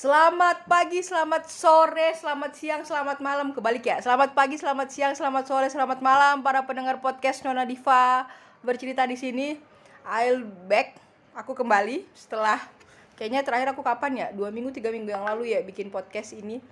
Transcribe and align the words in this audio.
Selamat 0.00 0.64
pagi, 0.64 1.04
selamat 1.04 1.52
sore, 1.52 2.16
selamat 2.16 2.56
siang, 2.56 2.80
selamat 2.88 3.20
malam. 3.20 3.52
Kebalik 3.52 3.84
ya. 3.84 4.00
Selamat 4.00 4.32
pagi, 4.32 4.56
selamat 4.56 4.88
siang, 4.88 5.12
selamat 5.12 5.44
sore, 5.44 5.68
selamat 5.68 6.00
malam 6.00 6.40
Para 6.40 6.64
pendengar 6.64 7.04
podcast 7.04 7.44
Nona 7.44 7.68
Diva. 7.68 8.24
Bercerita 8.64 9.04
di 9.04 9.20
sini. 9.20 9.60
I'll 10.08 10.48
back 10.64 10.96
Aku 11.36 11.52
kembali 11.52 12.08
setelah 12.16 12.64
Kayaknya 13.12 13.44
terakhir 13.44 13.76
aku 13.76 13.84
kapan 13.84 14.12
ya? 14.16 14.26
Dua 14.32 14.48
minggu, 14.48 14.72
tiga 14.72 14.88
minggu 14.88 15.12
yang 15.12 15.20
lalu 15.20 15.52
ya 15.52 15.60
Bikin 15.60 15.92
podcast 15.92 16.32
ini. 16.32 16.64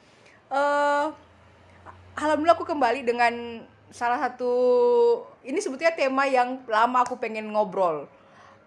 Uh, 0.48 1.12
Alhamdulillah 2.16 2.56
aku 2.56 2.64
kembali 2.64 3.04
dengan 3.04 3.60
Salah 3.92 4.24
satu 4.24 4.52
Ini 5.44 5.60
sebetulnya 5.60 5.92
tema 5.92 6.24
yang 6.24 6.64
lama 6.64 7.04
aku 7.04 7.20
pengen 7.20 7.52
ngobrol 7.52 8.08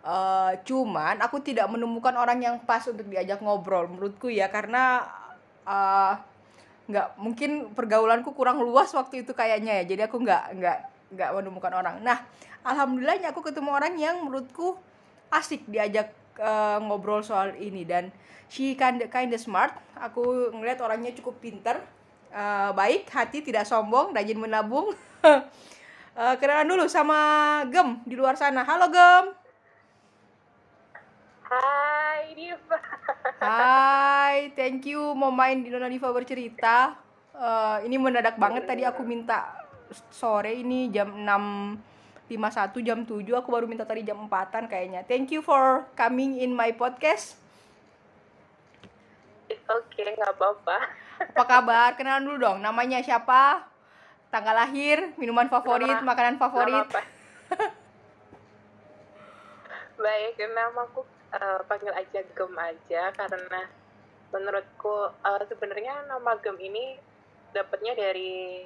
Uh, 0.01 0.57
cuman 0.65 1.21
aku 1.21 1.45
tidak 1.45 1.69
menemukan 1.69 2.17
orang 2.17 2.41
yang 2.41 2.57
pas 2.65 2.81
untuk 2.89 3.05
diajak 3.05 3.37
ngobrol 3.37 3.85
menurutku 3.85 4.33
ya 4.33 4.49
karena 4.49 5.05
uh, 5.61 6.17
nggak 6.89 7.21
mungkin 7.21 7.69
pergaulanku 7.77 8.33
kurang 8.33 8.57
luas 8.65 8.89
waktu 8.97 9.21
itu 9.21 9.37
kayaknya 9.37 9.85
ya 9.85 9.93
jadi 9.93 10.01
aku 10.09 10.17
nggak 10.25 10.57
nggak 10.57 10.77
nggak 11.13 11.29
menemukan 11.37 11.73
orang. 11.77 11.95
Nah 12.01 12.17
alhamdulillahnya 12.65 13.29
aku 13.29 13.45
ketemu 13.45 13.69
orang 13.69 13.93
yang 13.93 14.25
menurutku 14.25 14.73
asik 15.29 15.69
diajak 15.69 16.09
uh, 16.41 16.81
ngobrol 16.81 17.21
soal 17.21 17.53
ini 17.61 17.85
dan 17.85 18.09
she 18.49 18.73
kinda 18.73 19.05
kinda 19.05 19.37
smart. 19.37 19.77
Aku 20.01 20.49
ngeliat 20.49 20.81
orangnya 20.81 21.13
cukup 21.13 21.37
pinter 21.37 21.77
uh, 22.33 22.73
baik 22.73 23.05
hati 23.13 23.45
tidak 23.45 23.69
sombong 23.69 24.17
rajin 24.17 24.41
menabung. 24.41 24.91
Uh, 25.21 26.35
kenalan 26.41 26.65
dulu 26.65 26.89
sama 26.89 27.61
Gem 27.69 28.01
di 28.09 28.17
luar 28.17 28.33
sana. 28.33 28.65
Halo 28.65 28.89
Gem 28.89 29.40
Hai 31.51 32.31
Diva. 32.31 32.79
Hai, 33.43 34.55
thank 34.55 34.87
you 34.87 35.11
mau 35.11 35.35
main 35.35 35.59
di 35.59 35.67
Nona 35.67 35.91
Diva 35.91 36.07
bercerita. 36.15 36.95
Uh, 37.35 37.83
ini 37.83 37.99
mendadak 37.99 38.39
banget 38.39 38.63
tadi 38.63 38.87
aku 38.87 39.03
minta 39.03 39.51
sore 40.07 40.55
ini 40.55 40.87
jam 40.87 41.11
6.51 41.11 42.87
jam 42.87 43.03
7 43.03 43.19
aku 43.35 43.51
baru 43.51 43.67
minta 43.67 43.83
tadi 43.83 44.07
jam 44.07 44.31
4-an 44.31 44.71
kayaknya. 44.71 45.03
Thank 45.03 45.35
you 45.35 45.43
for 45.43 45.83
coming 45.99 46.39
in 46.39 46.55
my 46.55 46.71
podcast. 46.71 47.35
Oke, 49.51 49.99
okay, 49.99 50.15
nggak 50.15 50.31
apa-apa. 50.31 50.77
Apa 51.35 51.43
kabar? 51.43 51.99
Kenalan 51.99 52.23
dulu 52.23 52.47
dong. 52.47 52.63
Namanya 52.63 53.03
siapa? 53.03 53.67
Tanggal 54.31 54.55
lahir, 54.55 55.11
minuman 55.19 55.51
favorit, 55.51 55.99
nama, 55.99 56.15
makanan 56.15 56.39
favorit. 56.39 56.87
Nama 56.87 57.03
Baik, 59.99 60.39
nama 60.55 60.87
aku 60.87 61.03
uh, 61.35 61.59
panggil 61.67 61.93
aja 61.95 62.19
Gem 62.23 62.53
aja 62.55 63.11
karena 63.15 63.61
menurutku 64.31 65.11
uh, 65.11 65.43
sebenarnya 65.47 66.07
nama 66.07 66.35
Gem 66.39 66.55
ini 66.59 66.95
dapatnya 67.51 67.93
dari 67.95 68.63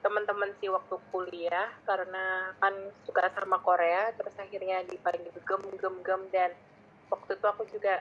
teman-teman 0.00 0.50
sih 0.58 0.72
waktu 0.72 0.96
kuliah 1.12 1.68
karena 1.84 2.56
kan 2.56 2.72
suka 3.04 3.28
sama 3.36 3.60
Korea 3.60 4.10
terus 4.16 4.32
akhirnya 4.40 4.80
dipanggil 4.88 5.32
gem 5.44 5.62
gem 5.76 5.96
gem 6.00 6.22
dan 6.32 6.50
waktu 7.12 7.36
itu 7.36 7.46
aku 7.46 7.68
juga 7.68 8.00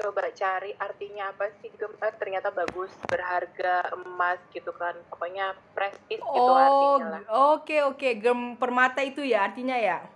coba 0.00 0.30
cari 0.32 0.72
artinya 0.78 1.34
apa 1.34 1.50
sih 1.60 1.68
gem 1.74 1.90
eh, 1.98 2.14
ternyata 2.14 2.54
bagus 2.54 2.94
berharga 3.10 3.90
emas 3.98 4.38
gitu 4.54 4.70
kan 4.78 4.94
pokoknya 5.10 5.58
prestis 5.74 6.22
gitu 6.22 6.30
oh, 6.30 6.54
artinya 6.56 7.06
lah 7.10 7.22
oke 7.26 7.66
okay, 7.66 7.80
oke 7.82 7.98
okay. 7.98 8.12
gem 8.14 8.54
permata 8.54 9.02
itu 9.02 9.26
ya 9.26 9.50
artinya 9.50 9.76
ya 9.76 10.06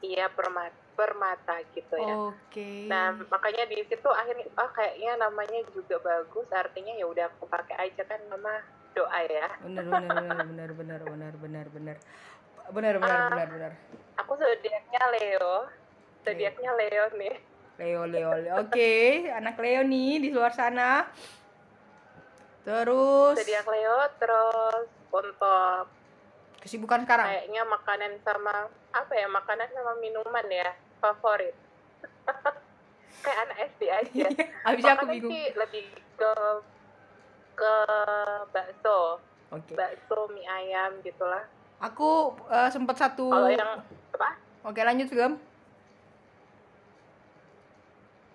iya 0.00 0.26
permata 0.32 0.79
permata 1.00 1.56
gitu 1.72 1.96
ya. 1.96 2.14
Oke. 2.28 2.36
Okay. 2.52 2.78
Nah 2.92 3.16
makanya 3.32 3.64
di 3.64 3.80
situ 3.88 4.08
akhirnya 4.12 4.44
ah 4.60 4.68
kayaknya 4.68 5.16
namanya 5.16 5.64
juga 5.72 5.96
bagus 6.04 6.44
artinya 6.52 6.92
ya 6.92 7.08
udah 7.08 7.24
aku 7.32 7.48
pakai 7.48 7.88
aja 7.88 8.04
kan 8.04 8.20
nama 8.28 8.60
doa 8.92 9.20
ya. 9.24 9.48
Benar 9.64 9.88
benar 9.88 10.40
benar 10.44 10.70
benar 10.76 11.00
benar 11.00 11.02
benar 11.08 11.34
benar 11.40 11.66
benar 11.72 11.96
benar 12.70 12.94
benar 13.00 13.16
uh, 13.16 13.28
benar 13.32 13.48
benar. 13.48 13.72
Aku 14.20 14.32
zodiaknya 14.36 15.02
Leo. 15.16 15.56
Zodiaknya 16.20 16.70
Leo 16.76 17.04
nih. 17.16 17.34
Leo 17.80 18.02
Leo. 18.04 18.30
Leo. 18.36 18.54
Oke 18.60 18.68
okay. 18.76 19.08
anak 19.32 19.56
Leo 19.56 19.80
nih 19.88 20.20
di 20.20 20.28
luar 20.28 20.52
sana. 20.52 21.08
Terus. 22.60 23.40
Zodiak 23.40 23.64
Leo 23.64 23.98
terus 24.20 24.86
untuk 25.10 25.88
kesibukan 26.60 27.08
sekarang 27.08 27.26
kayaknya 27.26 27.62
makanan 27.64 28.12
sama 28.20 28.68
apa 28.92 29.12
ya 29.16 29.26
makanan 29.32 29.68
sama 29.72 29.96
minuman 29.96 30.46
ya 30.52 30.70
favorit. 31.00 31.56
Kayak 33.24 33.38
anak 33.48 33.56
SD 33.74 33.82
aja. 33.88 34.26
Abis 34.68 34.84
aku 34.84 35.04
bingung. 35.08 35.32
sih 35.32 35.44
lebih 35.56 35.84
ke 36.16 36.32
ke 37.56 37.74
bakso. 38.54 39.20
Okay. 39.50 39.74
bakso 39.74 40.30
mie 40.30 40.46
ayam 40.46 41.02
gitulah. 41.02 41.42
Aku 41.82 42.36
uh, 42.46 42.70
sempat 42.70 43.00
satu 43.00 43.32
kalau 43.32 43.50
yang 43.50 43.82
apa? 44.14 44.38
Oke 44.62 44.80
lanjut 44.84 45.08
gem. 45.10 45.34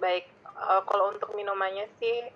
Baik 0.02 0.28
uh, 0.54 0.82
kalau 0.84 1.14
untuk 1.14 1.32
minumannya 1.38 1.88
sih 2.02 2.30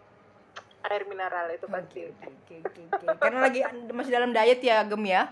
air 0.87 1.03
mineral 1.11 1.51
itu 1.51 1.67
pasti. 1.67 2.07
okay, 2.07 2.31
okay, 2.39 2.57
okay, 2.63 2.83
okay. 2.87 3.07
karena 3.19 3.39
lagi 3.43 3.59
masih 3.91 4.11
dalam 4.15 4.31
diet 4.31 4.61
ya 4.63 4.85
gem 4.87 5.03
ya? 5.03 5.27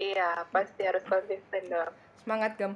Iya, 0.00 0.42
pasti 0.50 0.82
harus 0.82 1.04
konsisten 1.06 1.70
dong. 1.70 1.94
Semangat, 2.24 2.56
Gem. 2.56 2.72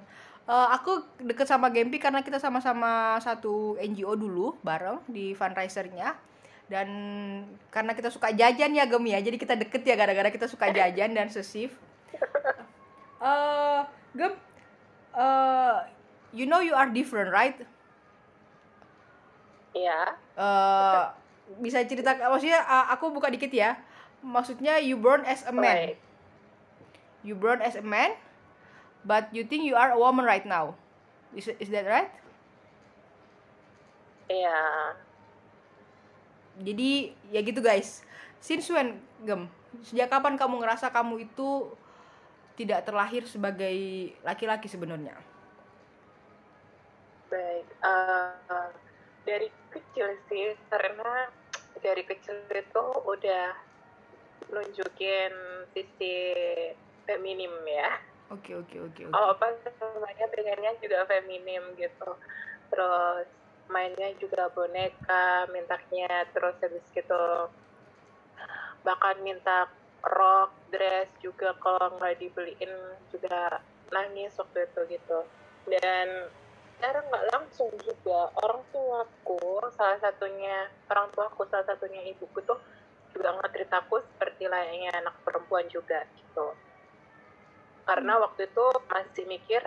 Uh, 0.48 0.68
aku 0.72 1.04
deket 1.20 1.44
sama 1.44 1.68
Gempi 1.68 2.00
karena 2.00 2.24
kita 2.24 2.40
sama-sama 2.40 3.20
satu 3.20 3.76
NGO 3.80 4.16
dulu 4.16 4.56
bareng 4.60 5.00
di 5.08 5.32
fundraisernya. 5.32 6.16
Dan 6.68 6.88
karena 7.72 7.96
kita 7.96 8.12
suka 8.12 8.28
jajan 8.32 8.76
ya 8.76 8.84
Gem 8.84 9.04
ya. 9.08 9.18
Jadi 9.24 9.36
kita 9.40 9.56
deket 9.56 9.84
ya 9.88 9.96
gara-gara 9.96 10.28
kita 10.28 10.44
suka 10.44 10.68
jajan 10.68 11.16
dan 11.16 11.32
sesif. 11.32 11.72
Uh, 13.18 13.82
Gem 14.14 14.30
uh, 15.10 15.82
you 16.30 16.46
know 16.46 16.62
you 16.62 16.70
are 16.70 16.86
different 16.86 17.34
right? 17.34 17.58
Iya. 19.74 20.14
Uh, 20.38 21.10
bisa 21.58 21.82
cerita 21.82 22.14
maksudnya 22.14 22.62
uh, 22.62 22.94
aku 22.94 23.10
buka 23.10 23.26
dikit 23.32 23.50
ya. 23.50 23.80
Maksudnya 24.22 24.78
you 24.78 24.94
born 25.00 25.26
as 25.26 25.42
a 25.48 25.52
man. 25.52 25.76
Right 25.92 25.98
you 27.22 27.34
born 27.34 27.60
as 27.62 27.74
a 27.74 27.82
man 27.82 28.14
but 29.04 29.30
you 29.30 29.44
think 29.46 29.66
you 29.66 29.76
are 29.78 29.94
a 29.94 29.98
woman 29.98 30.24
right 30.24 30.46
now. 30.46 30.74
Is 31.36 31.50
is 31.60 31.68
that 31.70 31.84
right? 31.84 32.10
Iya. 34.28 34.48
Yeah. 34.48 34.86
jadi 36.58 37.14
ya 37.30 37.40
gitu 37.42 37.60
guys. 37.62 38.02
Since 38.42 38.70
when 38.70 38.98
gem? 39.22 39.46
Sejak 39.84 40.10
kapan 40.10 40.34
kamu 40.34 40.58
ngerasa 40.64 40.90
kamu 40.90 41.28
itu 41.28 41.70
tidak 42.58 42.82
terlahir 42.82 43.22
sebagai 43.28 43.76
laki-laki 44.26 44.66
sebenarnya? 44.66 45.14
Baik 47.30 47.66
uh, 47.84 48.72
dari 49.22 49.52
kecil 49.70 50.16
sih 50.26 50.56
karena 50.72 51.30
dari 51.78 52.02
kecil 52.02 52.42
itu 52.50 52.84
udah 53.06 53.54
nunjukin 54.48 55.32
sisi 55.76 56.16
feminim 57.04 57.52
ya 57.68 58.00
oke 58.28 58.52
oke 58.64 58.76
oke 58.92 59.02
oh 59.12 59.26
apa 59.32 59.46
namanya 59.80 60.26
pengennya 60.32 60.72
juga 60.80 61.08
feminim 61.08 61.62
gitu. 61.76 62.10
Terus 62.68 63.26
mainnya 63.68 64.12
juga 64.16 64.48
boneka 64.52 65.48
mintanya 65.52 66.24
terus 66.32 66.56
habis 66.64 66.84
gitu 66.92 67.52
bahkan 68.86 69.20
minta 69.20 69.68
rok 70.00 70.56
dress 70.72 71.12
juga 71.20 71.52
kalau 71.60 72.00
nggak 72.00 72.16
dibeliin 72.22 72.72
juga 73.12 73.60
nangis 73.92 74.36
waktu 74.40 74.68
itu 74.68 74.80
gitu. 74.96 75.18
Dan 75.68 76.32
sekarang 76.78 77.04
nggak 77.10 77.26
langsung 77.34 77.72
juga. 77.82 78.30
Orang 78.44 78.64
tuaku 78.72 79.40
salah 79.74 79.98
satunya 80.00 80.68
orang 80.88 81.10
tuaku 81.12 81.44
salah 81.48 81.66
satunya 81.66 82.04
ibuku 82.08 82.40
tuh 82.46 82.60
juga 83.12 83.34
ngetritaku 83.34 84.04
seperti 84.14 84.46
layaknya 84.46 84.94
anak 84.94 85.16
perempuan 85.24 85.66
juga 85.66 86.04
gitu 86.14 86.54
karena 87.88 88.20
waktu 88.20 88.44
itu 88.52 88.66
masih 88.92 89.24
mikir 89.24 89.64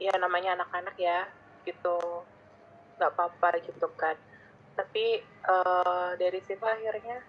ya 0.00 0.16
namanya 0.16 0.56
anak-anak 0.56 0.96
ya 0.96 1.28
gitu. 1.68 2.24
Nggak 2.96 3.12
apa-apa 3.12 3.60
gitu 3.60 3.84
kan. 4.00 4.16
Tapi 4.80 5.20
uh, 5.44 6.16
dari 6.16 6.40
situ 6.40 6.64
akhirnya 6.64 7.20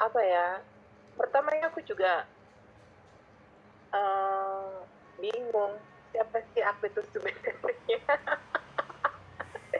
apa 0.00 0.20
ya 0.24 0.58
pertamanya 1.20 1.68
aku 1.68 1.84
juga 1.84 2.24
uh, 3.92 4.80
bingung 5.20 5.76
siapa 6.16 6.40
sih 6.56 6.64
aku 6.64 6.88
itu 6.88 7.04
sebenarnya. 7.12 8.00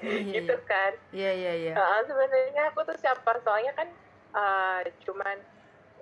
Iya, 0.02 0.42
gitu 0.42 0.56
iya. 0.58 0.68
kan. 0.68 0.92
Iya 1.16 1.30
iya 1.32 1.52
iya. 1.56 1.72
Uh, 1.78 2.02
sebenarnya 2.04 2.62
aku 2.74 2.84
tuh 2.84 2.96
siapa? 3.00 3.40
Soalnya 3.40 3.72
kan 3.72 3.88
uh, 4.36 4.80
cuman 5.06 5.38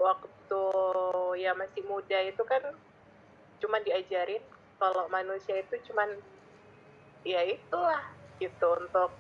waktu 0.01 0.40
ya 1.41 1.57
masih 1.57 1.83
muda 1.89 2.19
itu 2.23 2.43
kan 2.45 2.63
cuma 3.61 3.81
diajarin 3.81 4.43
kalau 4.81 5.09
manusia 5.13 5.61
itu 5.61 5.77
cuman 5.91 6.09
ya 7.25 7.45
itulah 7.45 8.01
gitu 8.41 8.69
untuk 8.81 9.13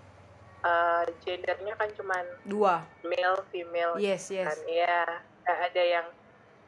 uh, 0.64 1.04
gendernya 1.24 1.76
kan 1.76 1.88
cuman 1.96 2.24
dua. 2.48 2.84
male 3.04 3.44
female 3.52 4.00
yes 4.00 4.32
yes. 4.32 4.48
kan. 4.48 4.58
Ya 4.68 5.20
nggak 5.44 5.60
ada 5.72 5.82
yang 5.84 6.06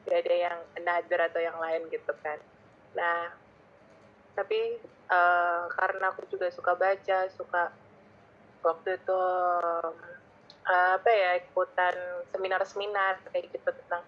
nggak 0.05 0.19
ada 0.27 0.35
yang 0.35 0.59
another 0.77 1.21
atau 1.31 1.41
yang 1.41 1.57
lain 1.57 1.89
gitu 1.89 2.13
kan. 2.21 2.37
Nah 2.93 3.33
tapi 4.33 4.81
uh, 5.13 5.69
karena 5.73 6.13
aku 6.13 6.25
juga 6.29 6.49
suka 6.53 6.77
baca 6.77 7.29
suka 7.33 7.73
waktu 8.65 9.01
itu 9.01 9.23
uh, 10.69 10.95
apa 10.97 11.11
ya 11.11 11.31
ikutan 11.41 11.97
seminar-seminar 12.33 13.19
kayak 13.33 13.51
gitu 13.51 13.69
tentang 13.69 14.05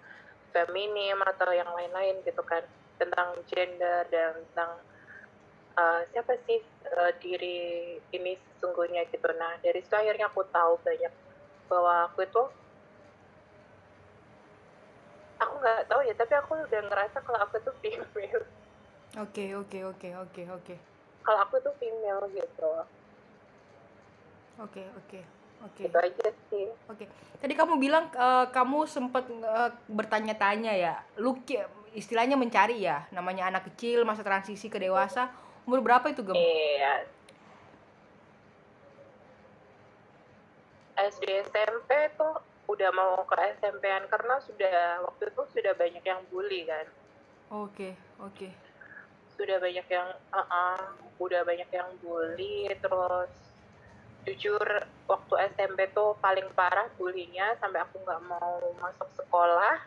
feminim 0.54 1.18
atau 1.26 1.50
yang 1.50 1.66
lain-lain 1.74 2.22
gitu 2.22 2.40
kan. 2.46 2.62
Tentang 2.94 3.34
gender 3.50 4.06
dan 4.06 4.38
tentang 4.54 4.78
uh, 5.74 6.00
siapa 6.14 6.38
sih 6.46 6.62
uh, 6.94 7.10
diri 7.18 7.98
ini 8.14 8.38
sesungguhnya 8.38 9.10
gitu. 9.10 9.26
Nah 9.34 9.58
dari 9.58 9.82
situ 9.82 9.98
akhirnya 9.98 10.30
aku 10.30 10.46
tahu 10.54 10.78
banyak 10.86 11.10
bahwa 11.66 12.06
aku 12.06 12.22
itu 12.22 12.42
aku 15.42 15.54
nggak 15.58 15.90
tahu 15.90 16.00
ya 16.06 16.14
tapi 16.14 16.32
aku 16.38 16.52
udah 16.54 16.82
ngerasa 16.86 17.18
kalau 17.26 17.40
aku 17.42 17.58
tuh 17.66 17.74
female. 17.82 18.46
Oke 19.18 19.54
oke 19.58 19.78
oke 19.90 20.08
oke 20.14 20.42
oke. 20.54 20.74
Kalau 21.26 21.38
aku 21.42 21.58
tuh 21.58 21.74
female 21.82 22.22
gitu. 22.30 22.70
Oke 24.62 24.86
oke 24.94 25.33
oke. 25.64 25.82
Itu 25.88 25.98
aja 25.98 26.26
sih. 26.52 26.66
Oke. 26.86 27.04
Tadi 27.40 27.52
kamu 27.52 27.76
bilang 27.80 28.08
uh, 28.14 28.48
kamu 28.48 28.88
sempat 28.88 29.24
uh, 29.28 29.72
bertanya-tanya 29.88 30.72
ya. 30.76 30.94
Lu 31.18 31.40
istilahnya 31.96 32.36
mencari 32.38 32.84
ya. 32.84 33.08
Namanya 33.10 33.50
anak 33.50 33.72
kecil 33.72 34.04
masa 34.04 34.22
transisi 34.22 34.68
ke 34.68 34.76
dewasa. 34.76 35.32
Umur 35.64 35.80
berapa 35.80 36.08
itu 36.12 36.20
gem? 36.20 36.36
Iya. 36.36 37.08
SD 40.94 41.50
SMP 41.50 41.90
tuh 42.14 42.38
udah 42.64 42.90
mau 42.96 43.20
ke 43.28 43.36
SMP-an 43.60 44.08
karena 44.08 44.40
sudah 44.40 45.04
waktu 45.04 45.28
itu 45.28 45.42
sudah 45.52 45.72
banyak 45.76 46.04
yang 46.04 46.20
bully 46.32 46.64
kan. 46.64 46.86
Oke 47.52 47.92
oke. 48.22 48.48
Sudah 49.36 49.58
banyak 49.60 49.84
yang 49.90 50.08
uh 50.32 50.80
udah 51.20 51.44
banyak 51.44 51.68
yang 51.70 51.88
bully 52.00 52.72
terus 52.80 53.43
jujur 54.24 54.64
waktu 55.04 55.34
SMP 55.52 55.92
tuh 55.92 56.16
paling 56.18 56.48
parah 56.56 56.88
bulinya 56.96 57.52
sampai 57.60 57.84
aku 57.84 58.00
nggak 58.00 58.22
mau 58.24 58.60
masuk 58.80 59.08
sekolah 59.20 59.84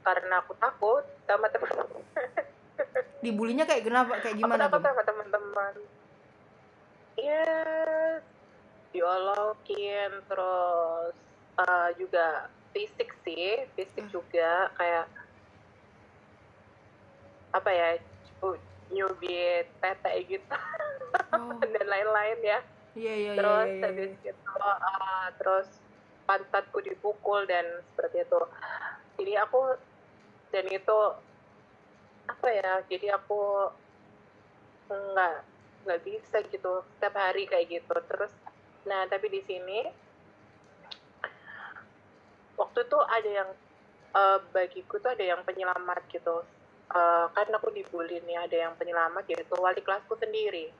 karena 0.00 0.40
aku 0.40 0.56
takut 0.56 1.04
sama 1.28 1.46
teman 1.52 1.68
dibulinya 3.24 3.64
kayak 3.66 3.84
kenapa? 3.84 4.16
Kayak 4.22 4.36
gimana 4.38 4.68
aku 4.68 4.80
takut 4.80 4.84
sama 4.86 5.02
teman-teman 5.04 5.74
ya 7.16 7.48
diolokin 8.92 10.10
terus 10.28 11.14
uh, 11.60 11.88
juga 11.96 12.48
fisik 12.76 13.12
sih 13.24 13.64
fisik 13.76 14.04
Hmm. 14.08 14.12
juga 14.20 14.68
kayak 14.76 15.06
apa 17.56 17.70
ya 17.72 17.88
cu- 18.40 18.60
nyubit 18.92 19.66
tete 19.80 20.12
gitu 20.28 20.56
oh. 21.32 21.56
dan 21.72 21.86
lain-lain 21.88 22.38
ya 22.44 22.60
iya 22.96 23.14
iya 23.14 23.32
iya 23.32 23.32
terus 23.36 23.68
iya, 23.68 23.76
iya. 23.76 23.84
habis 23.86 24.12
gitu 24.24 24.50
uh, 24.56 25.28
terus 25.36 25.68
pantatku 26.26 26.82
dipukul 26.82 27.46
dan 27.46 27.64
seperti 27.94 28.26
itu. 28.26 28.40
Jadi 29.16 29.32
aku 29.38 29.60
dan 30.50 30.66
itu 30.68 30.98
apa 32.26 32.48
ya 32.50 32.72
jadi 32.90 33.14
aku 33.14 33.70
nggak 34.90 35.34
nggak 35.86 36.00
bisa 36.02 36.42
gitu 36.50 36.82
setiap 36.98 37.14
hari 37.14 37.46
kayak 37.46 37.70
gitu. 37.70 37.94
Terus 38.10 38.34
nah 38.84 39.06
tapi 39.06 39.30
di 39.30 39.40
sini 39.46 39.80
waktu 42.58 42.78
itu 42.82 42.98
ada 42.98 43.30
yang 43.30 43.50
eh, 44.16 44.38
bagiku 44.50 44.98
tuh 44.98 45.14
ada 45.14 45.24
yang 45.24 45.40
penyelamat 45.46 46.02
gitu. 46.10 46.42
Eh, 46.90 47.26
kan 47.30 47.46
aku 47.54 47.70
dibully 47.70 48.18
nih 48.26 48.36
ada 48.50 48.56
yang 48.68 48.74
penyelamat 48.74 49.24
yaitu 49.30 49.54
wali 49.56 49.80
kelasku 49.80 50.18
sendiri. 50.18 50.74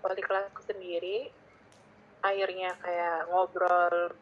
Wali 0.00 0.22
kelasku 0.24 0.64
sendiri 0.64 1.28
akhirnya 2.24 2.74
kayak 2.82 3.30
ngobrol 3.30 4.12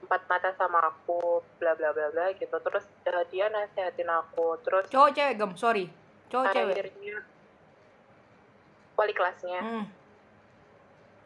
empat 0.00 0.22
mata 0.32 0.50
sama 0.56 0.80
aku 0.80 1.44
bla 1.60 1.76
bla 1.76 1.92
bla 1.92 2.08
bla 2.12 2.32
gitu. 2.36 2.56
Terus 2.56 2.84
eh, 3.04 3.24
dia 3.32 3.46
nasihatin 3.52 4.08
aku 4.10 4.56
terus 4.64 4.88
cowok 4.88 5.10
cewek 5.16 5.34
gem. 5.36 5.52
Sorry. 5.56 5.84
Cowok 6.32 6.46
cewek. 6.52 6.74
akhirnya 6.76 7.16
wali 8.96 9.12
kelasnya. 9.16 9.60
Hmm. 9.60 9.84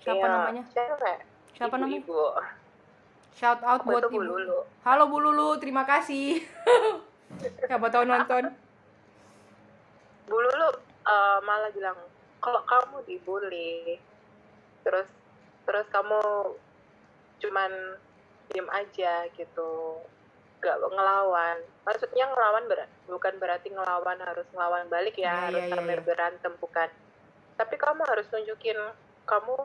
siapa 0.04 0.20
Iya, 0.20 0.30
namanya? 0.30 0.62
cewek. 0.70 1.18
Siapa 1.54 1.74
namanya? 1.78 1.98
Ibu 2.02 2.18
shout 3.34 3.60
out 3.66 3.82
aku 3.82 3.90
buat 3.90 4.06
ibu. 4.06 4.22
Lulu 4.22 4.58
halo 4.86 5.10
bu 5.10 5.18
lulu 5.18 5.58
terima 5.58 5.82
kasih. 5.82 6.38
Siapa 7.68 7.90
tahu 7.90 8.06
nonton. 8.06 8.54
Bu 10.30 10.36
Lulu 10.38 10.68
eh, 11.04 11.38
malah 11.42 11.70
bilang 11.74 11.98
kalau 12.38 12.62
kamu 12.62 13.02
dibully? 13.10 13.98
Terus 14.86 15.10
terus 15.64 15.86
kamu 15.88 16.20
cuman 17.40 17.72
diem 18.52 18.68
aja 18.70 19.28
gitu. 19.34 19.72
Gak 20.64 20.80
ngelawan. 20.80 21.60
Maksudnya 21.84 22.24
ngelawan 22.32 22.64
ber- 22.68 22.92
bukan 23.04 23.34
berarti 23.36 23.68
ngelawan 23.68 24.16
harus 24.20 24.48
ngelawan 24.52 24.88
balik 24.88 25.16
ya, 25.20 25.28
Iya, 25.28 25.40
harus 25.50 25.64
sampai 25.68 25.96
iya. 26.00 26.04
berantem 26.04 26.52
bukan. 26.56 26.88
Tapi 27.60 27.74
kamu 27.76 28.00
harus 28.08 28.26
nunjukin 28.32 28.78
kamu 29.28 29.56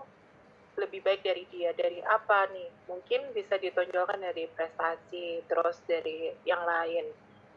lebih 0.80 1.04
baik 1.04 1.24
dari 1.24 1.44
dia 1.52 1.72
dari 1.76 2.04
apa 2.04 2.48
nih? 2.52 2.68
Mungkin 2.88 3.32
bisa 3.36 3.56
ditonjolkan 3.60 4.20
dari 4.20 4.48
prestasi 4.52 5.44
terus 5.48 5.80
dari 5.88 6.36
yang 6.44 6.64
lain. 6.68 7.08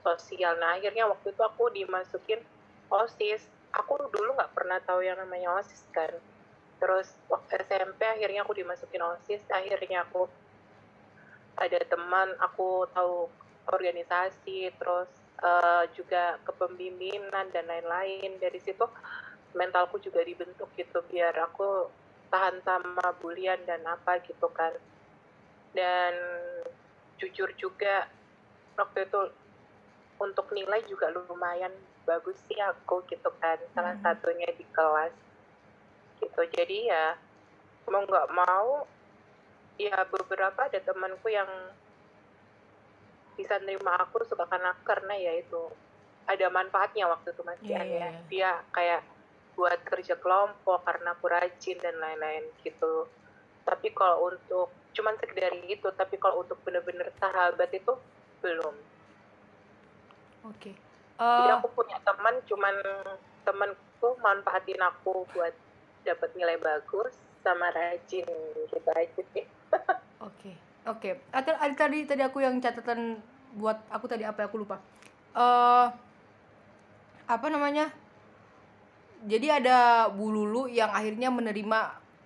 Sosial. 0.02 0.58
Nah 0.58 0.78
akhirnya 0.78 1.06
waktu 1.06 1.30
itu 1.30 1.42
aku 1.42 1.70
dimasukin 1.70 2.42
osis. 2.90 3.46
Aku 3.72 3.98
dulu 4.10 4.34
nggak 4.34 4.54
pernah 4.54 4.82
tahu 4.82 5.06
yang 5.06 5.16
namanya 5.18 5.62
osis 5.62 5.86
kan 5.94 6.10
terus 6.82 7.14
waktu 7.30 7.62
SMP 7.62 8.02
akhirnya 8.02 8.42
aku 8.42 8.58
dimasukin 8.58 8.98
osis 9.14 9.46
akhirnya 9.54 10.02
aku 10.02 10.26
ada 11.62 11.78
teman 11.86 12.34
aku 12.42 12.90
tahu 12.90 13.30
organisasi 13.70 14.72
terus 14.74 15.10
eh, 15.42 15.84
juga 15.94 16.40
kepemimpinan 16.42 17.50
dan 17.54 17.64
lain-lain. 17.70 18.40
Dari 18.42 18.58
situ 18.58 18.82
mentalku 19.54 20.00
juga 20.02 20.24
dibentuk 20.24 20.72
gitu 20.74 21.04
biar 21.06 21.36
aku 21.38 21.92
tahan 22.32 22.58
sama 22.64 23.14
bulian 23.20 23.60
dan 23.68 23.84
apa 23.86 24.18
gitu 24.24 24.48
kan. 24.50 24.72
Dan 25.70 26.14
jujur 27.20 27.52
juga 27.60 28.08
waktu 28.74 29.06
itu 29.06 29.20
untuk 30.18 30.50
nilai 30.50 30.82
juga 30.90 31.10
lumayan 31.12 31.72
bagus 32.02 32.42
sih 32.50 32.58
aku 32.58 33.06
gitu 33.06 33.30
kan. 33.38 33.58
Salah 33.76 33.94
Mhm. 33.94 34.02
satunya 34.02 34.48
di 34.56 34.66
kelas 34.72 35.14
gitu. 36.22 36.40
Jadi 36.54 36.86
ya 36.86 37.18
mau 37.90 38.06
nggak 38.06 38.28
mau 38.30 38.86
ya 39.76 40.06
beberapa 40.06 40.70
ada 40.70 40.78
temanku 40.78 41.26
yang 41.26 41.48
bisa 43.34 43.58
nerima 43.64 43.96
aku 43.98 44.22
suka 44.28 44.44
karena 44.46 44.76
karena 44.86 45.14
ya 45.16 45.32
itu 45.40 45.72
ada 46.28 46.46
manfaatnya 46.52 47.10
waktu 47.10 47.34
itu 47.34 47.42
masih 47.42 47.66
Iya, 47.74 47.80
ada 47.82 47.88
iya, 47.88 48.06
iya. 48.06 48.20
dia 48.30 48.50
kayak 48.70 49.02
buat 49.58 49.80
kerja 49.84 50.14
kelompok 50.16 50.86
karena 50.86 51.12
aku 51.12 51.26
rajin 51.28 51.76
dan 51.82 51.96
lain-lain 51.98 52.44
gitu. 52.62 53.08
Tapi 53.66 53.90
kalau 53.92 54.30
untuk 54.30 54.70
cuman 54.92 55.16
sekedar 55.18 55.56
itu 55.64 55.88
tapi 55.96 56.20
kalau 56.20 56.44
untuk 56.44 56.60
bener-bener 56.62 57.08
sahabat 57.18 57.72
itu 57.72 57.92
belum. 58.44 58.76
Oke. 60.46 60.72
Jadi 61.16 61.50
Eh, 61.50 61.54
aku 61.54 61.68
punya 61.70 61.98
teman 62.02 62.34
cuman 62.46 62.74
temanku 63.46 64.08
manfaatin 64.18 64.80
aku 64.82 65.22
buat 65.30 65.54
dapat 66.02 66.30
nilai 66.34 66.58
bagus 66.58 67.14
sama 67.42 67.70
rajin 67.74 68.26
gitu 68.70 68.90
aja 68.94 69.22
sih 69.34 69.46
Oke, 70.22 70.54
oke. 70.86 71.18
Ada, 71.34 71.58
ada 71.58 71.74
tadi 71.74 72.06
tadi 72.06 72.22
aku 72.22 72.38
yang 72.38 72.62
catatan 72.62 73.18
buat 73.58 73.74
aku 73.90 74.06
tadi 74.06 74.22
apa 74.22 74.46
aku 74.46 74.62
lupa. 74.62 74.78
Eh 75.34 75.86
apa 77.26 77.46
namanya? 77.50 77.90
Jadi 79.26 79.50
ada 79.50 80.06
Bu 80.10 80.30
Lulu 80.30 80.70
yang 80.70 80.94
akhirnya 80.94 81.26
menerima 81.30 81.78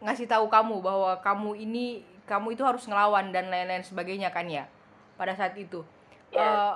ngasih 0.04 0.28
tahu 0.28 0.48
kamu 0.52 0.84
bahwa 0.84 1.16
kamu 1.24 1.56
ini 1.56 2.04
kamu 2.28 2.52
itu 2.52 2.62
harus 2.64 2.84
ngelawan 2.84 3.32
dan 3.32 3.48
lain-lain 3.48 3.80
sebagainya 3.80 4.28
kan 4.28 4.44
ya 4.44 4.68
pada 5.16 5.32
saat 5.32 5.56
itu. 5.56 5.80
Ya. 6.28 6.44
Eh, 6.44 6.72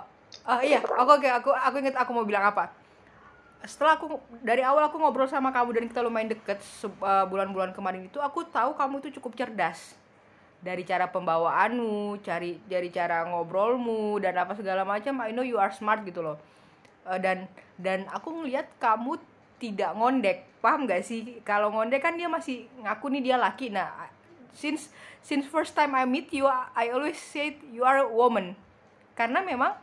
ah, 0.49 0.61
iya, 0.65 0.81
aku 0.81 1.21
oke, 1.21 1.29
aku 1.29 1.51
aku 1.53 1.77
ingat 1.85 1.97
aku 2.01 2.11
mau 2.17 2.25
bilang 2.25 2.49
apa. 2.49 2.73
Setelah 3.65 4.01
aku 4.01 4.17
dari 4.41 4.65
awal 4.65 4.89
aku 4.89 4.97
ngobrol 4.97 5.29
sama 5.29 5.53
kamu 5.53 5.77
dan 5.77 5.85
kita 5.89 6.01
lumayan 6.01 6.33
deket 6.33 6.61
eh, 6.85 7.25
bulan-bulan 7.29 7.77
kemarin 7.77 8.09
itu, 8.09 8.17
aku 8.21 8.49
tahu 8.49 8.73
kamu 8.77 9.05
itu 9.05 9.21
cukup 9.21 9.37
cerdas 9.37 9.97
dari 10.61 10.85
cara 10.85 11.09
pembawaanmu, 11.09 12.21
cari 12.21 12.61
dari 12.69 12.93
cara 12.93 13.25
ngobrolmu 13.29 14.21
dan 14.21 14.37
apa 14.41 14.57
segala 14.57 14.85
macam. 14.85 15.21
I 15.25 15.33
know 15.33 15.45
you 15.45 15.61
are 15.61 15.73
smart 15.73 16.05
gitu 16.05 16.25
loh. 16.25 16.41
Eh, 17.09 17.21
dan 17.21 17.49
dan 17.81 18.05
aku 18.13 18.33
ngelihat 18.33 18.69
kamu 18.77 19.17
tidak 19.61 19.93
ngondek 19.93 20.49
paham 20.65 20.89
gak 20.89 21.05
sih 21.05 21.41
kalau 21.45 21.73
ngondek 21.73 22.01
kan 22.01 22.17
dia 22.17 22.29
masih 22.29 22.69
ngaku 22.81 23.13
nih 23.13 23.23
dia 23.33 23.37
laki 23.37 23.73
nah 23.73 24.09
since 24.57 24.93
since 25.21 25.45
first 25.49 25.77
time 25.77 25.93
I 25.93 26.09
meet 26.09 26.33
you 26.33 26.49
I 26.49 26.93
always 26.93 27.21
say 27.21 27.61
you 27.73 27.85
are 27.85 28.05
a 28.05 28.09
woman 28.09 28.57
karena 29.17 29.45
memang 29.45 29.77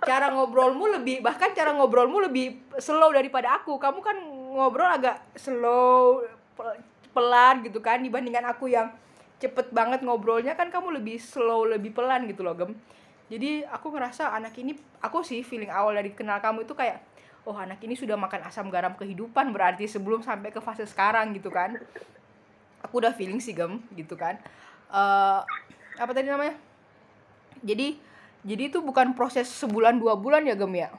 cara 0.00 0.32
ngobrolmu 0.32 1.00
lebih 1.00 1.20
bahkan 1.20 1.52
cara 1.52 1.76
ngobrolmu 1.76 2.24
lebih 2.24 2.72
slow 2.80 3.12
daripada 3.12 3.60
aku. 3.60 3.76
Kamu 3.76 4.00
kan 4.00 4.16
ngobrol 4.56 4.88
agak 4.88 5.20
slow 5.36 6.24
pe- 6.56 6.80
pelan 7.10 7.62
gitu 7.66 7.82
kan 7.82 8.00
dibandingkan 8.00 8.46
aku 8.48 8.70
yang 8.70 8.88
cepet 9.40 9.72
banget 9.72 10.04
ngobrolnya 10.04 10.52
kan 10.52 10.68
kamu 10.68 11.00
lebih 11.00 11.16
slow 11.16 11.64
lebih 11.64 11.96
pelan 11.96 12.28
gitu 12.28 12.44
loh 12.44 12.56
gem. 12.56 12.72
Jadi 13.30 13.62
aku 13.62 13.94
ngerasa 13.94 14.34
anak 14.34 14.56
ini 14.58 14.74
aku 15.00 15.22
sih 15.22 15.40
feeling 15.46 15.70
awal 15.70 15.94
dari 15.94 16.12
kenal 16.12 16.42
kamu 16.42 16.66
itu 16.66 16.74
kayak 16.74 17.00
oh 17.48 17.56
anak 17.56 17.80
ini 17.80 17.96
sudah 17.96 18.20
makan 18.20 18.44
asam 18.44 18.68
garam 18.68 18.92
kehidupan 18.98 19.48
berarti 19.54 19.88
sebelum 19.88 20.20
sampai 20.20 20.52
ke 20.52 20.60
fase 20.60 20.84
sekarang 20.84 21.32
gitu 21.32 21.48
kan. 21.48 21.78
Aku 22.84 23.00
udah 23.00 23.12
feeling 23.14 23.38
sih 23.38 23.54
gem 23.54 23.80
gitu 23.94 24.16
kan. 24.18 24.36
Eh 24.90 25.40
apa 26.00 26.10
tadi 26.16 26.28
namanya? 26.28 26.56
Jadi 27.60 28.09
jadi 28.44 28.62
itu 28.72 28.78
bukan 28.80 29.12
proses 29.12 29.46
sebulan 29.52 30.00
dua 30.00 30.16
bulan 30.16 30.46
ya 30.48 30.56
gem 30.56 30.72
ya 30.74 30.90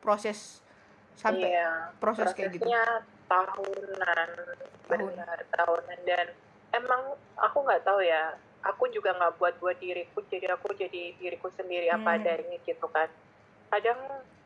proses 0.00 0.62
sampai 1.18 1.52
Iya, 1.52 1.70
proses 2.00 2.32
kayak 2.32 2.50
gitu. 2.56 2.66
tahunan, 3.30 4.30
benar 4.90 5.38
tahunan 5.54 5.98
dan 6.02 6.26
emang 6.74 7.02
aku 7.38 7.58
nggak 7.62 7.84
tahu 7.86 8.00
ya. 8.02 8.34
Aku 8.60 8.92
juga 8.92 9.16
nggak 9.16 9.40
buat 9.40 9.54
buat 9.56 9.76
diriku, 9.80 10.20
jadi 10.28 10.52
aku 10.52 10.76
jadi 10.76 11.16
diriku 11.16 11.48
sendiri 11.48 11.88
apa 11.88 12.16
Hmm. 12.16 12.20
adanya 12.20 12.56
gitu 12.60 12.86
kan. 12.92 13.08
Kadang 13.72 14.00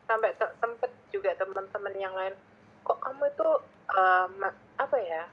sampai 0.06 0.30
te- 0.38 0.54
sempet 0.62 0.90
juga 1.10 1.34
teman-teman 1.34 1.94
yang 1.98 2.14
lain, 2.14 2.34
kok 2.82 2.98
kamu 3.02 3.26
itu 3.26 3.48
ma- 4.38 4.54
apa 4.78 4.96
ya, 5.02 5.24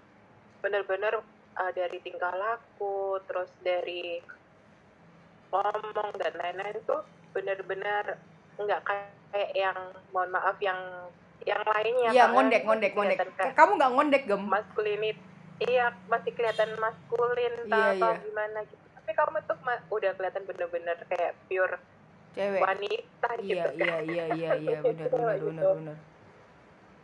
bener-bener 0.62 1.13
eh, 1.62 1.71
dari 1.75 1.98
tingkah 2.01 2.33
laku, 2.33 3.19
terus 3.29 3.51
dari 3.62 4.17
ngomong 5.51 6.10
dan 6.15 6.34
lain-lain 6.34 6.75
itu 6.77 6.96
bener-bener 7.31 8.05
nggak 8.55 8.81
kayak 8.84 9.51
yang 9.53 9.77
mohon 10.10 10.31
maaf 10.31 10.55
yang 10.60 10.79
yang 11.41 11.62
lainnya 11.63 12.10
Iya 12.12 12.25
kan. 12.25 12.34
ngondek 12.34 12.62
ngondek 12.63 12.91
ngondek. 12.93 13.17
Kayak 13.34 13.55
Kamu 13.55 13.72
nggak 13.75 13.91
ngondek 13.91 14.24
gem? 14.25 14.43
maskulinit 14.46 15.17
iya 15.60 15.93
masih 16.05 16.31
kelihatan 16.34 16.74
maskulin 16.75 17.53
Iya, 17.65 17.98
atau 17.98 18.12
iya. 18.12 18.22
gimana 18.22 18.60
gitu 18.65 18.81
tapi 18.91 19.12
kamu 19.13 19.38
tuh 19.46 19.58
udah 19.91 20.12
kelihatan 20.15 20.43
bener-bener 20.46 20.98
kayak 21.05 21.34
pure 21.46 21.77
Cewek. 22.31 22.62
wanita 22.62 23.29
gitu 23.39 23.70
Iya 23.75 23.96
iya 24.01 24.25
iya 24.25 24.25
iya 24.31 24.51
iya 24.55 24.77
benar 24.86 25.05
Gitu, 25.05 25.12
benar 25.12 25.36
gitu. 25.36 25.48
benar 25.51 25.65
benar. 25.75 25.98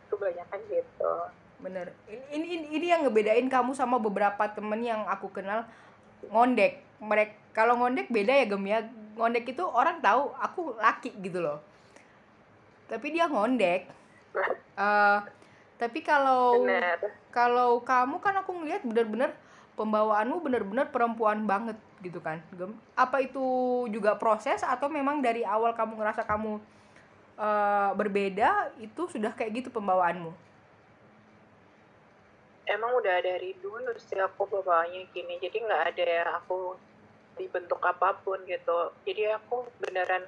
kebanyakan 0.08 0.60
gitu 0.66 1.12
Bener. 1.58 1.86
Ini, 2.06 2.22
ini 2.30 2.46
ini 2.48 2.66
ini 2.72 2.86
yang 2.86 3.02
ngebedain 3.02 3.46
kamu 3.46 3.74
sama 3.74 3.98
beberapa 3.98 4.46
temen 4.46 4.78
yang 4.78 5.02
aku 5.04 5.26
kenal 5.28 5.66
ngondek. 6.24 6.86
Mereka 6.98 7.34
kalau 7.54 7.78
ngondek 7.78 8.10
beda 8.10 8.32
ya 8.34 8.46
gem 8.46 8.64
ya. 8.66 8.84
Ngondek 9.18 9.50
itu 9.50 9.64
orang 9.66 9.98
tahu 9.98 10.30
aku 10.38 10.78
laki 10.78 11.14
gitu 11.22 11.42
loh. 11.42 11.58
Tapi 12.86 13.06
dia 13.14 13.26
ngondek. 13.26 13.90
Eh, 14.78 15.18
tapi 15.78 16.02
kalau 16.02 16.58
kalau 17.30 17.78
kamu 17.82 18.18
kan 18.18 18.34
aku 18.42 18.50
ngelihat 18.50 18.82
bener-bener 18.82 19.30
pembawaanmu 19.78 20.42
bener-bener 20.42 20.86
perempuan 20.90 21.46
banget 21.46 21.78
gitu 22.02 22.18
kan 22.18 22.42
Gem. 22.58 22.74
apa 22.98 23.22
itu 23.22 23.46
juga 23.94 24.18
proses 24.18 24.66
atau 24.66 24.90
memang 24.90 25.22
dari 25.22 25.46
awal 25.46 25.70
kamu 25.70 26.02
ngerasa 26.02 26.26
kamu 26.26 26.58
eh, 27.38 27.90
berbeda 27.94 28.74
itu 28.82 29.06
sudah 29.06 29.30
kayak 29.38 29.62
gitu 29.62 29.68
pembawaanmu 29.70 30.34
emang 32.68 32.92
udah 32.98 33.16
dari 33.22 33.54
dulu 33.62 33.94
sih 33.96 34.18
aku 34.18 34.50
bawaannya 34.50 35.14
gini 35.14 35.38
jadi 35.38 35.56
nggak 35.62 35.82
ada 35.94 36.04
ya 36.04 36.24
aku 36.42 36.74
dibentuk 37.38 37.80
apa 37.80 38.18
pun 38.20 38.42
gitu 38.44 38.92
jadi 39.06 39.38
aku 39.38 39.64
beneran 39.80 40.26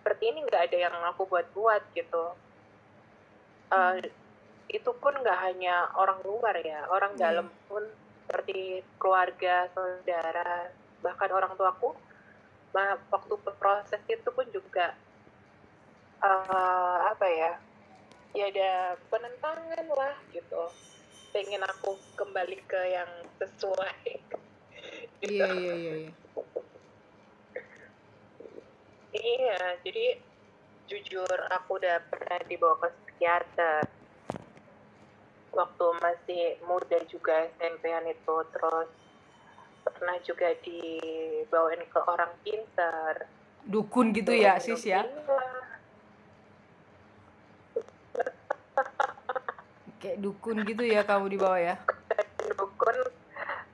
seperti 0.00 0.34
ini 0.34 0.42
nggak 0.48 0.72
ada 0.72 0.78
yang 0.90 0.96
aku 1.12 1.28
buat-buat 1.28 1.94
gitu 1.94 2.34
Eh, 3.72 4.04
itu 4.68 4.90
pun 5.00 5.16
nggak 5.16 5.40
hanya 5.48 5.88
orang 5.96 6.20
luar 6.28 6.52
ya 6.60 6.84
orang 6.92 7.16
Iya. 7.16 7.20
dalam 7.24 7.48
pun 7.68 7.80
seperti 8.24 8.84
keluarga 9.00 9.68
saudara 9.72 10.68
bahkan 11.00 11.32
orang 11.32 11.56
tuaku 11.56 11.96
waktu 12.72 13.34
proses 13.56 14.00
itu 14.08 14.28
pun 14.28 14.44
juga 14.52 14.92
eh, 16.20 16.96
apa 17.12 17.26
ya 17.28 17.52
ya 18.32 18.44
ada 18.48 18.72
penentangan 19.12 19.86
lah 19.92 20.16
gitu 20.32 20.68
pengen 21.32 21.64
aku 21.64 21.96
kembali 22.16 22.60
ke 22.68 22.80
yang 22.92 23.08
sesuai. 23.40 24.20
Iya 25.22 25.46
iya 25.54 25.74
iya 25.74 25.94
iya. 26.06 26.12
Iya, 29.12 29.60
jadi 29.84 30.06
jujur 30.88 31.36
aku 31.52 31.76
udah 31.76 32.00
pernah 32.08 32.40
dibawa 32.48 32.80
ke 32.80 32.88
psikiater. 33.04 33.84
Waktu 35.52 35.86
masih 36.00 36.44
muda 36.64 36.96
juga 37.06 37.44
SMP-an 37.60 38.08
itu 38.08 38.36
terus 38.56 38.90
pernah 39.84 40.16
juga 40.24 40.48
dibawain 40.64 41.84
ke 41.84 42.00
orang 42.08 42.32
pintar. 42.40 43.28
Dukun 43.68 44.16
gitu 44.16 44.32
ya 44.32 44.56
sis 44.56 44.80
ya? 44.88 45.04
Iya. 45.04 45.62
kayak 50.02 50.18
dukun 50.18 50.66
gitu 50.66 50.82
ya 50.82 51.06
kamu 51.06 51.30
di 51.30 51.38
bawah 51.38 51.62
ya 51.62 51.74
dukun 52.58 52.96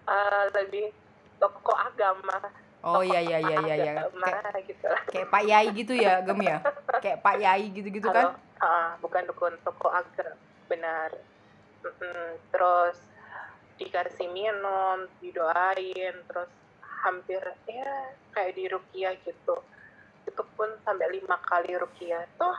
eh, 0.05 0.45
lebih 0.53 0.93
tokoh 1.39 1.77
agama 1.79 2.39
oh 2.83 3.03
iya 3.03 3.19
iya 3.23 3.39
iya 3.43 3.59
iya 3.63 3.75
iya. 3.75 3.93
kayak, 4.07 4.65
gitu. 4.71 4.87
kayak 5.11 5.29
Pak 5.31 5.43
Yai 5.47 5.67
gitu 5.75 5.93
ya 5.99 6.23
gem 6.23 6.39
ya? 6.43 6.59
Kayak 7.05 7.19
Pak 7.23 7.35
Yai 7.43 7.65
gitu 7.75 7.89
gitu 7.91 8.07
Kalau- 8.07 8.35
kan 8.35 8.63
ah, 8.63 8.91
bukan 9.03 9.23
dukun 9.27 9.55
tokoh 9.67 9.91
agama 9.91 10.35
benar. 10.71 11.11
Mm-mm. 11.79 12.35
terus 12.51 12.99
dikasih 13.79 14.27
minum 14.35 15.07
didoain 15.23 16.15
terus 16.27 16.51
hampir 17.07 17.39
ya 17.71 18.15
kayak 18.35 18.59
di 18.59 18.67
rukiah 18.67 19.15
gitu. 19.23 19.57
Itu 20.27 20.43
pun 20.59 20.69
sampai 20.83 21.07
lima 21.15 21.39
kali 21.47 21.79
rukiah 21.79 22.27
tuh 22.35 22.57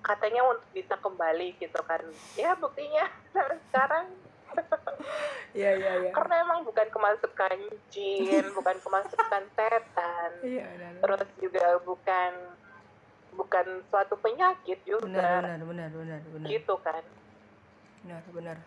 katanya 0.00 0.46
untuk 0.46 0.64
bisa 0.72 0.94
kembali 0.96 1.58
gitu 1.58 1.80
kan. 1.84 2.00
Ya 2.38 2.54
buktinya 2.54 3.10
sekarang 3.68 4.14
iya 5.58 5.70
iya 5.74 5.92
iya 6.04 6.10
karena 6.12 6.34
emang 6.44 6.60
bukan 6.64 6.86
kemasukan 6.88 7.58
jin 7.90 8.44
bukan 8.58 8.76
kemasukan 8.80 9.42
setan 9.56 10.30
iya 10.44 10.64
benar 10.66 10.92
terus 11.02 11.28
juga 11.38 11.66
bukan 11.82 12.32
bukan 13.32 13.66
suatu 13.88 14.16
penyakit 14.18 14.78
benar 14.82 14.98
juga 14.98 15.06
benar 15.06 15.60
benar 15.62 15.90
benar 15.90 16.20
benar 16.26 16.48
gitu 16.48 16.74
kan 16.80 17.04
benar 18.04 18.22
benar 18.32 18.58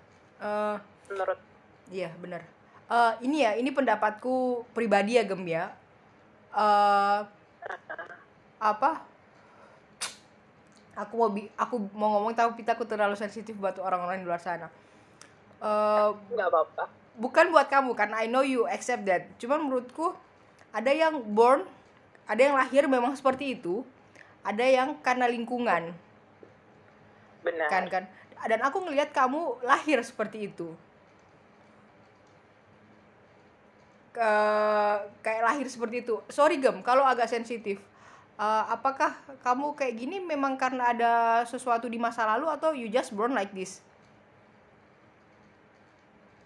Eh, 0.42 0.78
menurut 1.14 1.38
Iya 1.94 2.10
benar. 2.18 2.42
Eh 2.90 3.14
ini 3.30 3.46
ya, 3.46 3.54
ini 3.54 3.70
pendapatku 3.70 4.66
pribadi 4.74 5.22
ya 5.22 5.24
Gem 5.28 5.46
ya. 5.46 5.70
Eh 6.50 7.20
apa? 8.58 9.06
Aku 10.98 11.14
mau 11.16 11.30
bi- 11.30 11.52
aku 11.56 11.78
mau 11.94 12.10
ngomong 12.18 12.34
tapi 12.34 12.66
aku 12.66 12.84
terlalu 12.90 13.14
sensitif 13.14 13.54
buat 13.54 13.78
orang-orang 13.78 14.24
di 14.24 14.28
luar 14.28 14.42
sana. 14.42 14.68
Eh 15.62 16.10
nggak 16.34 16.50
apa-apa 16.50 17.02
bukan 17.22 17.52
buat 17.52 17.68
kamu 17.68 17.92
karena 17.94 18.24
I 18.24 18.28
know 18.32 18.42
you 18.46 18.66
accept 18.66 19.04
that. 19.06 19.30
Cuman 19.38 19.62
menurutku 19.62 20.16
ada 20.72 20.90
yang 20.90 21.20
born, 21.22 21.68
ada 22.26 22.42
yang 22.42 22.56
lahir 22.56 22.88
memang 22.88 23.14
seperti 23.14 23.60
itu, 23.60 23.84
ada 24.42 24.64
yang 24.64 24.96
karena 25.04 25.28
lingkungan 25.28 25.92
benar 27.42 27.68
kan 27.70 27.86
kan. 27.90 28.04
Dan 28.42 28.62
aku 28.66 28.82
ngelihat 28.82 29.14
kamu 29.14 29.62
lahir 29.62 30.02
seperti 30.02 30.50
itu. 30.50 30.74
Ke, 34.12 34.32
kayak 35.22 35.46
lahir 35.46 35.66
seperti 35.70 36.02
itu. 36.02 36.18
Sorry 36.26 36.58
gem, 36.58 36.82
kalau 36.82 37.06
agak 37.06 37.30
sensitif. 37.30 37.78
Eh, 38.42 38.64
apakah 38.66 39.14
kamu 39.46 39.78
kayak 39.78 39.94
gini 39.94 40.18
memang 40.18 40.58
karena 40.58 40.90
ada 40.90 41.14
sesuatu 41.46 41.86
di 41.86 42.02
masa 42.02 42.26
lalu 42.26 42.50
atau 42.50 42.74
you 42.74 42.90
just 42.90 43.14
born 43.14 43.38
like 43.38 43.54
this? 43.54 43.86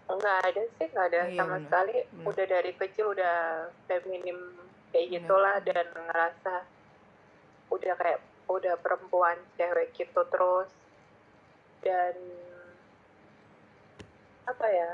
Nggak 0.05 0.37
ada 0.45 0.61
sih 0.77 0.85
nggak 0.85 1.07
ada 1.09 1.21
Iya, 1.25 1.35
sama 1.35 1.49
benar. 1.51 1.63
sekali 1.65 1.95
Benar. 2.05 2.25
udah 2.29 2.45
dari 2.45 2.71
kecil 2.73 3.05
udah 3.11 3.35
feminim 3.85 4.37
kayak 4.89 5.05
Benar. 5.07 5.15
gitulah 5.17 5.55
dan 5.61 5.85
ngerasa 5.91 6.55
udah 7.67 7.93
kayak 7.95 8.19
udah 8.45 8.75
perempuan 8.77 9.37
cewek 9.55 9.89
gitu 9.93 10.21
terus 10.29 10.69
dan 11.81 12.13
apa 14.45 14.65
ya 14.69 14.91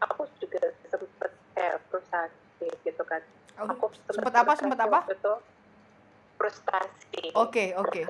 aku 0.00 0.24
juga 0.40 0.62
sempet 0.88 1.32
kayak 1.52 1.76
frustasi 1.86 2.68
gitu 2.82 3.04
kan 3.04 3.20
Oh, 3.58 3.66
aku 3.66 3.90
sempet 4.06 4.30
apa? 4.30 4.54
Sempet 4.54 4.78
apa? 4.78 5.02
itu 5.10 5.34
frustasi 6.38 7.34
Oke, 7.34 7.74
oke. 7.74 8.06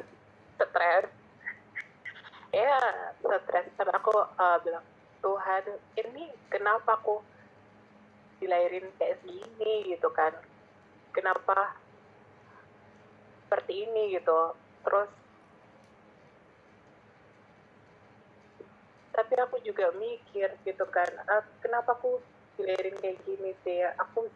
stres 0.55 1.09
ya 2.55 2.77
stres 3.17 3.67
tapi 3.73 3.91
aku 3.91 4.13
uh, 4.13 4.57
bilang 4.61 4.85
Tuhan 5.19 5.65
ini 5.99 6.31
kenapa 6.49 6.99
aku 6.99 7.21
dilahirin 8.39 8.87
kayak 8.97 9.19
segini 9.23 9.91
gitu 9.91 10.09
kan? 10.15 10.31
Kenapa 11.11 11.75
seperti 13.47 13.89
ini 13.89 14.15
gitu? 14.15 14.55
Terus 14.87 15.11
tapi 19.19 19.35
aku 19.35 19.59
juga 19.67 19.91
mikir 19.99 20.47
gitu 20.63 20.87
kan 20.95 21.11
ah, 21.27 21.43
kenapa 21.59 21.99
aku 21.99 22.23
dilahirin 22.55 22.95
kayak 23.03 23.19
gini 23.27 23.51
sih? 23.67 23.83
Aku 24.07 24.31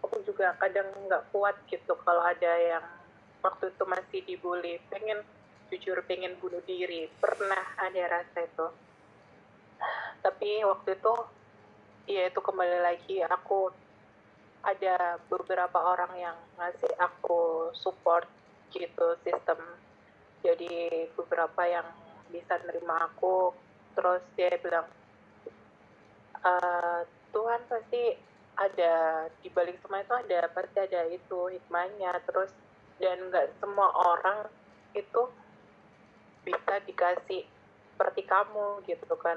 aku 0.00 0.20
juga 0.24 0.56
kadang 0.56 0.88
nggak 1.08 1.28
kuat 1.32 1.56
gitu 1.68 1.92
kalau 2.04 2.24
ada 2.24 2.52
yang 2.56 2.84
waktu 3.44 3.68
itu 3.68 3.84
masih 3.84 4.20
dibully 4.24 4.80
pengen 4.88 5.20
jujur 5.68 6.00
pengen 6.08 6.36
bunuh 6.40 6.64
diri. 6.64 7.12
Pernah 7.20 7.76
ada 7.76 8.02
rasa 8.20 8.48
itu 8.48 8.66
tapi 10.24 10.64
waktu 10.64 10.96
itu 10.96 11.14
ya 12.08 12.32
itu 12.32 12.40
kembali 12.40 12.80
lagi 12.80 13.20
aku 13.20 13.68
ada 14.64 15.20
beberapa 15.28 15.76
orang 15.76 16.12
yang 16.16 16.36
ngasih 16.56 16.96
aku 16.96 17.68
support 17.76 18.24
gitu 18.72 19.20
sistem. 19.20 19.60
Jadi 20.40 21.04
beberapa 21.12 21.68
yang 21.68 21.84
bisa 22.32 22.56
nerima 22.64 23.12
aku 23.12 23.52
terus 23.92 24.24
dia 24.34 24.56
bilang 24.64 24.88
"Eh, 26.40 27.00
Tuhan 27.30 27.60
pasti 27.68 28.16
ada 28.56 29.26
di 29.44 29.48
balik 29.52 29.76
semua 29.84 30.00
itu 30.00 30.14
ada 30.16 30.40
pasti 30.56 30.78
ada 30.80 31.04
itu 31.12 31.52
hikmahnya. 31.52 32.16
Terus 32.24 32.48
dan 32.96 33.28
nggak 33.28 33.60
semua 33.60 33.92
orang 33.92 34.48
itu 34.96 35.28
bisa 36.48 36.80
dikasih 36.88 37.44
seperti 37.92 38.22
kamu 38.24 38.80
gitu 38.88 39.12
kan 39.20 39.36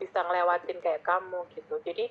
bisa 0.00 0.24
ngelewatin 0.24 0.80
kayak 0.80 1.04
kamu 1.04 1.44
gitu. 1.52 1.76
Jadi 1.84 2.08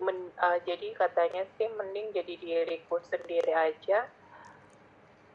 men- 0.00 0.32
eh, 0.38 0.58
jadi 0.64 0.94
katanya 0.96 1.42
sih 1.58 1.68
mending 1.74 2.14
jadi 2.14 2.34
diriku 2.38 2.96
sendiri 3.10 3.52
aja. 3.52 4.06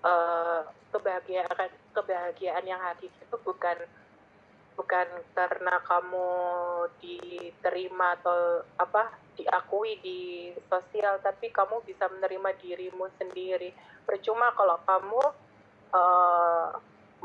Eh, 0.06 0.62
kebahagiaan 0.96 1.70
kebahagiaan 1.92 2.64
yang 2.64 2.80
hakiki 2.80 3.20
itu 3.20 3.38
bukan 3.44 3.78
bukan 4.76 5.08
karena 5.32 5.80
kamu 5.88 6.30
diterima 7.00 8.16
atau 8.20 8.64
apa 8.76 9.08
diakui 9.40 10.00
di 10.04 10.20
sosial 10.68 11.20
tapi 11.24 11.52
kamu 11.52 11.84
bisa 11.84 12.08
menerima 12.08 12.50
dirimu 12.64 13.06
sendiri. 13.20 13.76
Percuma 14.08 14.52
kalau 14.56 14.78
kamu 14.88 15.24
eh, 15.96 16.68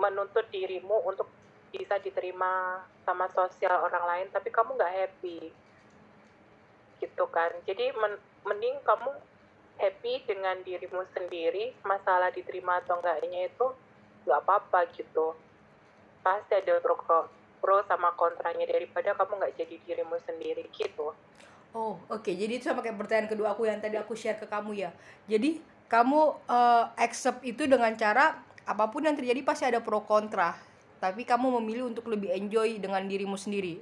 menuntut 0.00 0.46
dirimu 0.50 1.04
untuk 1.06 1.28
bisa 1.70 1.96
diterima 2.02 2.82
sama 3.06 3.30
sosial 3.30 3.82
orang 3.82 4.04
lain 4.06 4.26
tapi 4.34 4.50
kamu 4.50 4.74
nggak 4.74 4.94
happy 4.94 5.50
gitu 7.00 7.24
kan 7.30 7.50
jadi 7.64 7.94
men- 7.96 8.22
mending 8.44 8.76
kamu 8.84 9.10
happy 9.80 10.20
dengan 10.28 10.60
dirimu 10.60 11.06
sendiri 11.16 11.72
masalah 11.86 12.28
diterima 12.34 12.84
atau 12.84 13.00
enggaknya 13.00 13.48
itu 13.48 13.66
nggak 14.28 14.40
apa-apa 14.44 14.90
gitu 14.92 15.32
pasti 16.20 16.52
ada 16.52 16.76
pro, 16.84 17.00
pro, 17.00 17.30
pro 17.64 17.80
sama 17.88 18.12
kontranya 18.12 18.68
daripada 18.68 19.16
kamu 19.16 19.40
nggak 19.40 19.56
jadi 19.56 19.74
dirimu 19.88 20.20
sendiri 20.28 20.68
gitu 20.76 21.16
Oh, 21.70 22.02
oke. 22.10 22.34
Jadi 22.34 22.58
itu 22.58 22.66
sama 22.66 22.82
kayak 22.82 22.98
pertanyaan 22.98 23.30
kedua 23.30 23.54
aku 23.54 23.62
yang 23.62 23.78
tadi 23.78 23.94
aku 23.94 24.18
share 24.18 24.34
ke 24.34 24.46
kamu 24.50 24.74
ya. 24.74 24.90
Jadi 25.30 25.62
kamu 25.86 26.20
eh, 26.50 26.84
accept 26.98 27.46
itu 27.46 27.66
dengan 27.70 27.94
cara 27.94 28.42
apa 28.66 28.84
pun 28.90 29.06
yang 29.06 29.14
terjadi 29.14 29.38
pasti 29.46 29.70
ada 29.70 29.78
pro 29.78 30.02
kontra. 30.02 30.54
Tapi 31.00 31.24
kamu 31.24 31.58
memilih 31.58 31.88
untuk 31.88 32.06
lebih 32.06 32.28
enjoy 32.30 32.76
dengan 32.76 33.00
dirimu 33.02 33.34
sendiri. 33.34 33.80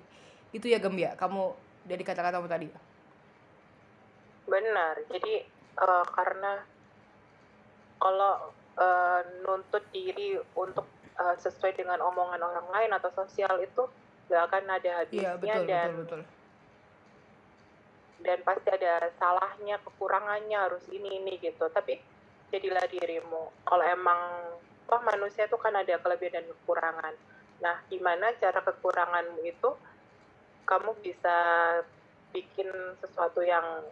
Itu 0.55 0.71
ya 0.71 0.79
Gem 0.79 0.95
ya. 0.97 1.19
Kamu 1.19 1.53
dari 1.85 2.05
kata-katamu 2.05 2.47
tadi. 2.47 2.69
benar 4.49 4.97
jadi 5.13 5.45
eh, 5.77 6.05
karena 6.17 6.65
kalau 8.01 8.49
eh, 8.81 9.21
nuntut 9.45 9.85
diri 9.93 10.41
untuk 10.57 10.89
eh, 11.21 11.37
sesuai 11.37 11.77
dengan 11.77 12.01
omongan 12.01 12.41
orang 12.41 12.69
lain 12.73 12.91
atau 12.97 13.13
sosial 13.13 13.61
itu 13.61 13.85
nggak 14.29 14.43
akan 14.49 14.65
ada 14.73 14.91
habisnya 15.05 15.37
Iya, 15.37 15.41
betul, 15.41 15.65
dan 15.69 15.89
betul, 15.93 16.01
betul. 16.01 16.21
dan 18.19 18.39
pasti 18.41 18.69
ada 18.73 18.93
salahnya 19.21 19.77
kekurangannya 19.85 20.59
harus 20.59 20.85
ini 20.89 21.21
ini 21.21 21.37
gitu 21.45 21.69
tapi 21.69 22.01
jadilah 22.49 22.89
dirimu 22.89 23.53
kalau 23.69 23.85
emang 23.85 24.21
toh 24.89 25.01
manusia 25.05 25.45
itu 25.45 25.61
kan 25.61 25.77
ada 25.77 26.01
kelebihan 26.01 26.41
dan 26.41 26.47
kekurangan. 26.49 27.15
Nah 27.61 27.77
gimana 27.93 28.33
cara 28.41 28.65
kekuranganmu 28.65 29.45
itu 29.45 29.71
kamu 30.65 30.97
bisa 31.05 31.37
bikin 32.33 32.69
sesuatu 33.05 33.45
yang 33.45 33.85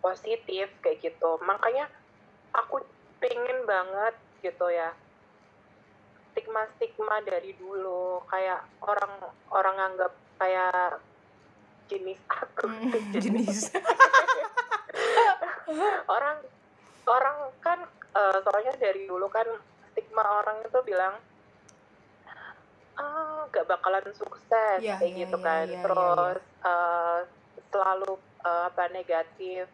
positif 0.00 0.72
kayak 0.80 1.04
gitu. 1.04 1.36
Makanya 1.44 1.92
aku 2.56 2.80
pengen 3.20 3.68
banget 3.68 4.16
gitu 4.40 4.66
ya 4.72 4.96
stigma 6.32 6.64
stigma 6.76 7.20
dari 7.20 7.52
dulu. 7.60 8.24
Kayak 8.32 8.64
orang 8.80 9.12
orang 9.52 9.76
anggap 9.92 10.12
kayak 10.40 10.98
jenis 11.92 12.20
aku. 12.32 12.64
Hmm, 12.66 13.12
jenis. 13.24 13.68
orang 16.16 16.38
orang 17.08 17.36
kan 17.60 17.78
eh, 18.16 18.38
soalnya 18.40 18.72
dari 18.80 19.04
dulu 19.04 19.28
kan 19.28 19.44
stigma 19.92 20.24
orang 20.40 20.60
itu 20.60 20.78
bilang 20.82 21.14
ah 22.94 23.48
gak 23.48 23.66
bakalan 23.66 24.04
sukses 24.12 24.78
Iya, 24.78 25.00
kayak 25.00 25.12
iya, 25.12 25.20
gitu 25.24 25.36
iya, 25.36 25.44
kan 25.44 25.64
iya, 25.64 25.72
iya, 25.72 25.82
terus 25.82 26.40
eh, 26.62 27.18
selalu 27.70 28.12
eh, 28.42 28.62
apa 28.68 28.82
negatif 28.90 29.64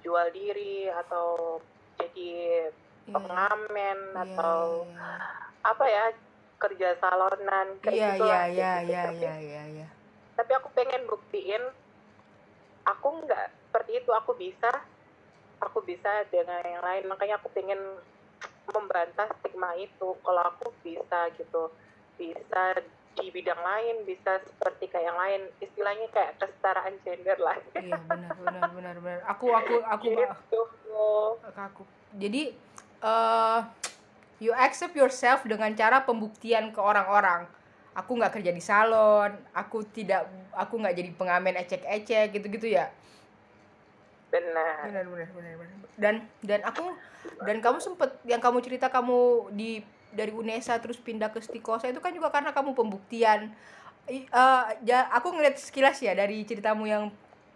jual 0.00 0.28
diri 0.30 0.88
atau 0.88 1.60
jadi 1.96 2.30
Iya, 3.04 3.12
pengamen 3.12 3.98
iya, 4.00 4.22
atau 4.24 4.88
iya. 4.88 5.08
apa 5.60 5.84
ya 5.84 6.04
kerja 6.56 6.96
salonan 6.96 7.76
kayak 7.84 7.92
Iya, 7.92 8.08
gitu 8.16 8.24
iya, 8.24 8.32
lah, 8.32 8.44
iya, 8.48 8.72
gitu. 8.80 8.88
iya, 8.88 9.02
Tapi- 9.04 9.20
iya, 9.20 9.34
iya, 9.38 9.62
iya. 9.68 9.88
tapi 10.34 10.52
aku 10.56 10.68
pengen 10.72 11.02
buktiin 11.04 11.62
aku 12.84 13.08
nggak 13.22 13.46
seperti 13.68 13.92
itu 14.00 14.10
aku 14.10 14.32
bisa 14.34 14.72
aku 15.60 15.80
bisa 15.80 16.24
dengan 16.28 16.64
yang 16.64 16.80
lain 16.80 17.04
makanya 17.06 17.36
aku 17.36 17.52
pengen 17.52 17.78
membantah 18.70 19.28
stigma 19.40 19.76
itu 19.76 20.16
kalau 20.24 20.42
aku 20.48 20.72
bisa 20.80 21.28
gitu 21.36 21.68
bisa 22.16 22.80
di 23.14 23.30
bidang 23.30 23.62
lain 23.62 24.02
bisa 24.02 24.42
seperti 24.42 24.90
kayak 24.90 25.06
yang 25.14 25.18
lain 25.18 25.42
istilahnya 25.62 26.06
kayak 26.10 26.34
kesetaraan 26.42 26.94
gender 27.06 27.38
lah 27.38 27.54
Iya, 27.78 27.98
benar, 28.10 28.32
benar, 28.34 28.62
benar, 28.76 28.96
benar. 28.98 29.20
Aku, 29.30 29.46
aku, 29.54 29.74
aku, 29.86 30.04
gitu 30.10 30.24
aku. 31.54 31.82
Jadi, 32.18 32.54
eh 33.04 33.60
you 34.42 34.50
accept 34.50 34.98
yourself 34.98 35.46
dengan 35.46 35.70
cara 35.78 36.02
pembuktian 36.02 36.74
ke 36.74 36.80
orang-orang. 36.82 37.46
Aku 37.94 38.18
nggak 38.18 38.42
kerja 38.42 38.50
di 38.50 38.58
salon, 38.58 39.30
aku 39.54 39.86
tidak, 39.94 40.26
aku 40.50 40.82
nggak 40.82 40.98
jadi 40.98 41.10
pengamen 41.14 41.54
ecek-ecek 41.62 42.34
gitu-gitu 42.34 42.74
ya. 42.74 42.90
Benar 44.34 44.90
Benar, 44.90 45.04
benar, 45.06 45.28
benar, 45.30 45.54
benar. 45.62 45.76
Dan 45.94 46.14
dan 46.42 46.60
aku 46.66 46.90
dan 47.46 47.56
kamu 47.62 47.78
sempet 47.78 48.10
yang 48.26 48.42
kamu 48.42 48.58
cerita 48.66 48.90
kamu 48.90 49.50
di 49.54 49.86
dari 50.10 50.30
UNESA 50.34 50.78
terus 50.82 50.98
pindah 50.98 51.30
ke 51.30 51.38
Stikosa 51.38 51.86
itu 51.90 52.02
kan 52.02 52.10
juga 52.10 52.34
karena 52.34 52.50
kamu 52.50 52.74
pembuktian. 52.74 53.54
Eh, 54.10 54.26
ja- 54.84 55.08
aku 55.14 55.32
ngeliat 55.34 55.58
sekilas 55.58 55.98
ya 56.02 56.12
dari 56.14 56.42
ceritamu 56.42 56.86
yang 56.86 57.10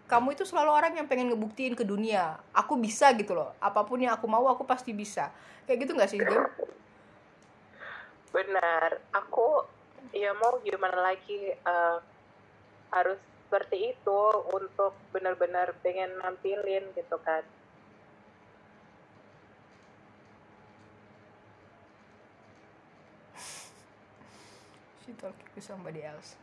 kamu 0.09 0.33
itu 0.33 0.43
selalu 0.47 0.71
orang 0.73 0.93
yang 0.97 1.05
pengen 1.05 1.29
ngebuktiin 1.29 1.77
ke 1.77 1.85
dunia. 1.85 2.39
Aku 2.55 2.79
bisa 2.79 3.11
gitu 3.13 3.37
loh. 3.37 3.53
Apa 3.61 3.85
pun 3.85 4.01
yang 4.01 4.15
aku 4.15 4.25
mau 4.25 4.47
aku 4.49 4.65
pasti 4.65 4.95
bisa. 4.95 5.29
Kayak 5.69 5.85
gitu 5.85 5.91
nggak 5.93 6.09
sih, 6.09 6.19
Gem? 6.19 6.43
benar 8.29 9.01
aku 9.09 9.65
ya 10.13 10.33
mau 10.37 10.61
gimana 10.61 11.01
lagi 11.01 11.53
eh, 11.53 11.97
harus 12.93 13.17
seperti 13.49 13.97
itu 13.97 14.21
untuk 14.53 14.93
benar-benar 15.09 15.73
pengen 15.81 16.13
nampilin 16.21 16.85
gitu 16.93 17.17
kan 17.25 17.41
She 25.01 25.17
talking 25.17 25.49
to 25.55 25.61
somebody 25.65 26.05
else. 26.05 26.37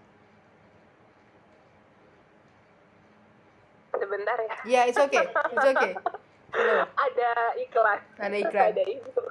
sebentar 3.94 4.34
ya 4.42 4.56
Ya, 4.66 4.80
it's 4.90 4.98
okay. 4.98 5.30
It's 5.54 5.62
okay. 5.64 5.94
Hello. 6.52 6.82
ada 6.90 7.30
iklan 7.54 8.00
Ada 8.18 8.36
iklan. 8.42 8.74
ada 8.74 8.82
itu 8.82 9.22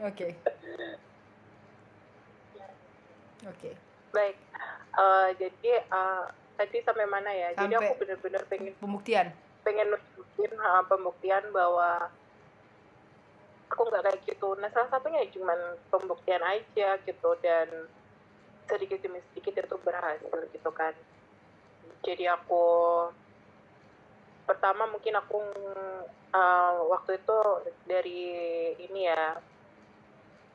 Oke. 0.00 0.28
Oke. 3.52 3.70
baik 4.10 4.34
Eh, 4.98 5.28
jadi 5.38 5.78
eh, 5.78 6.24
tadi 6.58 6.82
sampai 6.82 7.06
mana 7.06 7.30
ya? 7.30 7.54
Jadi 7.54 7.72
Sampai- 7.72 7.88
aku 7.88 7.94
benar-benar 7.96 8.42
pengen 8.50 8.74
Pembuktian. 8.76 9.30
pengen 9.62 9.86
nunjukin 9.88 10.52
pembuktian 10.88 11.44
bahwa 11.52 12.08
aku 13.68 13.82
nggak 13.84 14.02
kayak 14.02 14.20
gitu. 14.26 14.48
Nah 14.56 14.68
salah 14.68 14.88
satunya 14.88 15.22
cuma 15.30 15.54
pembuktian 15.88 16.40
aja 16.40 16.98
gitu 16.98 17.30
dan 17.38 17.68
sedikit 18.66 18.98
demi 19.00 19.20
sedikit 19.30 19.60
itu 19.60 19.76
berhasil 19.78 20.34
gitu 20.50 20.70
kan. 20.72 20.92
Jadi 22.02 22.24
aku 22.26 22.64
pertama 24.44 24.88
mungkin 24.88 25.12
aku 25.14 25.36
uh, 26.32 26.74
waktu 26.88 27.20
itu 27.20 27.38
dari 27.84 28.22
ini 28.80 29.04
ya 29.04 29.36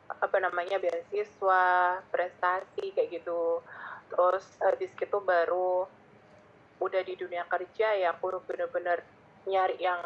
apa 0.09 0.37
namanya 0.39 0.77
beasiswa 0.77 1.63
prestasi 2.09 2.93
kayak 2.93 3.21
gitu 3.21 3.61
terus 4.09 4.45
habis 4.59 4.91
itu 4.91 5.17
baru 5.21 5.85
udah 6.83 7.01
di 7.05 7.15
dunia 7.15 7.47
kerja 7.47 7.95
ya 7.95 8.11
aku 8.15 8.43
bener-bener 8.43 9.05
nyari 9.47 9.79
yang 9.79 10.01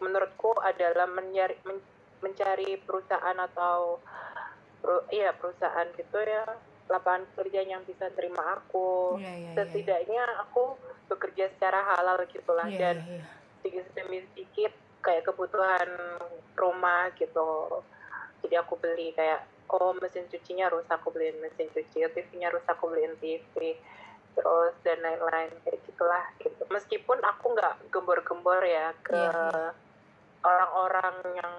menurutku 0.00 0.56
adalah 0.60 1.08
mencari 1.08 1.56
men, 1.64 1.80
mencari 2.24 2.80
perusahaan 2.80 3.36
atau 3.36 4.00
iya 5.12 5.32
perusahaan 5.36 5.88
gitu 5.96 6.18
ya 6.20 6.44
lapangan 6.88 7.24
kerja 7.40 7.64
yang 7.64 7.80
bisa 7.88 8.12
terima 8.12 8.60
aku 8.60 9.16
yeah, 9.16 9.32
yeah, 9.32 9.36
iya. 9.40 9.52
setidaknya 9.56 10.24
yeah. 10.24 10.42
aku 10.44 10.76
bekerja 11.08 11.48
secara 11.56 11.80
halal 11.96 12.20
gitulah 12.28 12.68
yeah, 12.68 12.80
dan 12.80 12.96
yeah, 13.08 13.20
yeah. 13.20 13.26
sedikit 13.60 13.86
demi 13.96 14.20
sedikit 14.32 14.72
kayak 15.00 15.24
kebutuhan 15.24 15.88
rumah 16.56 17.08
gitu 17.16 17.80
jadi 18.44 18.60
aku 18.60 18.76
beli 18.76 19.16
kayak 19.16 19.48
oh 19.70 19.92
mesin 19.98 20.28
cucinya 20.28 20.68
rusak 20.68 21.00
aku 21.00 21.14
beliin 21.14 21.40
mesin 21.40 21.68
cuci. 21.72 22.04
TV-nya 22.04 22.52
rusak 22.52 22.76
aku 22.76 22.92
beliin 22.92 23.16
TV 23.18 23.76
terus 24.34 24.74
dan 24.82 24.98
lain-lain 24.98 25.50
kayak 25.62 25.78
gitulah 25.86 26.24
gitu. 26.42 26.62
Meskipun 26.68 27.22
aku 27.22 27.54
nggak 27.54 27.74
gembor-gembor 27.94 28.60
ya 28.66 28.90
ke 29.06 29.14
yeah, 29.14 29.30
yeah. 29.30 29.70
orang-orang 30.42 31.16
yang 31.38 31.54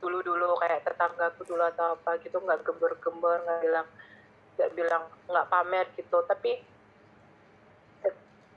dulu-dulu 0.00 0.56
kayak 0.58 0.82
tetanggaku 0.82 1.44
dulu 1.44 1.62
atau 1.70 1.94
apa 1.94 2.18
gitu 2.24 2.40
nggak 2.40 2.64
gembor-gembor 2.64 3.44
nggak 3.44 3.60
bilang 3.62 3.88
nggak 4.58 4.70
bilang 4.74 5.04
nggak 5.30 5.48
pamer 5.48 5.86
gitu. 5.94 6.18
Tapi 6.26 6.52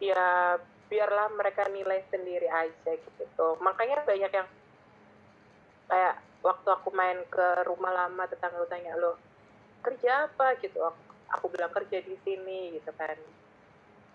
ya 0.02 0.58
biarlah 0.90 1.32
mereka 1.34 1.70
nilai 1.70 2.04
sendiri 2.10 2.50
aja 2.50 2.92
gitu. 2.98 3.48
Makanya 3.62 4.04
banyak 4.04 4.32
yang 4.34 4.50
kayak 5.88 6.16
waktu 6.44 6.68
aku 6.70 6.92
main 6.92 7.24
ke 7.32 7.64
rumah 7.64 7.96
lama 7.96 8.28
tetangga 8.28 8.68
tanya 8.68 9.00
lo 9.00 9.16
kerja 9.84 10.28
apa? 10.28 10.60
Gitu. 10.60 10.76
Aku, 10.80 11.02
aku 11.32 11.46
bilang 11.52 11.72
kerja 11.72 12.04
di 12.04 12.16
sini 12.24 12.76
gitu 12.76 12.92
kan. 12.96 13.16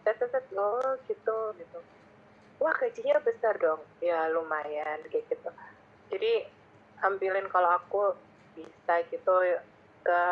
Set 0.04 0.20
set 0.20 0.46
lo 0.52 0.80
oh, 0.80 0.94
gitu 1.08 1.56
gitu. 1.56 1.78
Wah 2.60 2.74
gajinya 2.76 3.18
besar 3.24 3.56
dong. 3.56 3.80
Ya 4.04 4.28
lumayan 4.28 5.00
kayak 5.08 5.24
gitu. 5.32 5.50
Jadi 6.12 6.46
ambilin 7.02 7.48
kalau 7.48 7.72
aku 7.76 8.12
bisa 8.56 9.00
gitu 9.08 9.34
ke 10.02 10.22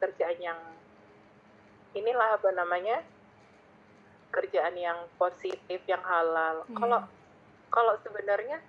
kerjaan 0.00 0.38
yang 0.40 0.60
inilah 1.92 2.40
apa 2.40 2.48
namanya 2.56 3.04
kerjaan 4.32 4.74
yang 4.76 4.98
positif 5.20 5.80
yang 5.84 6.00
halal. 6.02 6.64
Hmm. 6.66 6.76
kalau 6.76 7.00
kalau 7.68 7.94
sebenarnya 8.00 8.60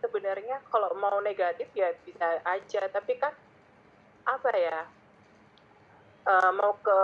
sebenarnya 0.00 0.60
kalau 0.72 0.92
mau 0.96 1.20
negatif 1.20 1.68
ya 1.76 1.92
bisa 2.04 2.40
aja 2.44 2.82
tapi 2.90 3.16
kan 3.20 3.32
apa 4.24 4.50
ya 4.56 4.78
uh, 6.28 6.50
mau 6.56 6.76
ke 6.80 6.98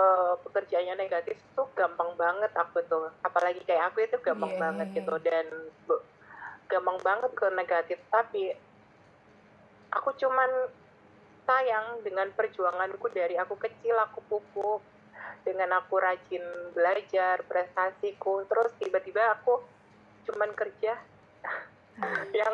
pekerjaannya 0.49 0.97
negatif 0.97 1.37
tuh 1.53 1.69
gampang 1.73 2.13
banget 2.17 2.51
aku 2.57 2.81
tuh 2.85 3.09
apalagi 3.21 3.61
kayak 3.65 3.93
aku 3.93 4.05
itu 4.05 4.17
gampang 4.21 4.53
yeah. 4.57 4.61
banget 4.61 4.87
gitu 4.97 5.15
dan 5.21 5.45
gampang 6.67 6.99
banget 7.01 7.31
ke 7.33 7.47
negatif 7.53 7.99
tapi 8.11 8.53
aku 9.93 10.09
cuman 10.19 10.69
sayang 11.47 12.03
dengan 12.03 12.27
perjuanganku 12.35 13.07
dari 13.15 13.39
aku 13.39 13.55
kecil 13.55 13.95
aku 14.03 14.19
pupuk 14.27 14.83
dengan 15.47 15.79
aku 15.79 15.95
rajin 15.95 16.43
belajar 16.75 17.39
prestasiku 17.47 18.43
terus 18.51 18.75
tiba-tiba 18.75 19.31
aku 19.31 19.63
cuman 20.27 20.51
kerja. 20.51 20.99
Yang 22.31 22.53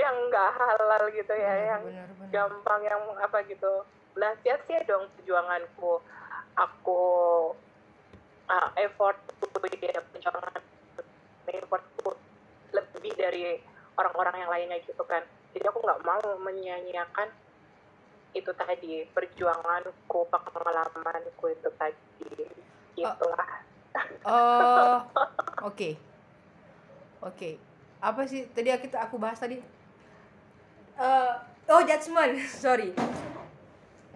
yang 0.00 0.14
nggak 0.32 0.48
halal 0.56 1.04
gitu 1.12 1.34
ya 1.36 1.76
yang 1.76 1.82
benar, 1.84 2.08
benar. 2.16 2.28
gampang 2.32 2.80
yang 2.84 3.02
apa 3.20 3.38
gitu 3.44 3.84
nah 4.16 4.32
sia-sia 4.42 4.82
dong 4.88 5.06
perjuanganku 5.16 6.00
aku 6.56 7.02
uh, 8.48 8.68
effort 8.80 9.16
ya 9.80 10.00
perjuangan 10.12 10.60
effortku 11.50 12.10
lebih 12.70 13.12
dari 13.16 13.58
orang-orang 13.98 14.36
yang 14.40 14.50
lainnya 14.50 14.78
gitu 14.86 15.02
kan 15.04 15.22
jadi 15.52 15.68
aku 15.70 15.82
nggak 15.82 16.02
mau 16.06 16.24
menyanyiakan 16.40 17.28
itu 18.30 18.50
tadi 18.54 19.04
perjuanganku 19.10 20.20
pengalamanku 20.30 21.44
itu 21.50 21.68
tadi 21.74 22.38
gitulah 22.94 23.50
oh, 24.24 24.30
oh 24.30 24.98
oke 25.66 25.74
okay. 25.74 25.92
oke 27.24 27.34
okay. 27.34 27.54
Apa 28.00 28.24
sih? 28.24 28.48
Tadi 28.50 28.72
kita 28.80 28.96
aku 29.04 29.20
bahas 29.20 29.36
tadi. 29.36 29.60
Uh, 30.96 31.32
oh 31.68 31.84
judgement. 31.84 32.32
Sorry. 32.64 32.96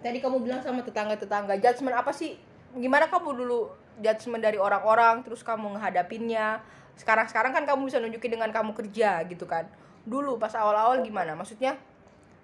Tadi 0.01 0.17
kamu 0.21 0.41
bilang 0.41 0.61
sama 0.61 0.81
tetangga-tetangga 0.81 1.57
judgement 1.61 1.95
apa 1.97 2.11
sih? 2.11 2.37
Gimana 2.75 3.07
kamu 3.07 3.45
dulu 3.45 3.69
judgement 4.01 4.43
dari 4.43 4.59
orang-orang 4.59 5.23
terus 5.23 5.39
kamu 5.39 5.79
menghadapinnya 5.79 6.59
sekarang-sekarang 6.99 7.55
kan 7.55 7.63
kamu 7.63 7.87
bisa 7.87 7.97
nunjukin 8.03 8.35
dengan 8.35 8.51
kamu 8.51 8.75
kerja 8.75 9.23
gitu 9.29 9.45
kan. 9.47 9.69
Dulu 10.03 10.37
pas 10.37 10.53
awal-awal 10.57 11.01
gimana? 11.01 11.33
Maksudnya 11.33 11.77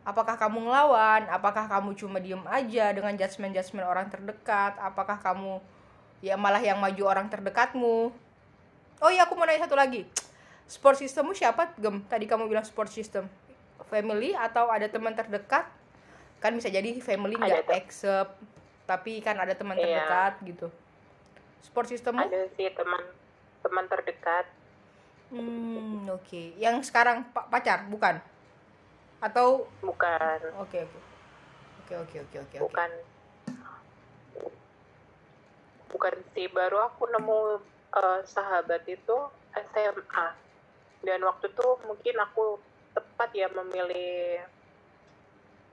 apakah 0.02 0.38
kamu 0.40 0.70
ngelawan? 0.70 1.28
Apakah 1.30 1.70
kamu 1.70 1.94
cuma 1.98 2.18
diem 2.18 2.42
aja 2.48 2.94
dengan 2.94 3.14
judgement 3.18 3.54
judgement 3.54 3.86
orang 3.86 4.08
terdekat? 4.10 4.78
Apakah 4.82 5.22
kamu 5.22 5.62
ya 6.22 6.38
malah 6.38 6.62
yang 6.62 6.82
maju 6.82 7.04
orang 7.06 7.28
terdekatmu? 7.30 8.10
Oh 9.02 9.10
iya 9.10 9.26
aku 9.26 9.34
mau 9.34 9.46
nanya 9.46 9.66
satu 9.66 9.74
lagi 9.78 10.06
support 10.72 10.96
systemmu 10.96 11.36
siapa 11.36 11.76
gem 11.76 12.00
tadi 12.08 12.24
kamu 12.24 12.48
bilang 12.48 12.64
support 12.64 12.88
system 12.88 13.28
family 13.92 14.32
atau 14.32 14.72
ada 14.72 14.88
teman 14.88 15.12
terdekat 15.12 15.68
kan 16.40 16.56
bisa 16.56 16.72
jadi 16.72 16.96
family 17.04 17.36
nggak 17.36 17.68
accept 17.68 18.40
tapi 18.88 19.20
kan 19.20 19.36
ada 19.36 19.52
teman 19.52 19.76
iya. 19.76 19.84
terdekat 19.84 20.34
gitu 20.48 20.68
support 21.60 21.92
systemmu 21.92 22.24
ada 22.24 22.48
sih 22.56 22.72
teman 22.72 23.04
teman 23.60 23.86
terdekat 23.92 24.48
Hmm, 25.32 26.12
oke. 26.12 26.28
Okay. 26.28 26.52
Yang 26.60 26.92
sekarang 26.92 27.24
pacar, 27.32 27.88
bukan? 27.88 28.20
Atau 29.24 29.72
bukan? 29.80 30.40
Oke, 30.60 30.76
okay, 30.76 30.82
oke. 30.84 31.00
Okay. 31.88 31.96
Oke, 31.96 31.96
oke, 31.96 32.18
oke, 32.20 32.38
oke, 32.44 32.58
Bukan. 32.68 32.92
Bukan 35.88 36.14
sih, 36.36 36.52
baru 36.52 36.84
aku 36.84 37.08
nemu 37.16 37.64
uh, 37.96 38.20
sahabat 38.28 38.84
itu 38.92 39.18
SMA. 39.56 40.28
Dan 41.02 41.26
waktu 41.26 41.50
itu 41.50 41.68
mungkin 41.86 42.16
aku 42.22 42.62
tepat 42.94 43.30
ya 43.34 43.48
memilih 43.50 44.46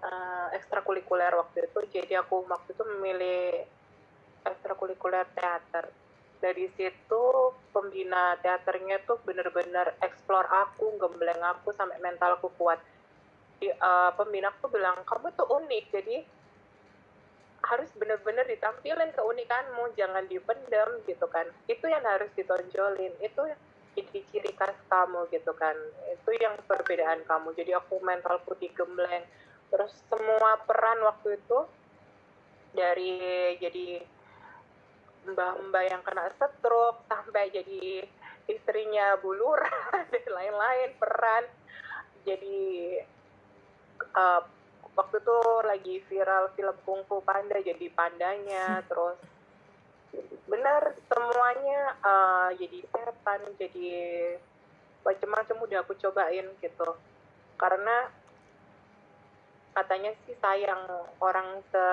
uh, 0.02 0.48
ekstrakurikuler 0.56 1.32
waktu 1.36 1.68
itu. 1.68 2.00
Jadi 2.00 2.14
aku 2.16 2.44
waktu 2.48 2.72
itu 2.72 2.84
memilih 2.96 3.68
ekstrakurikuler 4.48 5.28
teater. 5.36 5.92
Dari 6.38 6.70
situ 6.78 7.22
pembina 7.74 8.38
teaternya 8.38 9.02
tuh 9.02 9.18
bener-bener 9.26 9.98
explore 9.98 10.46
aku 10.46 10.94
gembleng 10.96 11.42
aku 11.42 11.74
sampai 11.74 11.98
mentalku 11.98 12.48
kuat. 12.54 12.78
Di, 13.58 13.74
uh, 13.74 14.14
pembina 14.14 14.54
aku 14.54 14.70
bilang 14.70 15.02
kamu 15.02 15.34
tuh 15.34 15.50
unik 15.50 15.84
jadi 15.90 16.22
harus 17.58 17.90
bener-bener 17.98 18.46
ditampilin 18.46 19.10
keunikanmu 19.18 19.92
jangan 19.98 20.24
dipendam 20.30 21.02
gitu 21.10 21.26
kan. 21.26 21.44
Itu 21.66 21.90
yang 21.90 22.06
harus 22.06 22.30
ditonjolin. 22.38 23.18
Itu 23.18 23.50
jadi 23.98 24.20
ciri 24.30 24.52
khas 24.54 24.76
kamu 24.86 25.26
gitu 25.34 25.50
kan. 25.58 25.74
Itu 26.14 26.30
yang 26.38 26.54
perbedaan 26.64 27.26
kamu. 27.26 27.54
Jadi 27.58 27.74
aku 27.74 27.98
mentalku 27.98 28.54
digembleng. 28.58 29.26
Terus 29.68 29.92
semua 30.06 30.60
peran 30.64 31.02
waktu 31.04 31.36
itu 31.36 31.58
dari 32.72 33.18
jadi 33.58 34.00
mbah-mbah 35.28 35.84
yang 35.84 36.00
kena 36.06 36.30
stroke 36.32 37.04
sampai 37.10 37.52
jadi 37.52 38.06
istrinya 38.48 39.18
bulur 39.20 39.60
dan 40.12 40.26
lain-lain 40.30 40.90
peran. 40.96 41.44
Jadi 42.24 42.96
uh, 44.16 44.40
waktu 44.96 45.16
itu 45.20 45.38
lagi 45.64 45.94
viral 46.08 46.52
film 46.56 46.76
kungfu 46.86 47.20
panda 47.26 47.60
jadi 47.60 47.86
pandanya. 47.92 48.80
Terus 48.88 49.37
benar 50.48 50.96
semuanya 51.06 51.80
uh, 52.00 52.50
jadi 52.56 52.80
setan 52.88 53.44
jadi 53.60 53.88
macam-macam 55.04 55.56
udah 55.68 55.78
aku 55.84 55.92
cobain 56.00 56.48
gitu. 56.64 56.88
Karena 57.60 58.08
katanya 59.76 60.10
sih 60.24 60.34
sayang 60.40 60.88
orang 61.20 61.60
se 61.68 61.86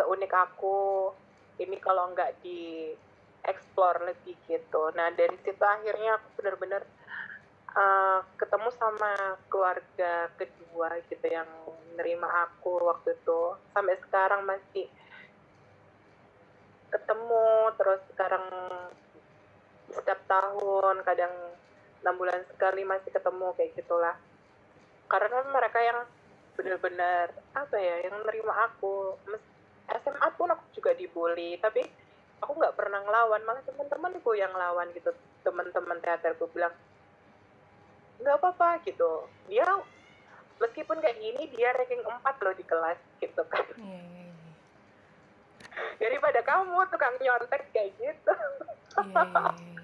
seunik 0.00 0.32
aku. 0.32 1.12
Ini 1.56 1.76
kalau 1.80 2.12
nggak 2.12 2.44
di 2.44 2.92
explore 3.44 4.04
lebih 4.12 4.36
gitu. 4.44 4.92
Nah 4.92 5.08
dari 5.12 5.36
situ 5.40 5.64
akhirnya 5.64 6.20
aku 6.20 6.28
bener-bener 6.40 6.82
uh, 7.72 8.20
ketemu 8.36 8.68
sama 8.76 9.40
keluarga 9.48 10.28
kedua 10.36 11.00
gitu 11.08 11.26
yang 11.28 11.48
nerima 11.96 12.28
aku 12.48 12.76
waktu 12.84 13.16
itu. 13.16 13.56
Sampai 13.72 13.96
sekarang 14.04 14.44
masih 14.44 14.88
ketemu 16.96 17.48
terus 17.76 18.00
sekarang 18.16 18.44
setiap 19.92 20.20
tahun 20.24 21.04
kadang 21.04 21.34
enam 22.00 22.14
bulan 22.16 22.40
sekali 22.48 22.82
masih 22.88 23.12
ketemu 23.12 23.52
kayak 23.54 23.72
gitulah. 23.76 24.16
Karena 25.06 25.44
mereka 25.52 25.78
yang 25.84 25.98
benar-benar 26.56 27.36
apa 27.52 27.76
ya 27.76 28.08
yang 28.08 28.16
nerima 28.24 28.72
aku. 28.72 29.20
SMA 29.86 30.28
pun 30.34 30.50
aku 30.50 30.64
juga 30.74 30.96
dibully 30.98 31.60
tapi 31.62 31.84
aku 32.42 32.52
nggak 32.58 32.74
pernah 32.74 33.00
ngelawan 33.06 33.42
malah 33.46 33.62
teman-temanku 33.62 34.32
yang 34.34 34.50
lawan 34.56 34.90
gitu. 34.96 35.12
Teman-teman 35.44 36.00
teaterku 36.02 36.48
bilang 36.50 36.74
nggak 38.18 38.36
apa-apa 38.40 38.82
gitu. 38.88 39.28
Dia 39.46 39.68
meskipun 40.56 40.98
kayak 41.04 41.20
gini 41.20 41.52
dia 41.52 41.70
ranking 41.76 42.00
4 42.00 42.44
loh 42.44 42.54
di 42.56 42.64
kelas 42.64 42.98
gitu 43.20 43.42
kan. 43.46 43.66
Yeah, 43.76 43.84
yeah, 43.84 44.24
yeah. 44.24 44.25
Daripada 46.00 46.40
kamu 46.42 46.76
tukang 46.92 47.14
nyontek 47.20 47.68
kayak 47.72 47.92
gitu. 48.00 48.32
Yeah, 48.96 49.12
yeah, 49.12 49.52
yeah. 49.52 49.76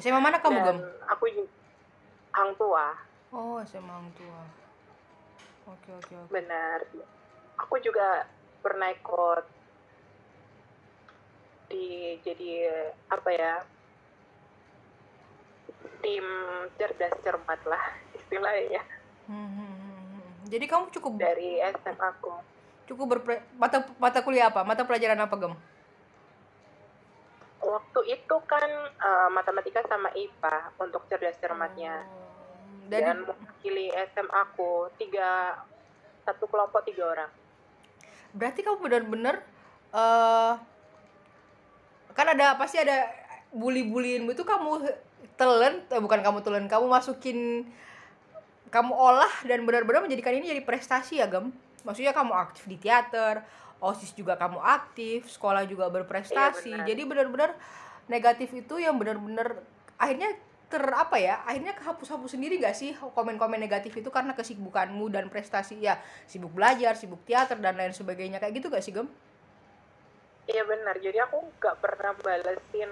SMA 0.00 0.22
mana 0.22 0.38
kamu 0.40 0.58
gem? 0.64 0.78
aku 1.10 1.28
hang 2.32 2.50
tua. 2.56 2.94
Oh 3.34 3.58
SMA 3.66 3.90
hang 3.90 4.10
tua. 4.14 4.42
Oke 5.68 5.90
oke 5.92 6.12
oke. 6.24 6.30
Benar. 6.30 6.88
Aku 7.60 7.76
juga 7.82 8.24
pernah 8.64 8.88
ikut 8.94 9.44
di 11.70 12.18
jadi 12.26 12.66
apa 13.06 13.30
ya 13.30 13.54
tim 16.00 16.26
cerdas 16.80 17.14
cermat 17.20 17.60
lah 17.68 17.84
istilahnya. 18.16 18.82
Hmm, 19.28 19.50
hmm, 19.52 19.74
hmm, 19.74 20.30
jadi 20.50 20.64
kamu 20.66 20.90
cukup 20.96 21.14
dari 21.20 21.60
SMA 21.60 22.06
aku 22.18 22.34
cukup 22.90 23.16
berpre 23.16 23.46
mata 23.54 23.86
mata 24.02 24.18
kuliah 24.26 24.50
apa? 24.50 24.66
Mata 24.66 24.82
pelajaran 24.82 25.22
apa 25.22 25.34
gem? 25.38 25.54
Waktu 27.62 28.00
itu 28.10 28.36
kan 28.50 28.70
uh, 28.98 29.28
matematika 29.30 29.86
sama 29.86 30.10
IPA 30.10 30.74
untuk 30.82 31.06
cerdas 31.06 31.38
cermatnya. 31.38 32.02
Oh, 32.02 32.90
dan, 32.90 33.22
dan 33.22 33.30
mewakili 33.30 33.94
SMA 34.10 34.34
aku 34.34 34.90
tiga 34.98 35.62
satu 36.26 36.50
kelompok 36.50 36.82
tiga 36.82 37.06
orang. 37.06 37.30
Berarti 38.34 38.66
kamu 38.66 38.78
benar-benar 38.82 39.36
uh, 39.94 40.58
kan 42.14 42.26
ada 42.26 42.58
pasti 42.58 42.82
ada 42.82 43.06
bully-bullyin 43.54 44.26
itu 44.26 44.42
kamu 44.42 44.90
telan 45.34 45.82
eh, 45.88 46.00
bukan 46.02 46.20
kamu 46.20 46.38
telan 46.42 46.66
kamu 46.68 46.86
masukin 46.86 47.66
kamu 48.70 48.92
olah 48.94 49.30
dan 49.48 49.66
benar-benar 49.66 50.06
menjadikan 50.06 50.36
ini 50.36 50.54
jadi 50.54 50.62
prestasi 50.62 51.18
ya 51.18 51.26
gem 51.26 51.50
maksudnya 51.82 52.12
kamu 52.14 52.32
aktif 52.34 52.64
di 52.68 52.76
teater 52.76 53.42
osis 53.80 54.12
juga 54.12 54.36
kamu 54.36 54.60
aktif 54.60 55.26
sekolah 55.26 55.64
juga 55.64 55.88
berprestasi. 55.88 56.68
Iya, 56.68 56.84
jadi 56.84 57.02
benar-benar 57.08 57.56
negatif 58.12 58.52
itu 58.52 58.76
yang 58.76 59.00
benar-benar 59.00 59.64
akhirnya 59.96 60.36
ter 60.70 60.86
apa 60.86 61.18
ya 61.18 61.42
akhirnya 61.42 61.74
kehapus-hapus 61.74 62.38
sendiri 62.38 62.62
gak 62.62 62.78
sih 62.78 62.94
komen-komen 62.94 63.58
negatif 63.58 63.90
itu 63.98 64.06
karena 64.12 64.38
kesibukanmu 64.38 65.10
dan 65.10 65.26
prestasi? 65.26 65.82
Ya 65.82 65.98
sibuk 66.30 66.54
belajar 66.54 66.94
sibuk 66.94 67.24
teater 67.26 67.58
dan 67.58 67.74
lain 67.74 67.90
sebagainya. 67.90 68.38
Kayak 68.38 68.54
gitu 68.62 68.66
gak 68.70 68.84
sih 68.84 68.94
gem? 68.94 69.10
Iya 70.46 70.62
benar. 70.66 70.94
Jadi 70.98 71.18
aku 71.18 71.42
nggak 71.58 71.76
pernah 71.82 72.12
balesin 72.22 72.90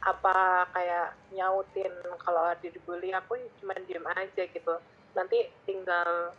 apa 0.00 0.64
kayak 0.72 1.12
nyautin 1.36 1.92
kalau 2.24 2.48
ada 2.48 2.66
dibully 2.66 3.12
aku 3.12 3.36
cuma 3.60 3.74
diem 3.84 4.06
aja 4.06 4.42
gitu. 4.46 4.74
Nanti 5.14 5.50
tinggal 5.66 6.32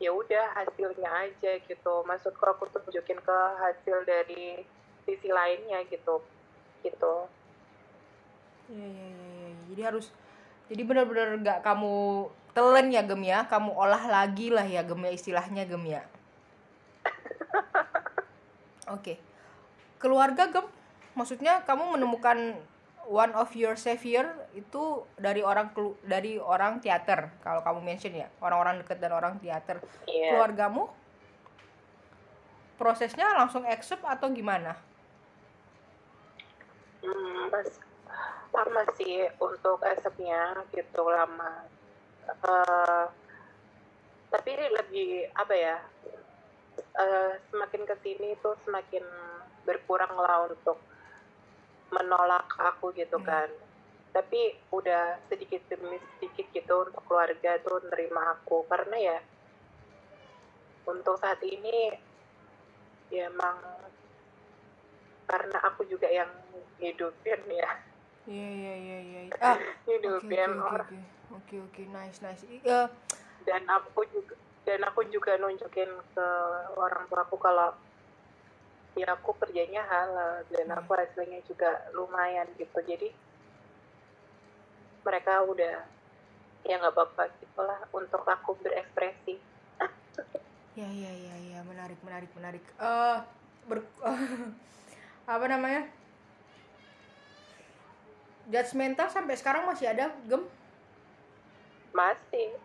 ya 0.00 0.10
udah 0.10 0.56
hasilnya 0.56 1.10
aja 1.28 1.60
gitu 1.60 1.94
maksudku 2.08 2.40
aku 2.40 2.64
tunjukin 2.72 3.20
ke 3.20 3.38
hasil 3.60 4.00
dari 4.08 4.64
sisi 5.04 5.28
lainnya 5.28 5.84
gitu 5.92 6.24
gitu 6.80 7.28
iya, 8.72 8.86
iya, 8.88 9.08
iya. 9.12 9.50
Jadi 9.70 9.82
harus 9.86 10.06
jadi 10.70 10.82
benar-benar 10.86 11.38
nggak 11.38 11.58
kamu 11.66 12.26
telan 12.54 12.90
ya 12.90 13.02
gem 13.06 13.22
ya, 13.22 13.46
kamu 13.46 13.70
olah 13.74 14.04
lagi 14.10 14.50
lah 14.50 14.66
ya 14.66 14.82
gem 14.82 15.02
ya 15.02 15.12
istilahnya 15.14 15.62
gem 15.66 15.84
ya. 15.86 16.02
Oke. 18.90 19.14
Okay. 19.14 19.16
Keluarga 19.98 20.50
gem, 20.50 20.66
maksudnya 21.14 21.62
kamu 21.66 21.98
menemukan 21.98 22.58
one 23.08 23.32
of 23.38 23.52
your 23.56 23.78
savior 23.78 24.26
itu 24.52 25.04
dari 25.16 25.40
orang 25.40 25.72
dari 26.04 26.36
orang 26.36 26.82
teater 26.82 27.30
kalau 27.40 27.64
kamu 27.64 27.80
mention 27.80 28.12
ya 28.14 28.28
orang-orang 28.42 28.82
dekat 28.82 28.98
dan 29.00 29.12
orang 29.14 29.34
teater 29.38 29.80
yeah. 30.04 30.34
keluargamu 30.34 30.90
prosesnya 32.80 33.28
langsung 33.36 33.60
accept 33.68 34.00
atau 34.00 34.32
gimana? 34.32 34.72
Hmm, 37.04 37.52
pas 37.52 37.68
lama 38.56 38.82
sih 38.96 39.28
untuk 39.36 39.84
esepnya 39.84 40.64
gitu 40.72 41.04
lama 41.06 41.64
uh, 42.44 43.06
tapi 44.30 44.50
lebih 44.58 45.30
apa 45.34 45.54
ya 45.54 45.76
uh, 46.98 47.32
semakin 47.52 47.82
ke 47.86 47.94
sini 48.02 48.28
tuh 48.42 48.58
semakin 48.66 49.04
berkurang 49.64 50.12
lah 50.18 50.50
untuk 50.50 50.82
menolak 51.90 52.46
aku 52.58 52.94
gitu 52.94 53.18
hmm. 53.18 53.26
kan 53.26 53.48
tapi 54.10 54.58
udah 54.74 55.22
sedikit 55.30 55.62
demi 55.70 55.98
sedikit 56.18 56.50
gitu 56.50 56.74
untuk 56.82 57.02
keluarga 57.06 57.62
tuh 57.62 57.78
nerima 57.90 58.34
aku 58.34 58.66
karena 58.66 58.96
ya 58.98 59.18
untuk 60.86 61.14
saat 61.22 61.38
ini 61.46 61.94
ya 63.10 63.30
emang 63.30 63.58
karena 65.30 65.58
aku 65.62 65.86
juga 65.86 66.10
yang 66.10 66.30
hidupin 66.82 67.40
ya 67.46 67.70
Iya 68.28 68.48
iya 68.52 68.74
iya 68.76 68.98
iya. 69.00 69.20
Ah, 69.40 69.56
hidup 69.88 70.20
oke 70.22 70.36
oke 70.36 70.98
oke 71.34 71.54
oke 71.66 71.82
nice 71.88 72.20
nice. 72.20 72.44
Uh, 72.62 72.86
dan 73.48 73.64
aku 73.66 74.04
juga 74.12 74.34
dan 74.68 74.80
aku 74.84 75.08
juga 75.08 75.40
nunjukin 75.40 75.88
ke 76.12 76.26
orang 76.76 77.08
tua 77.08 77.24
aku 77.24 77.40
kalau 77.40 77.72
ya 78.98 79.06
aku 79.14 79.34
kerjanya 79.38 79.86
halal 79.86 80.42
dan 80.50 80.66
hmm. 80.66 80.78
aku 80.82 80.90
hasilnya 80.98 81.40
juga 81.46 81.90
lumayan 81.94 82.46
gitu. 82.58 82.78
Jadi 82.82 83.10
mereka 85.06 85.42
udah 85.46 85.86
ya 86.66 86.74
nggak 86.76 86.92
apa-apa 86.92 87.30
gitulah 87.40 87.80
untuk 87.94 88.22
aku 88.26 88.58
berekspresi. 88.60 89.40
Ya 90.78 90.86
ya 90.86 91.12
ya 91.12 91.34
ya 91.56 91.58
menarik 91.66 91.98
menarik 92.02 92.30
menarik. 92.36 92.64
Uh, 92.76 93.20
ber 93.66 93.84
uh, 94.02 94.16
apa 95.34 95.44
namanya? 95.46 95.86
Judgmental 98.50 99.06
sampai 99.06 99.38
sekarang 99.38 99.62
masih 99.70 99.86
ada 99.86 100.10
gem? 100.26 100.42
Masih. 101.94 102.58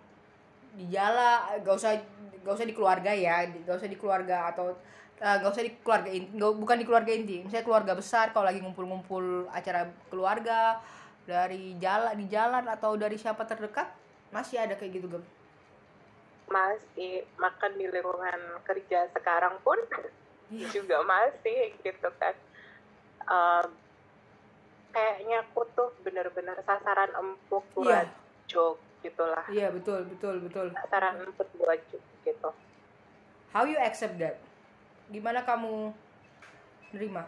Di 0.75 0.85
jala 0.89 1.55
gak 1.61 1.75
usah 1.77 1.93
gak 2.41 2.53
usah 2.57 2.67
di 2.67 2.75
keluarga 2.77 3.13
ya 3.13 3.45
gak 3.65 3.77
usah 3.79 3.89
di 3.89 3.97
keluarga 3.97 4.49
atau 4.49 4.77
uh, 5.21 5.36
gak 5.39 5.51
usah 5.51 5.63
di 5.63 5.71
keluarga 5.80 6.10
inti 6.12 6.36
bukan 6.36 6.78
di 6.80 6.86
keluarga 6.86 7.12
inti. 7.13 7.45
Misalnya 7.45 7.65
keluarga 7.65 7.93
besar 7.95 8.36
kalau 8.36 8.47
lagi 8.49 8.60
ngumpul-ngumpul 8.60 9.47
acara 9.51 9.88
keluarga 10.12 10.80
dari 11.25 11.78
jalan 11.80 12.13
di 12.19 12.28
jalan 12.30 12.65
atau 12.67 12.93
dari 12.99 13.15
siapa 13.17 13.47
terdekat 13.47 13.89
masih 14.30 14.60
ada 14.60 14.75
kayak 14.75 14.99
gitu 14.99 15.08
gem. 15.08 15.23
Masih. 16.51 17.25
Makan 17.39 17.71
di 17.80 17.86
lingkungan 17.89 18.39
kerja 18.67 19.10
sekarang 19.15 19.58
pun 19.63 19.80
iya. 20.51 20.67
juga 20.69 21.01
masih 21.01 21.73
gitu 21.82 22.10
kan. 22.19 22.36
Um, 23.25 23.67
kayaknya 24.93 25.41
aku 25.49 25.65
tuh 25.73 25.89
bener-bener 26.06 26.56
sasaran 26.63 27.12
empuk 27.17 27.65
buat 27.73 28.06
yeah. 28.06 28.47
joke 28.47 28.80
gitulah. 29.01 29.43
Iya 29.49 29.67
yeah, 29.67 29.69
betul 29.73 30.06
betul 30.06 30.36
betul. 30.45 30.67
Sasaran 30.78 31.25
empuk 31.25 31.49
buat 31.58 31.80
joke 31.89 32.06
gitu. 32.21 32.49
How 33.56 33.63
you 33.65 33.80
accept 33.80 34.19
that 34.19 34.38
gimana 35.09 35.45
kamu 35.45 35.93
nerima? 36.95 37.23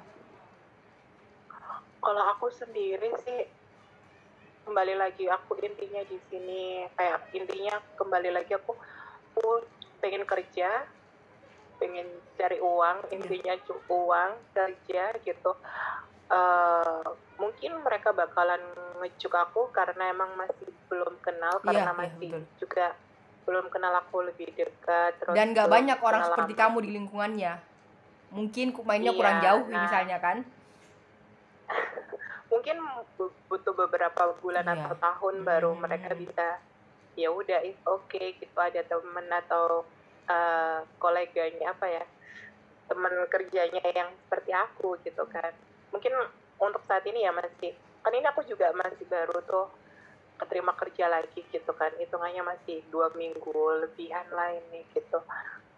Kalau 2.02 2.24
aku 2.34 2.48
sendiri 2.54 3.12
sih 3.26 3.42
kembali 4.68 5.00
lagi 5.00 5.26
aku 5.32 5.56
intinya 5.64 6.04
di 6.04 6.20
sini 6.28 6.84
kayak 7.00 7.32
intinya 7.32 7.80
kembali 7.96 8.36
lagi 8.36 8.52
aku 8.52 8.76
aku 9.32 9.64
pengen 10.04 10.28
kerja 10.28 10.84
pengen 11.80 12.10
cari 12.36 12.60
uang 12.60 13.08
iya. 13.08 13.16
intinya 13.16 13.54
cukup 13.64 13.86
uang 13.88 14.32
kerja 14.52 15.04
gitu. 15.24 15.52
Uh, 16.28 17.16
mungkin 17.40 17.80
mereka 17.88 18.12
bakalan 18.12 18.60
ngejuk 19.00 19.32
aku 19.32 19.72
karena 19.72 20.12
emang 20.12 20.36
masih 20.36 20.68
belum 20.92 21.16
kenal 21.24 21.64
iya, 21.64 21.66
karena 21.72 21.92
yeah, 21.94 21.96
masih 21.96 22.30
yeah, 22.36 22.44
juga 22.60 22.88
belum 23.48 23.72
kenal 23.72 23.96
aku 24.04 24.28
lebih 24.28 24.52
dekat 24.52 25.16
terus 25.24 25.32
dan 25.32 25.56
nggak 25.56 25.72
banyak 25.72 26.00
orang 26.04 26.22
seperti 26.28 26.54
kamu 26.60 26.78
di 26.84 26.90
lingkungannya 27.00 27.54
mungkin 28.28 28.76
mainnya 28.84 29.12
yeah, 29.14 29.20
kurang 29.20 29.38
jauh 29.40 29.64
nah, 29.72 29.82
misalnya 29.88 30.18
kan? 30.20 30.38
Mungkin 32.52 32.78
bu- 33.20 33.36
butuh 33.52 33.74
beberapa 33.76 34.36
bulan 34.40 34.64
Iya. 34.64 34.88
atau 34.88 34.96
tahun 34.96 35.36
baru 35.44 35.72
Hmm. 35.76 35.82
mereka 35.84 36.16
bisa 36.16 36.60
ya 37.18 37.30
udah 37.34 37.60
it's 37.66 37.82
okay 37.84 38.36
gitu. 38.40 38.56
Ada 38.56 38.88
temen 38.88 39.28
atau 39.32 39.84
uh, 40.30 40.80
koleganya 41.00 41.76
apa 41.76 41.88
ya 41.88 42.04
teman 42.88 43.12
kerjanya 43.28 43.84
yang 43.84 44.10
seperti 44.24 44.52
aku 44.56 44.96
gitu 45.04 45.28
kan. 45.28 45.52
Mungkin 45.92 46.14
untuk 46.58 46.84
saat 46.88 47.04
ini 47.04 47.28
ya 47.28 47.36
masih 47.36 47.76
kan 48.00 48.16
ini 48.16 48.24
aku 48.24 48.48
juga 48.48 48.72
masih 48.72 49.04
baru 49.12 49.44
tuh 49.44 49.68
keterima 50.40 50.72
kerja 50.78 51.12
lagi 51.12 51.44
gitu 51.52 51.72
kan. 51.76 51.92
Hitungannya 52.00 52.44
masih 52.48 52.80
dua 52.88 53.12
minggu 53.12 53.84
lebihan 53.84 54.24
lah 54.32 54.56
ini 54.56 54.88
gitu. 54.96 55.20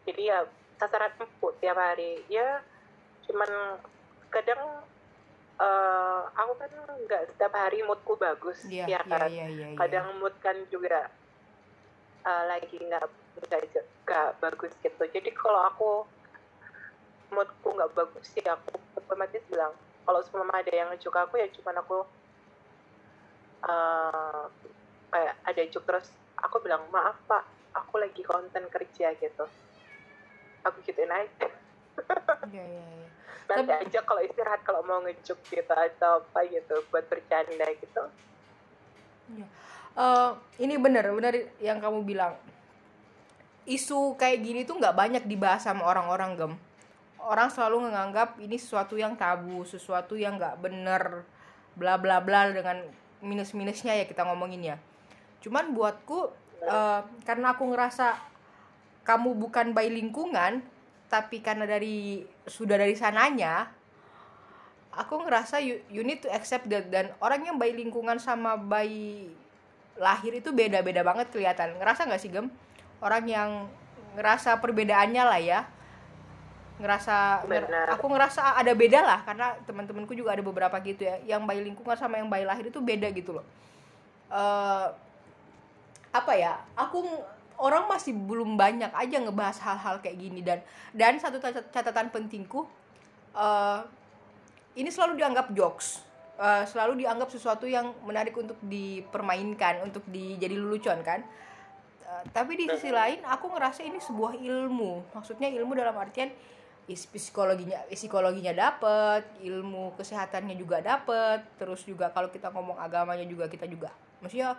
Jadi 0.06 0.22
ya 0.30 0.46
sasaran 0.80 1.12
empuk 1.20 1.60
tiap 1.60 1.76
hari. 1.78 2.24
Ya 2.32 2.64
cuman 3.28 3.78
kadang 4.34 4.64
eh, 5.60 6.22
aku 6.34 6.54
kan 6.58 6.72
nggak 7.06 7.24
setiap 7.36 7.54
hari 7.54 7.84
moodku 7.84 8.16
bagus 8.18 8.64
Iya, 8.66 8.88
ya 8.88 8.90
iya, 8.90 9.00
kan 9.06 9.30
iya, 9.30 9.46
iya, 9.52 9.68
iya. 9.76 9.78
kadang 9.78 10.18
mood 10.18 10.34
kan 10.40 10.56
juga 10.72 11.12
eh, 12.26 12.44
lagi 12.48 12.80
nggak 12.80 13.04
nggak 14.08 14.30
bagus 14.40 14.74
gitu. 14.82 15.04
Jadi 15.04 15.30
kalau 15.36 15.62
aku 15.68 15.90
moodku 17.36 17.68
nggak 17.76 17.94
bagus 17.94 18.26
sih 18.34 18.42
aku 18.42 18.74
otomatis 18.98 19.44
bilang 19.52 19.76
kalau 20.08 20.20
sebelum 20.26 20.50
ada 20.50 20.72
yang 20.74 20.90
ngejuk 20.90 21.14
aku 21.14 21.38
ya 21.38 21.48
cuman 21.54 21.76
aku 21.86 21.98
eh, 23.70 24.44
kayak 25.14 25.36
ada 25.46 25.62
juk 25.70 25.84
terus 25.86 26.10
aku 26.42 26.62
bilang 26.66 26.82
maaf 26.90 27.18
pak 27.30 27.46
aku 27.78 28.02
lagi 28.02 28.26
konten 28.26 28.66
kerja 28.70 29.14
gitu 29.18 29.46
aku 30.64 30.78
gituin 30.86 31.12
aja. 31.12 31.48
Iya, 32.50 32.64
iya, 32.64 32.84
iya. 32.96 33.08
nanti 33.50 33.66
Tapi- 33.74 33.82
aja 33.90 34.00
kalau 34.06 34.22
istirahat 34.22 34.62
kalau 34.62 34.82
mau 34.86 35.02
ngejuk 35.02 35.40
gitu 35.50 35.74
atau 35.74 36.22
apa 36.22 36.46
gitu 36.48 36.86
buat 36.94 37.04
bercanda 37.10 37.66
gitu. 37.82 38.04
Eh, 40.00 40.32
ini 40.64 40.80
bener 40.80 41.10
bener 41.12 41.50
yang 41.60 41.82
kamu 41.82 42.06
bilang. 42.06 42.38
Isu 43.70 44.18
kayak 44.18 44.42
gini 44.42 44.62
tuh 44.66 44.78
nggak 44.80 44.96
banyak 44.96 45.24
dibahas 45.26 45.66
sama 45.66 45.86
orang-orang 45.86 46.32
gem. 46.38 46.54
Orang 47.20 47.52
selalu 47.52 47.92
menganggap 47.92 48.40
ini 48.40 48.56
sesuatu 48.58 48.96
yang 48.96 49.14
tabu 49.20 49.68
sesuatu 49.68 50.16
yang 50.16 50.40
nggak 50.40 50.58
bener 50.64 51.28
bla 51.78 52.00
bla 52.00 52.24
bla 52.24 52.50
dengan 52.50 52.82
minus 53.20 53.52
minusnya 53.54 53.94
ya 53.94 54.06
kita 54.08 54.24
ngomongin 54.26 54.74
ya. 54.74 54.78
Cuman 55.44 55.76
buatku 55.76 56.32
eh, 56.64 57.02
karena 57.28 57.54
aku 57.54 57.68
ngerasa 57.70 58.16
kamu 59.10 59.34
bukan 59.34 59.74
bayi 59.74 59.90
lingkungan 59.90 60.62
tapi 61.10 61.42
karena 61.42 61.66
dari 61.66 62.22
sudah 62.46 62.78
dari 62.78 62.94
sananya 62.94 63.74
aku 64.94 65.26
ngerasa 65.26 65.62
you, 65.62 65.82
you 65.90 66.02
need 66.06 66.22
to 66.22 66.30
accept 66.30 66.68
that. 66.70 66.90
Dan 66.90 67.14
orang 67.22 67.46
yang 67.46 67.58
bayi 67.58 67.74
lingkungan 67.78 68.18
sama 68.20 68.58
bayi 68.58 69.32
lahir 70.00 70.36
itu 70.36 70.52
beda-beda 70.52 71.02
banget 71.02 71.32
kelihatan. 71.32 71.78
Ngerasa 71.78 72.06
nggak 72.06 72.22
sih 72.22 72.30
gem? 72.32 72.52
Orang 73.00 73.26
yang 73.26 73.66
ngerasa 74.20 74.58
perbedaannya 74.60 75.24
lah 75.24 75.40
ya. 75.42 75.60
Ngerasa 76.80 77.44
nger- 77.44 77.96
aku 77.96 78.06
ngerasa 78.08 78.56
ada 78.56 78.72
beda 78.72 79.00
lah 79.04 79.20
karena 79.28 79.56
teman-temanku 79.68 80.16
juga 80.16 80.36
ada 80.36 80.44
beberapa 80.44 80.76
gitu 80.84 81.08
ya. 81.08 81.16
Yang 81.38 81.42
bayi 81.48 81.62
lingkungan 81.64 81.98
sama 82.00 82.20
yang 82.20 82.30
bayi 82.32 82.48
lahir 82.48 82.68
itu 82.68 82.80
beda 82.80 83.08
gitu 83.16 83.40
loh. 83.40 83.46
Eh, 84.32 84.88
apa 86.10 86.34
ya? 86.36 86.60
Aku 86.76 87.04
orang 87.60 87.86
masih 87.92 88.16
belum 88.16 88.56
banyak 88.56 88.90
aja 88.96 89.18
ngebahas 89.20 89.60
hal-hal 89.62 90.00
kayak 90.00 90.18
gini. 90.18 90.40
Dan 90.42 90.64
dan 90.96 91.20
satu 91.20 91.38
cat- 91.38 91.70
catatan 91.70 92.10
pentingku 92.10 92.66
eh, 93.36 93.80
ini 94.80 94.90
selalu 94.90 95.20
dianggap 95.20 95.52
jokes. 95.54 96.02
Eh, 96.40 96.64
selalu 96.66 97.04
dianggap 97.04 97.28
sesuatu 97.30 97.68
yang 97.68 97.92
menarik 98.08 98.34
untuk 98.40 98.56
dipermainkan 98.64 99.84
untuk 99.84 100.08
dijadi 100.08 100.56
lelucon 100.56 101.04
kan? 101.04 101.20
Eh, 102.08 102.24
tapi 102.32 102.56
di 102.56 102.66
sisi 102.72 102.90
lain 102.90 103.22
aku 103.28 103.52
ngerasa 103.52 103.84
ini 103.84 104.00
sebuah 104.00 104.40
ilmu. 104.40 105.12
Maksudnya 105.12 105.52
ilmu 105.52 105.76
dalam 105.76 105.94
artian 106.00 106.32
psikologinya 106.90 107.86
psikologinya 107.86 108.50
dapet 108.50 109.22
ilmu 109.46 109.94
kesehatannya 109.94 110.58
juga 110.58 110.82
dapet 110.82 111.46
terus 111.62 111.86
juga 111.86 112.10
kalau 112.10 112.34
kita 112.34 112.50
ngomong 112.50 112.82
agamanya 112.82 113.30
juga 113.30 113.46
kita 113.46 113.70
juga 113.70 113.94
maksudnya 114.26 114.58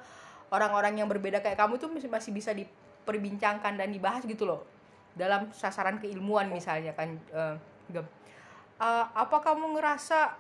orang-orang 0.55 1.03
yang 1.03 1.09
berbeda 1.11 1.43
kayak 1.43 1.59
kamu 1.59 1.83
tuh 1.83 1.91
masih 1.91 2.31
bisa 2.31 2.55
diperbincangkan 3.01 3.81
dan 3.81 3.89
dibahas 3.91 4.23
gitu 4.29 4.45
loh. 4.45 4.63
Dalam 5.17 5.51
sasaran 5.51 5.99
keilmuan 5.99 6.53
misalnya 6.53 6.95
kan 6.95 7.17
Gem. 7.91 8.07
Eh, 8.81 9.07
apa 9.13 9.45
kamu 9.45 9.77
ngerasa 9.77 10.33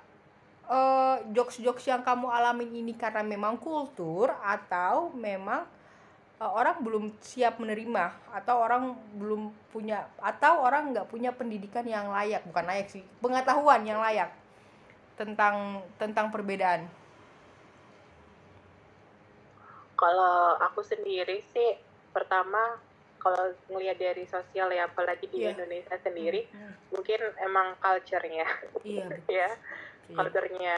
eh, 0.71 1.17
jokes-jokes 1.37 1.85
yang 1.85 2.01
kamu 2.01 2.31
alamin 2.31 2.73
ini 2.73 2.97
karena 2.97 3.21
memang 3.21 3.61
kultur 3.61 4.33
atau 4.41 5.13
memang 5.13 5.69
eh, 6.41 6.49
orang 6.49 6.81
belum 6.81 7.05
siap 7.21 7.61
menerima 7.61 8.33
atau 8.33 8.57
orang 8.65 8.97
belum 9.19 9.53
punya 9.69 10.09
atau 10.17 10.65
orang 10.65 10.97
nggak 10.97 11.13
punya 11.13 11.37
pendidikan 11.37 11.85
yang 11.85 12.09
layak? 12.09 12.41
Bukan 12.49 12.65
layak 12.65 12.89
sih 12.89 13.05
pengetahuan 13.21 13.85
yang 13.85 14.01
layak 14.01 14.33
tentang 15.21 15.85
tentang 16.01 16.33
perbedaan. 16.33 16.89
Kalau 20.01 20.57
aku 20.57 20.81
sendiri 20.81 21.45
sih 21.53 21.90
pertama 22.11 22.79
kalau 23.21 23.53
ngelihat 23.69 24.01
dari 24.01 24.25
sosial 24.25 24.73
ya 24.73 24.89
apalagi 24.89 25.29
di 25.29 25.45
Iya. 25.45 25.53
Indonesia 25.53 25.97
sendiri 26.01 26.49
Hmm, 26.51 26.73
mungkin 26.91 27.21
emang 27.45 27.77
culture-nya. 27.77 28.47
Iya. 28.83 29.07
Betul. 29.07 29.29
ya 29.39 29.49
culture-nya. 30.09 30.77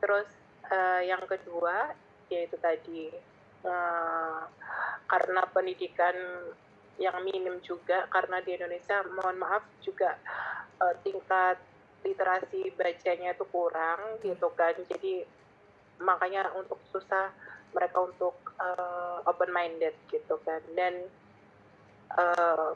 Terus 0.00 0.28
eh, 0.68 1.00
yang 1.06 1.22
kedua 1.28 1.92
yaitu 2.32 2.56
tadi 2.56 3.12
eh, 3.62 4.42
karena 5.06 5.42
pendidikan 5.52 6.16
yang 6.96 7.20
minim 7.24 7.60
juga 7.60 8.08
karena 8.08 8.40
di 8.40 8.56
Indonesia 8.56 9.04
mohon 9.12 9.36
maaf 9.36 9.62
juga 9.84 10.16
eh, 10.80 10.94
tingkat 11.04 11.60
literasi 12.02 12.72
bacanya 12.74 13.36
itu 13.36 13.44
kurang 13.46 14.18
gitu 14.24 14.48
kan. 14.56 14.74
Jadi 14.88 15.22
makanya 16.02 16.50
untuk 16.56 16.80
susah 16.90 17.30
mereka 17.72 17.98
untuk 18.00 18.36
open 19.24 19.50
minded 19.50 19.96
gitu 20.06 20.38
kan. 20.40 20.60
Dan 20.72 21.08
eh, 22.12 22.68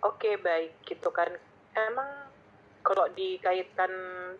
oke 0.00 0.30
baik 0.38 0.82
gitu 0.84 1.08
kan. 1.10 1.30
Emang 1.72 2.08
kalau 2.80 3.06
dikaitkan 3.10 3.90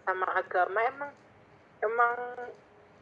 sama 0.02 0.26
agama 0.32 0.80
emang 0.82 1.10
emang 1.80 2.14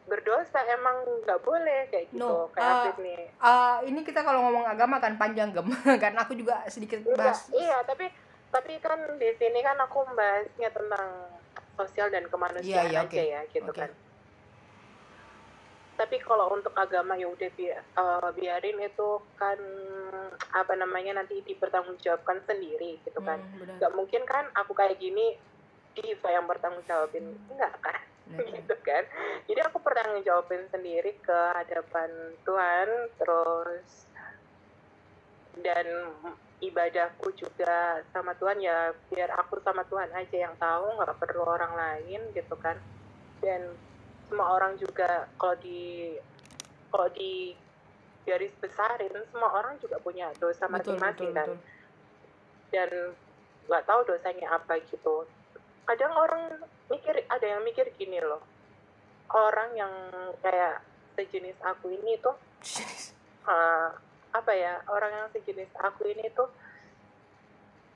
berdosa 0.05 0.57
emang 0.65 1.05
nggak 1.23 1.39
boleh 1.39 1.85
kayak 1.87 2.09
gitu. 2.09 2.19
No, 2.19 2.49
kayak 2.49 2.65
uh, 2.65 2.73
Afif 2.81 2.97
nih 2.97 3.29
Eh, 3.29 3.77
ini 3.85 4.01
kita 4.01 4.21
kalau 4.21 4.41
ngomong 4.43 4.65
agama 4.65 4.97
kan 4.97 5.15
panjang 5.15 5.53
gem. 5.53 5.69
Karena 6.03 6.25
aku 6.25 6.33
juga 6.33 6.65
sedikit 6.65 6.99
Iya, 6.99 7.13
bahas. 7.13 7.45
iya 7.51 7.77
tapi 7.85 8.09
tapi 8.49 8.81
kan 8.81 8.97
di 9.21 9.29
sini 9.37 9.61
kan 9.61 9.77
aku 9.77 10.01
membahasnya 10.03 10.73
tentang 10.73 11.05
sosial 11.77 12.09
dan 12.09 12.25
kemanusiaan 12.25 12.89
Iya, 12.89 12.91
iya, 12.91 12.99
aja 12.99 13.05
oke. 13.05 13.21
ya 13.23 13.41
gitu 13.47 13.69
Oke. 13.69 13.79
kan 13.79 13.91
tapi 15.99 16.15
kalau 16.23 16.47
untuk 16.55 16.71
agama 16.79 17.19
ya 17.19 17.27
udah 17.27 17.51
bi 17.59 17.67
eh, 17.75 18.29
biarin 18.39 18.79
itu 18.79 19.19
kan 19.35 19.59
apa 20.55 20.73
namanya 20.79 21.19
nanti 21.19 21.43
dipertanggungjawabkan 21.43 22.39
sendiri 22.47 23.03
gitu 23.03 23.19
kan. 23.19 23.43
Hmm, 23.43 23.75
nggak 23.75 23.91
mungkin 23.91 24.23
kan 24.23 24.47
aku 24.55 24.71
kayak 24.71 24.95
gini 24.95 25.35
diva 25.99 26.31
yang 26.31 26.47
bertanggung 26.47 26.87
jawabin 26.87 27.35
enggak 27.51 27.75
kan 27.83 27.99
gitu 28.55 28.75
kan. 28.79 29.03
Jadi 29.43 29.59
aku 29.59 29.83
bertanggung 29.83 30.23
jawabin 30.23 30.63
sendiri 30.71 31.19
ke 31.19 31.39
hadapan 31.59 32.09
Tuhan 32.47 32.87
terus 33.19 34.07
dan 35.59 36.15
ibadahku 36.63 37.35
juga 37.35 37.99
sama 38.15 38.31
Tuhan 38.39 38.63
ya 38.63 38.95
biar 39.11 39.35
aku 39.35 39.59
sama 39.59 39.83
Tuhan 39.83 40.15
aja 40.15 40.47
yang 40.47 40.55
tahu 40.55 40.95
nggak 40.95 41.19
perlu 41.19 41.43
orang 41.43 41.75
lain 41.75 42.31
gitu 42.31 42.55
kan. 42.55 42.79
Dan 43.43 43.75
semua 44.29 44.53
orang 44.53 44.77
juga 44.77 45.25
kalau 45.41 45.57
di 45.57 46.13
kalau 46.93 47.09
di 47.11 47.57
garis 48.23 48.53
besarin 48.61 49.09
semua 49.33 49.49
orang 49.57 49.81
juga 49.81 49.97
punya 49.97 50.29
dosa 50.37 50.69
masing-masing 50.69 51.33
betul. 51.33 51.37
Dan 51.41 51.49
nggak 53.65 53.85
tahu 53.89 54.01
dosanya 54.05 54.53
apa 54.53 54.77
gitu. 54.85 55.25
Kadang 55.85 56.13
orang 56.13 56.61
mikir 56.89 57.25
ada 57.25 57.45
yang 57.45 57.65
mikir 57.65 57.89
gini 57.97 58.21
loh. 58.21 58.41
Orang 59.33 59.73
yang 59.73 59.89
kayak 60.41 60.81
sejenis 61.17 61.57
aku 61.65 61.89
ini 61.89 62.17
tuh 62.21 62.37
eh, 63.49 63.89
apa 64.29 64.51
ya 64.53 64.77
orang 64.89 65.09
yang 65.09 65.27
sejenis 65.33 65.69
aku 65.81 66.05
ini 66.09 66.29
tuh 66.33 66.49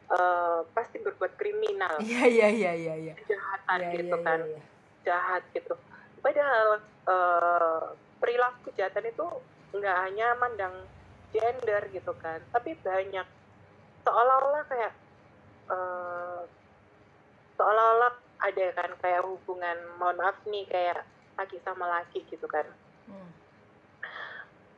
eh, 0.09 0.59
pasti 0.73 0.97
berbuat 0.97 1.37
kriminal. 1.37 2.01
Iya 2.01 2.25
iya 2.25 2.47
iya 2.49 2.71
iya 2.73 2.93
iya. 2.97 3.13
Kejahatan 3.17 3.77
Iya, 3.81 3.89
gitu 4.01 4.17
iya, 4.17 4.25
kan. 4.25 4.39
iya, 4.41 4.49
iya. 4.57 4.61
jahat 5.03 5.43
gitu 5.53 5.73
padahal 6.23 6.79
eh, 7.05 7.83
perilaku 8.17 8.71
kejahatan 8.71 9.11
itu 9.11 9.27
nggak 9.75 9.97
hanya 10.07 10.33
mandang 10.39 10.73
gender 11.35 11.83
gitu 11.91 12.15
kan 12.17 12.39
tapi 12.55 12.79
banyak. 12.79 13.27
Seolah-olah 14.07 14.63
kayak 14.71 14.93
eh, 15.69 16.41
seolah-olah 17.59 18.13
ada 18.43 18.65
kan 18.75 18.91
kayak 18.99 19.21
hubungan 19.27 19.77
mohon 19.99 20.17
maaf 20.19 20.39
nih 20.47 20.65
kayak 20.67 21.03
laki 21.35 21.59
sama 21.61 21.85
laki 21.99 22.23
gitu 22.31 22.47
kan. 22.47 22.65
Hmm. 23.03 23.35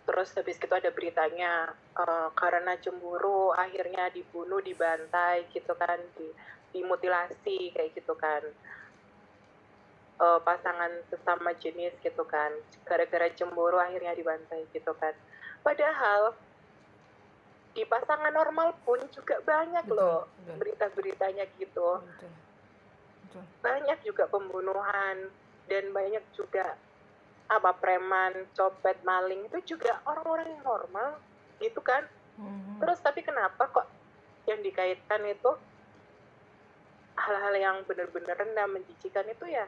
terus 0.09 0.33
habis 0.33 0.57
itu 0.57 0.73
ada 0.73 0.89
beritanya 0.89 1.69
eh, 1.93 2.29
karena 2.33 2.73
cemburu 2.81 3.53
akhirnya 3.53 4.09
dibunuh 4.09 4.61
dibantai 4.65 5.45
gitu 5.53 5.77
kan 5.77 6.01
di 6.17 6.25
dimutilasi 6.75 7.71
kayak 7.71 7.95
gitu 7.95 8.11
kan 8.19 8.43
Eh, 10.15 10.39
pasangan 10.47 10.87
sesama 11.11 11.51
jenis 11.59 11.91
gitu 11.99 12.23
kan 12.23 12.47
gara-gara 12.87 13.27
cemburu 13.35 13.75
akhirnya 13.75 14.15
dibantai 14.15 14.63
gitu 14.71 14.95
kan 14.95 15.11
padahal 15.59 16.31
di 17.75 17.83
pasangan 17.83 18.31
normal 18.31 18.79
pun 18.87 18.95
juga 19.11 19.43
banyak 19.43 19.83
Betul, 19.83 19.99
loh 19.99 20.23
betul. 20.39 20.55
berita-beritanya 20.63 21.43
gitu 21.59 21.99
Betul. 21.99 22.31
Betul. 23.27 23.43
banyak 23.59 23.99
juga 24.07 24.23
pembunuhan 24.31 25.27
dan 25.67 25.83
banyak 25.91 26.23
juga 26.31 26.79
apa 27.51 27.75
preman, 27.75 28.47
copet, 28.55 28.95
maling 29.03 29.51
itu 29.51 29.75
juga 29.75 29.99
orang-orang 30.07 30.47
yang 30.47 30.63
normal 30.63 31.19
gitu 31.59 31.77
kan. 31.83 32.07
Hmm. 32.39 32.79
Terus 32.79 33.03
tapi 33.03 33.19
kenapa 33.19 33.67
kok 33.67 33.85
yang 34.47 34.63
dikaitkan 34.63 35.27
itu 35.27 35.51
hal-hal 37.19 37.53
yang 37.59 37.75
benar-benar 37.83 38.39
rendah 38.39 38.65
menjijikan 38.71 39.27
itu 39.27 39.51
ya 39.51 39.67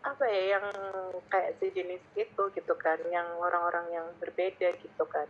apa 0.00 0.24
ya 0.32 0.56
yang 0.56 0.66
kayak 1.28 1.60
sejenis 1.60 2.00
itu 2.16 2.42
gitu 2.56 2.74
kan 2.80 2.96
yang 3.12 3.28
orang-orang 3.36 3.84
yang 3.92 4.06
berbeda 4.16 4.72
gitu 4.80 5.04
kan 5.04 5.28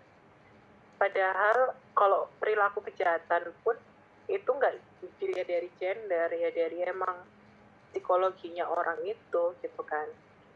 padahal 0.94 1.74
kalau 1.98 2.30
perilaku 2.38 2.78
kejahatan 2.86 3.50
pun 3.66 3.74
itu 4.30 4.46
nggak 4.46 4.78
dilihat 5.18 5.48
dari 5.50 5.68
gender 5.82 6.28
ya 6.30 6.54
dari 6.54 6.86
emang 6.86 7.26
psikologinya 7.90 8.70
orang 8.70 9.02
itu 9.02 9.42
gitu 9.58 9.82
kan 9.82 10.06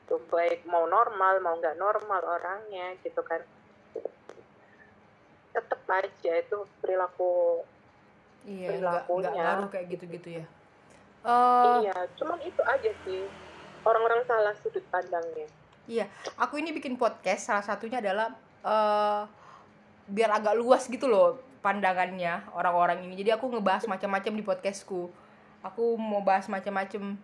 itu 0.06 0.14
baik 0.30 0.62
mau 0.70 0.86
normal 0.86 1.42
mau 1.42 1.58
nggak 1.58 1.74
normal 1.74 2.22
orangnya 2.22 2.94
gitu 3.02 3.18
kan 3.26 3.42
tetap 5.50 5.80
aja 5.90 6.32
itu 6.38 6.58
perilaku 6.78 7.62
Iya, 8.44 8.76
nggak 8.76 9.08
nggak 9.08 9.08
perilakunya. 9.08 9.40
ngaruh 9.40 9.68
kayak 9.72 9.86
gitu-gitu 9.96 10.28
ya. 10.42 10.46
Eh, 11.24 11.74
iya 11.80 11.96
cuman 12.20 12.36
itu 12.44 12.60
aja 12.60 12.92
sih 13.08 13.24
orang-orang 13.84 14.24
salah 14.26 14.54
sudut 14.58 14.82
pandangnya 14.90 15.46
Iya, 15.84 16.08
aku 16.40 16.56
ini 16.64 16.72
bikin 16.72 16.96
podcast 16.96 17.52
salah 17.52 17.60
satunya 17.60 18.00
adalah 18.00 18.32
eh 18.64 19.22
biar 20.08 20.30
agak 20.40 20.56
luas 20.56 20.88
gitu 20.88 21.08
loh 21.08 21.36
pandangannya 21.64 22.44
orang-orang 22.52 23.04
ini. 23.08 23.16
Jadi 23.20 23.32
aku 23.32 23.48
ngebahas 23.48 23.88
macam-macam 23.88 24.32
di 24.36 24.44
podcastku. 24.44 25.08
Aku 25.64 25.96
mau 25.96 26.20
bahas 26.20 26.44
macam-macam. 26.48 27.16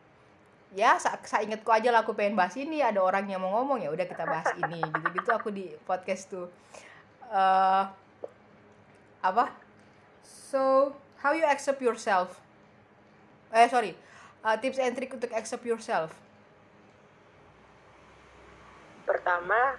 Ya, 0.72 0.96
sa 1.00 1.40
ingetku 1.44 1.68
aja 1.68 1.92
lah 1.92 2.00
aku 2.06 2.16
pengen 2.16 2.38
bahas 2.38 2.56
ini, 2.56 2.80
ada 2.80 3.02
orang 3.04 3.26
yang 3.28 3.42
mau 3.42 3.52
ngomong 3.60 3.84
ya 3.84 3.92
udah 3.92 4.06
kita 4.08 4.24
bahas 4.24 4.48
ini. 4.56 4.80
Gitu-gitu 4.96 5.28
aku 5.28 5.52
di 5.52 5.72
podcast 5.84 6.32
tuh. 6.32 6.48
eh 7.28 7.84
apa? 9.20 9.52
So, 10.24 10.92
how 11.20 11.36
you 11.36 11.44
accept 11.44 11.84
yourself? 11.84 12.40
Eh, 13.52 13.68
sorry. 13.68 13.92
Eh, 14.40 14.56
tips 14.64 14.80
and 14.80 14.96
trick 14.96 15.12
untuk 15.12 15.28
accept 15.36 15.64
yourself. 15.68 16.16
Pertama 19.10 19.74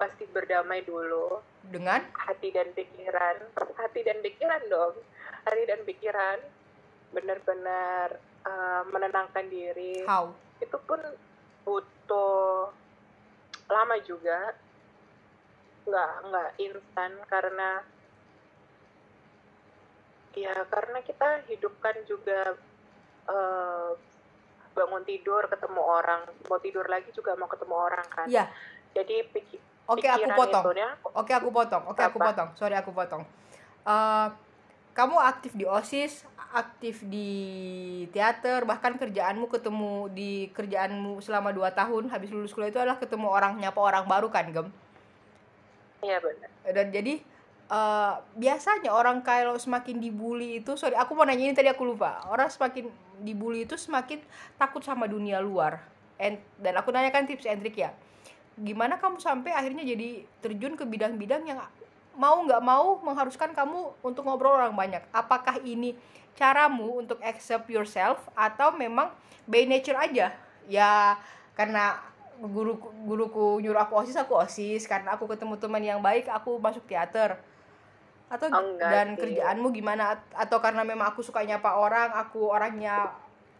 pasti 0.00 0.24
berdamai 0.24 0.80
dulu. 0.88 1.44
Dengan? 1.68 2.00
Hati 2.16 2.48
dan 2.48 2.72
pikiran. 2.72 3.52
Hati 3.76 4.00
dan 4.00 4.24
pikiran 4.24 4.62
dong. 4.72 4.96
Hati 5.44 5.62
dan 5.68 5.84
pikiran 5.84 6.40
benar-benar 7.12 8.16
uh, 8.48 8.82
menenangkan 8.88 9.44
diri. 9.52 10.00
How? 10.08 10.32
itu 10.60 10.78
pun 10.84 11.00
butuh 11.64 12.72
lama 13.68 13.96
juga. 14.04 14.56
Nggak 15.84 16.12
nggak 16.28 16.50
instan 16.60 17.12
karena 17.28 17.70
ya 20.36 20.54
karena 20.70 20.98
kita 21.02 21.42
hidupkan 21.50 21.96
juga 22.06 22.54
bangun 24.80 25.04
tidur 25.04 25.44
ketemu 25.44 25.76
orang 25.78 26.20
mau 26.48 26.56
tidur 26.56 26.86
lagi 26.86 27.12
juga 27.12 27.36
mau 27.36 27.44
ketemu 27.44 27.74
orang 27.76 28.06
kan 28.08 28.24
Iya. 28.24 28.48
jadi 28.90 29.28
piki- 29.28 29.60
Oke, 29.84 30.06
aku 30.06 30.22
pikiran 30.22 30.38
potong. 30.38 30.64
ya, 30.72 30.90
Oke, 31.12 31.32
aku 31.34 31.48
potong. 31.50 31.82
Oke, 31.84 32.00
aku 32.00 32.16
Apa? 32.16 32.26
potong. 32.30 32.48
Sorry, 32.54 32.72
aku 32.72 32.90
potong. 32.90 33.22
Eh, 33.82 34.28
kamu 34.92 35.16
aktif 35.18 35.50
di 35.52 35.66
OSIS, 35.66 36.22
aktif 36.50 37.02
di 37.02 37.30
teater, 38.08 38.62
bahkan 38.62 38.94
kerjaanmu 38.94 39.46
ketemu 39.46 40.06
di 40.08 40.30
kerjaanmu 40.48 41.18
selama 41.18 41.50
2 41.50 41.70
tahun 41.70 42.06
habis 42.06 42.30
lulus 42.30 42.50
kuliah 42.50 42.70
itu 42.70 42.78
adalah 42.78 42.98
ketemu 42.98 43.26
orang 43.26 43.58
nyapa 43.58 43.78
orang 43.78 44.06
baru 44.06 44.30
kan, 44.30 44.46
Gem? 44.48 44.68
iya 46.00 46.16
benar 46.16 46.48
Dan 46.64 46.86
jadi 46.90 47.20
eh, 47.70 48.14
biasanya 48.36 48.90
orang 48.90 49.22
kalau 49.22 49.54
semakin 49.56 50.02
dibully 50.02 50.60
itu, 50.60 50.74
sorry, 50.74 50.98
aku 50.98 51.14
mau 51.14 51.24
nanya 51.24 51.50
ini 51.50 51.54
tadi 51.54 51.70
aku 51.70 51.86
lupa. 51.86 52.26
Orang 52.26 52.50
semakin 52.50 52.90
dibully 53.22 53.64
itu 53.64 53.78
semakin 53.78 54.20
takut 54.58 54.82
sama 54.82 55.06
dunia 55.06 55.38
luar. 55.38 55.80
And, 56.20 56.36
dan 56.60 56.76
aku 56.76 56.92
nanyakan 56.92 57.24
tips 57.30 57.48
and 57.48 57.62
trick 57.64 57.80
ya. 57.80 57.94
Gimana 58.60 59.00
kamu 59.00 59.22
sampai 59.22 59.56
akhirnya 59.56 59.86
jadi 59.86 60.26
terjun 60.44 60.76
ke 60.76 60.84
bidang-bidang 60.84 61.48
yang 61.48 61.64
mau 62.18 62.44
nggak 62.44 62.60
mau 62.60 63.00
mengharuskan 63.00 63.56
kamu 63.56 63.96
untuk 64.04 64.28
ngobrol 64.28 64.52
orang 64.52 64.76
banyak. 64.76 65.00
Apakah 65.14 65.56
ini 65.64 65.96
caramu 66.36 67.00
untuk 67.00 67.16
accept 67.24 67.70
yourself 67.72 68.20
atau 68.36 68.76
memang 68.76 69.08
by 69.48 69.64
nature 69.64 69.96
aja? 69.96 70.36
Ya 70.68 71.16
karena 71.56 71.96
guru 72.40 72.80
guruku 73.04 73.60
nyuruh 73.60 73.84
aku 73.84 74.00
osis 74.00 74.16
aku 74.16 74.32
osis 74.40 74.88
karena 74.88 75.12
aku 75.16 75.28
ketemu 75.28 75.60
teman 75.60 75.84
yang 75.84 76.00
baik 76.00 76.24
aku 76.32 76.56
masuk 76.56 76.88
teater 76.88 77.36
atau 78.30 78.46
Oh, 78.46 78.62
enggak 78.62 78.90
dan 78.94 79.08
sih. 79.12 79.18
kerjaanmu 79.26 79.68
gimana? 79.74 80.14
At- 80.14 80.46
atau 80.46 80.62
karena 80.62 80.86
memang 80.86 81.10
aku 81.10 81.20
suka 81.20 81.42
nyapa 81.42 81.74
orang 81.74 82.14
aku 82.14 82.46
orangnya 82.46 83.10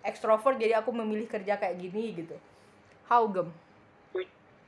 ekstrovert 0.07 0.57
jadi 0.57 0.79
aku 0.79 0.95
memilih 0.95 1.27
kerja 1.27 1.59
kayak 1.59 1.77
gini 1.77 2.15
gitu. 2.15 2.39
How 3.11 3.27
gem? 3.27 3.51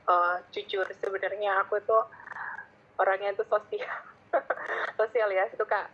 Eh, 0.03 0.35
jujur 0.51 0.83
sebenarnya 0.99 1.63
aku 1.63 1.79
tuh 1.79 2.03
orangnya 2.99 3.31
tuh 3.31 3.47
sosial. 3.47 3.87
Sosial 4.99 5.31
ya 5.31 5.47
suka 5.55 5.87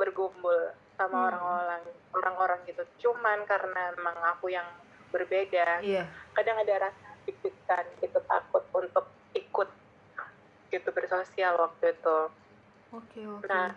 berkumpul 0.00 0.72
sama 0.96 1.12
Hmm. 1.12 1.28
orang-orang 1.28 1.82
orang-orang 2.16 2.60
gitu. 2.64 2.80
Cuman 3.04 3.44
karena 3.44 3.92
emang 3.92 4.16
aku 4.32 4.48
yang 4.48 4.64
berbeda 5.12 5.82
iya. 5.82 6.06
kadang 6.32 6.56
ada 6.56 6.88
rasa 6.88 7.08
deg-degan 7.26 7.84
gitu 8.00 8.16
takut 8.24 8.62
untuk 8.72 9.10
ikut 9.34 9.68
gitu 10.70 10.88
bersosial 10.94 11.58
waktu 11.58 11.92
itu 11.92 12.16
oke 12.94 13.20
oke 13.38 13.46
Nah, 13.48 13.70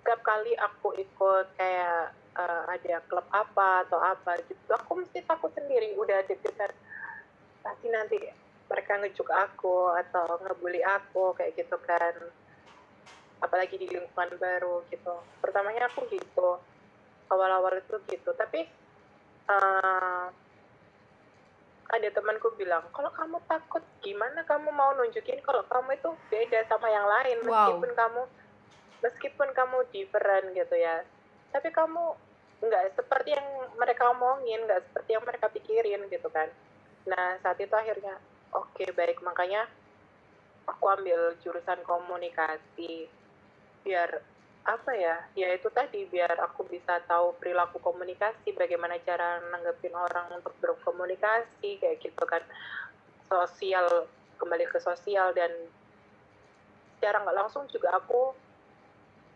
setiap 0.00 0.20
kali 0.24 0.56
aku 0.56 0.96
ikut 0.96 1.46
kayak 1.60 2.16
eh, 2.38 2.62
ada 2.64 2.96
klub 3.08 3.26
apa 3.28 3.84
atau 3.84 4.00
apa 4.00 4.40
gitu 4.48 4.72
aku 4.72 5.04
mesti 5.04 5.20
takut 5.24 5.52
sendiri. 5.52 5.92
Udah 6.00 6.24
deg-degan 6.24 6.72
pasti 7.60 7.86
nanti 7.92 8.16
mereka 8.68 9.00
ngejuk 9.00 9.28
aku 9.28 9.92
atau 9.96 10.40
ngebully 10.44 10.80
aku 10.80 11.36
kayak 11.36 11.56
gitu 11.60 11.76
kan. 11.84 12.16
Apalagi 13.44 13.76
di 13.76 13.86
lingkungan 13.92 14.40
baru 14.40 14.82
gitu. 14.88 15.14
Pertamanya 15.44 15.92
aku 15.92 16.08
gitu 16.08 16.56
awal-awal 17.28 17.76
itu 17.76 17.96
gitu. 18.08 18.30
Tapi 18.32 18.64
eh, 19.48 20.26
ada 21.88 22.08
temanku 22.12 22.52
bilang 22.60 22.84
kalau 22.92 23.08
kamu 23.16 23.40
takut 23.48 23.80
gimana 24.04 24.44
kamu 24.44 24.68
mau 24.68 24.92
nunjukin 24.92 25.40
kalau 25.40 25.64
kamu 25.72 25.96
itu 25.96 26.10
beda 26.28 26.60
sama 26.68 26.88
yang 26.92 27.08
lain? 27.08 27.38
Wow. 27.44 27.48
meskipun 27.48 27.90
kamu 27.96 28.22
meskipun 29.00 29.48
kamu 29.56 29.78
different 29.94 30.46
gitu 30.52 30.76
ya. 30.76 31.00
Tapi 31.48 31.68
kamu 31.72 32.12
nggak 32.58 32.98
seperti 32.98 33.32
yang 33.32 33.48
mereka 33.80 34.10
omongin 34.12 34.60
nggak 34.68 34.84
seperti 34.90 35.10
yang 35.16 35.24
mereka 35.24 35.46
pikirin 35.48 36.02
gitu 36.12 36.28
kan. 36.28 36.52
Nah 37.08 37.40
saat 37.40 37.56
itu 37.56 37.72
akhirnya 37.72 38.20
oke 38.52 38.84
baik. 38.92 39.24
Makanya 39.24 39.64
aku 40.68 40.84
ambil 40.92 41.40
jurusan 41.40 41.80
komunikasi 41.88 43.08
biar 43.80 44.20
apa 44.68 44.92
ya 44.92 45.16
ya 45.32 45.48
itu 45.56 45.72
tadi 45.72 46.04
biar 46.04 46.36
aku 46.44 46.68
bisa 46.68 47.00
tahu 47.08 47.32
perilaku 47.40 47.80
komunikasi 47.80 48.52
bagaimana 48.52 49.00
cara 49.00 49.40
nanggepin 49.48 49.96
orang 49.96 50.28
untuk 50.36 50.52
berkomunikasi 50.60 51.80
kayak 51.80 52.04
gitu 52.04 52.20
kan. 52.28 52.44
Sosial 53.24 54.04
kembali 54.36 54.68
ke 54.68 54.76
sosial 54.76 55.32
dan 55.32 55.48
secara 57.00 57.24
nggak 57.24 57.38
langsung 57.40 57.64
juga 57.72 57.96
aku 57.96 58.36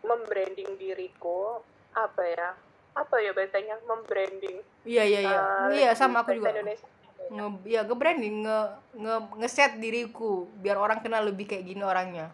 membranding 0.04 0.76
diriku 0.76 1.64
apa 1.96 2.22
ya 2.28 2.48
apa 2.92 3.16
ya 3.24 3.32
bahasanya 3.32 3.80
membranding 3.88 4.60
iya 4.84 5.04
iya 5.08 5.20
iya. 5.24 5.38
eh, 5.72 5.80
iya 5.80 5.90
sama 5.96 6.20
aku 6.20 6.36
juga. 6.36 6.52
Indonesia. 6.52 6.84
Nge 7.32 7.46
ya 7.64 7.80
nge 7.88 7.96
branding 7.96 8.36
nge 8.44 8.58
nge 9.00 9.14
ngeset 9.40 9.72
diriku 9.80 10.44
biar 10.60 10.76
orang 10.76 11.00
kenal 11.00 11.24
lebih 11.24 11.48
kayak 11.48 11.64
gini 11.64 11.80
orangnya 11.80 12.28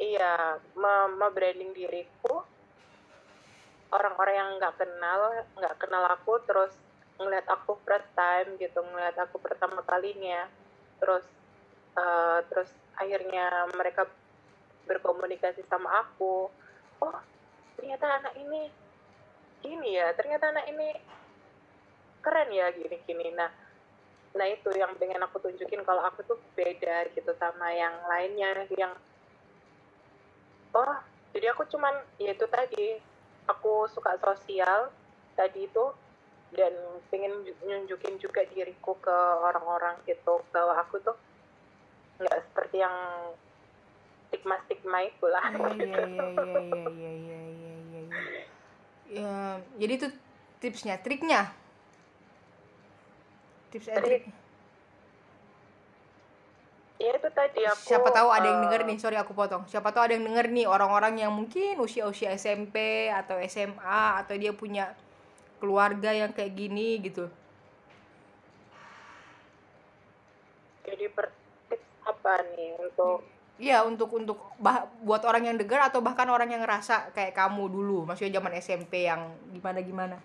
Iya, 0.00 0.56
me- 0.80 1.12
me-branding 1.20 1.76
diriku. 1.76 2.40
Orang-orang 3.92 4.34
yang 4.34 4.50
nggak 4.56 4.74
kenal, 4.80 5.20
nggak 5.60 5.74
kenal 5.76 6.04
aku, 6.08 6.40
terus 6.48 6.72
ngeliat 7.20 7.44
aku 7.52 7.76
first 7.84 8.08
time 8.16 8.56
gitu 8.56 8.80
ngeliat 8.80 9.12
aku 9.20 9.36
pertama 9.44 9.84
kalinya 9.84 10.48
terus 10.96 11.28
uh, 12.00 12.40
terus 12.48 12.72
akhirnya 12.96 13.68
mereka 13.76 14.08
berkomunikasi 14.88 15.60
sama 15.68 16.00
aku 16.00 16.48
oh 17.04 17.16
ternyata 17.76 18.24
anak 18.24 18.34
ini 18.40 18.72
gini 19.60 20.00
ya 20.00 20.16
ternyata 20.16 20.48
anak 20.48 20.64
ini 20.72 20.88
keren 22.24 22.48
ya 22.48 22.72
gini 22.72 22.96
gini 23.04 23.36
nah 23.36 23.52
nah 24.32 24.46
itu 24.48 24.72
yang 24.72 24.96
pengen 24.96 25.20
aku 25.20 25.44
tunjukin 25.44 25.84
kalau 25.84 26.00
aku 26.08 26.24
tuh 26.24 26.40
beda 26.56 27.12
gitu 27.12 27.36
sama 27.36 27.68
yang 27.76 28.00
lainnya 28.08 28.64
yang 28.80 28.96
oh 30.74 30.94
jadi 31.30 31.54
aku 31.54 31.66
cuman 31.70 31.94
ya 32.18 32.34
itu 32.34 32.46
tadi 32.50 32.98
aku 33.46 33.86
suka 33.90 34.18
sosial 34.18 34.90
tadi 35.38 35.66
itu 35.66 35.84
dan 36.50 36.74
pengen 37.14 37.46
nunjukin 37.62 38.18
juga 38.18 38.42
diriku 38.50 38.98
ke 38.98 39.16
orang-orang 39.38 39.94
gitu 40.06 40.42
bahwa 40.50 40.74
aku 40.82 40.98
tuh 40.98 41.14
nggak 42.18 42.38
seperti 42.50 42.82
yang 42.82 42.96
stigma 44.28 44.56
stigma 44.66 44.98
itu 45.06 45.26
lah. 45.26 45.46
Iya 45.50 45.98
iya 46.90 47.10
iya 47.14 47.40
iya 47.50 47.72
iya 47.80 48.02
ya 49.10 49.34
jadi 49.78 49.92
itu 49.98 50.08
tipsnya 50.62 50.94
triknya? 51.02 51.50
Tips 53.70 53.86
trik 53.86 54.26
ya 57.00 57.16
itu 57.16 57.28
tadi 57.32 57.64
aku 57.64 57.80
siapa 57.80 58.12
tahu 58.12 58.28
ada 58.28 58.44
yang 58.44 58.60
denger 58.68 58.80
nih 58.84 58.98
sorry 59.00 59.16
aku 59.16 59.32
potong 59.32 59.64
siapa 59.64 59.88
tahu 59.88 60.04
ada 60.04 60.12
yang 60.20 60.28
denger 60.28 60.52
nih 60.52 60.68
orang-orang 60.68 61.16
yang 61.16 61.32
mungkin 61.32 61.80
usia-usia 61.80 62.36
SMP 62.36 63.08
atau 63.08 63.40
SMA 63.48 64.20
atau 64.20 64.36
dia 64.36 64.52
punya 64.52 64.92
keluarga 65.64 66.12
yang 66.12 66.28
kayak 66.36 66.52
gini 66.52 67.00
gitu 67.00 67.32
jadi 70.84 71.08
per 71.08 71.32
tips 71.72 71.88
apa 72.04 72.44
nih 72.52 72.76
untuk 72.84 73.24
Iya 73.60 73.84
untuk 73.84 74.08
untuk 74.16 74.40
bah, 74.56 74.88
buat 75.04 75.20
orang 75.20 75.52
yang 75.52 75.60
dengar 75.60 75.92
atau 75.92 76.00
bahkan 76.00 76.24
orang 76.32 76.48
yang 76.48 76.64
ngerasa 76.64 77.12
kayak 77.12 77.36
kamu 77.36 77.68
dulu, 77.68 78.08
maksudnya 78.08 78.40
zaman 78.40 78.56
SMP 78.56 79.04
yang 79.04 79.36
gimana 79.52 79.84
gimana. 79.84 80.16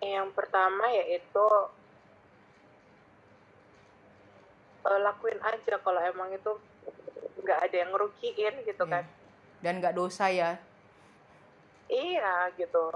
yang 0.00 0.32
pertama 0.32 0.88
yaitu 0.90 1.46
uh, 4.84 5.00
lakuin 5.00 5.38
aja 5.40 5.76
kalau 5.80 6.00
emang 6.00 6.30
itu 6.30 6.52
nggak 7.40 7.60
ada 7.68 7.76
yang 7.76 7.90
ngerugiin 7.92 8.54
gitu 8.64 8.84
Iya. 8.84 8.92
kan. 8.92 9.04
Dan 9.60 9.74
nggak 9.80 9.96
dosa 9.96 10.28
ya. 10.28 10.56
iya 11.90 12.46
gitu. 12.54 12.94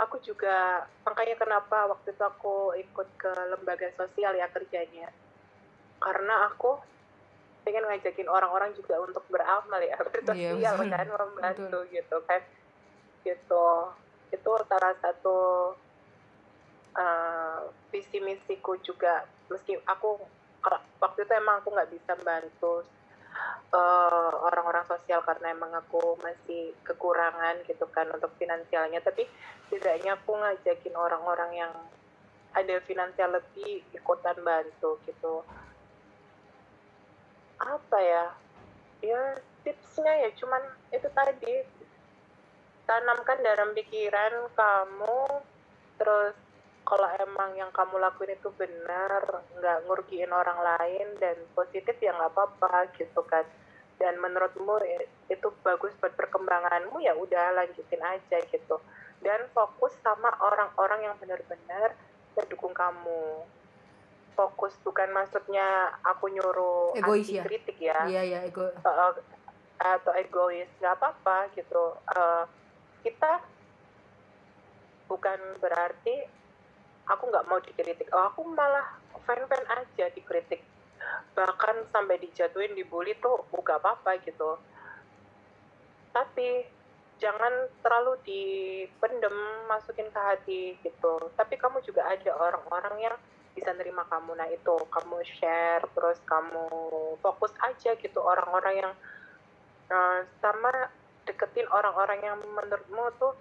Aku 0.00 0.16
juga 0.18 0.82
makanya 1.04 1.36
kenapa 1.36 1.84
waktu 1.86 2.10
itu 2.10 2.24
aku 2.24 2.72
ikut 2.74 3.08
ke 3.14 3.28
lembaga 3.52 3.92
sosial 3.92 4.32
ya 4.34 4.48
kerjanya. 4.48 5.12
Karena 6.00 6.48
aku 6.48 6.80
pengen 7.62 7.86
ngajakin 7.86 8.26
orang-orang 8.26 8.74
juga 8.74 8.98
untuk 8.98 9.22
beramal 9.30 9.78
ya 9.78 9.94
bersosial 10.08 10.74
betul. 10.74 10.90
kan 10.90 11.06
membantu 11.06 11.78
gitu 11.92 12.16
kan. 12.24 12.40
Gitu. 13.22 13.66
Itu 14.32 14.50
salah 14.64 14.96
satu 14.98 15.38
uh, 16.96 17.60
visi 17.92 18.18
misiku 18.18 18.74
juga. 18.80 19.28
Meski 19.52 19.76
aku 19.84 20.18
waktu 21.02 21.18
itu 21.26 21.32
emang 21.34 21.60
aku 21.60 21.74
nggak 21.74 21.90
bisa 21.90 22.12
bantu 22.22 22.86
uh, 23.72 24.32
orang-orang 24.46 24.84
sosial 24.86 25.24
karena 25.24 25.52
emang 25.56 25.72
aku 25.74 26.20
masih 26.20 26.76
kekurangan 26.84 27.64
gitu 27.66 27.88
kan 27.90 28.06
untuk 28.12 28.30
finansialnya. 28.36 29.00
Tapi 29.02 29.26
setidaknya 29.68 30.20
aku 30.20 30.36
ngajakin 30.36 30.94
orang-orang 30.94 31.50
yang 31.66 31.72
ada 32.52 32.76
finansial 32.84 33.32
lebih 33.32 33.80
ikutan 33.96 34.36
bantu 34.44 35.00
gitu. 35.08 35.40
Apa 37.58 37.98
ya? 37.98 38.26
Ya 39.02 39.20
tipsnya 39.64 40.28
ya 40.28 40.30
cuman 40.36 40.62
itu 40.92 41.08
tadi. 41.10 41.54
Tanamkan 42.82 43.38
dalam 43.40 43.72
pikiran 43.78 44.52
kamu 44.58 45.22
terus 45.96 46.34
kalau 46.82 47.08
emang 47.18 47.54
yang 47.54 47.70
kamu 47.70 47.98
lakuin 48.02 48.34
itu 48.34 48.50
benar 48.58 49.22
nggak 49.58 49.78
ngerugiin 49.86 50.32
orang 50.34 50.58
lain 50.60 51.14
dan 51.22 51.38
positif 51.54 51.94
ya 52.02 52.10
nggak 52.14 52.32
apa-apa 52.34 52.90
gitu 52.98 53.22
kan. 53.24 53.46
Dan 54.00 54.18
menurutmu 54.18 54.82
itu 55.30 55.48
bagus 55.62 55.94
buat 56.02 56.10
perkembanganmu 56.18 56.98
ya 57.06 57.14
udah 57.14 57.54
lanjutin 57.54 58.02
aja 58.02 58.38
gitu. 58.50 58.82
Dan 59.22 59.46
fokus 59.54 59.94
sama 60.02 60.34
orang-orang 60.42 61.06
yang 61.06 61.14
benar-benar 61.22 61.94
mendukung 62.34 62.74
kamu. 62.74 63.46
Fokus 64.34 64.74
bukan 64.82 65.12
maksudnya 65.12 65.92
aku 66.02 66.32
nyuruh 66.32 66.98
Egois 66.98 67.28
anti 67.28 67.38
ya? 67.38 67.44
kritik 67.46 67.78
ya. 67.78 67.98
Iya 68.08 68.22
ya, 68.26 68.38
ego. 68.48 68.64
uh, 68.64 69.12
atau 69.78 70.12
egois 70.18 70.66
nggak 70.82 70.98
apa-apa 70.98 71.52
gitu. 71.54 71.94
Uh, 72.10 72.48
kita 73.06 73.44
bukan 75.06 75.38
berarti 75.60 76.41
aku 77.12 77.28
nggak 77.28 77.46
mau 77.46 77.60
dikritik. 77.60 78.08
Oh 78.16 78.32
aku 78.32 78.40
malah 78.48 78.96
fan-fan 79.28 79.62
aja 79.68 80.08
dikritik. 80.12 80.64
Bahkan 81.36 81.92
sampai 81.92 82.16
dijatuhin 82.18 82.72
dibully 82.72 83.12
tuh 83.20 83.44
bukan 83.52 83.76
apa-apa 83.78 84.16
gitu. 84.24 84.56
Tapi 86.12 86.64
jangan 87.20 87.70
terlalu 87.84 88.18
dipendem 88.26 89.36
masukin 89.68 90.08
ke 90.10 90.20
hati 90.20 90.62
gitu. 90.80 91.30
Tapi 91.36 91.54
kamu 91.60 91.84
juga 91.84 92.08
ada 92.08 92.32
orang-orang 92.34 92.96
yang 93.12 93.16
bisa 93.52 93.70
nerima 93.76 94.08
kamu. 94.08 94.32
Nah 94.34 94.48
itu 94.48 94.74
kamu 94.88 95.20
share 95.38 95.84
terus 95.92 96.18
kamu 96.24 96.66
fokus 97.20 97.52
aja 97.60 97.94
gitu 97.96 98.18
orang-orang 98.20 98.74
yang 98.88 98.92
uh, 99.92 100.24
sama 100.40 100.90
deketin 101.28 101.68
orang-orang 101.70 102.18
yang 102.24 102.36
menurutmu 102.42 103.14
tuh 103.22 103.36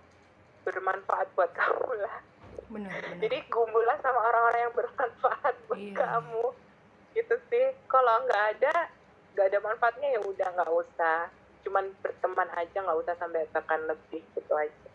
bermanfaat 0.61 1.33
buat 1.33 1.49
kamu 1.57 2.05
lah 2.05 2.30
Benar, 2.67 2.91
benar. 2.91 3.17
jadi 3.19 3.37
gumbulah 3.47 3.97
sama 3.99 4.19
orang-orang 4.23 4.61
yang 4.61 4.73
bermanfaat 4.73 5.53
buat 5.65 5.77
Iya. 5.77 5.95
kamu. 5.95 6.45
Gitu 7.11 7.35
sih. 7.47 7.65
Kalau 7.85 8.23
nggak 8.23 8.43
ada 8.55 8.75
nggak 9.31 9.47
ada 9.47 9.59
manfaatnya 9.59 10.07
ya 10.11 10.21
udah 10.21 10.47
nggak 10.51 10.71
usah. 10.71 11.19
Cuman 11.61 11.91
berteman 11.99 12.49
aja 12.53 12.77
nggak 12.77 12.99
usah 12.99 13.13
sampai 13.15 13.43
tekan 13.49 13.81
lebih 13.85 14.23
gitu 14.31 14.53
aja. 14.53 14.87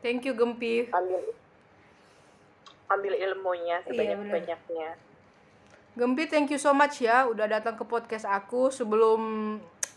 Thank 0.00 0.24
you 0.24 0.32
Gempi. 0.32 0.88
ambil 0.88 1.22
ambil 2.90 3.12
ilmunya 3.14 3.78
Iya, 3.80 3.86
sebanyak 3.86 4.18
banyaknya 4.26 4.88
Gempi 5.92 6.24
thank 6.26 6.48
you 6.48 6.58
so 6.58 6.72
much 6.72 6.98
ya 6.98 7.22
udah 7.24 7.46
datang 7.46 7.74
ke 7.74 7.84
podcast 7.84 8.24
aku. 8.24 8.70
Sebelum 8.70 9.20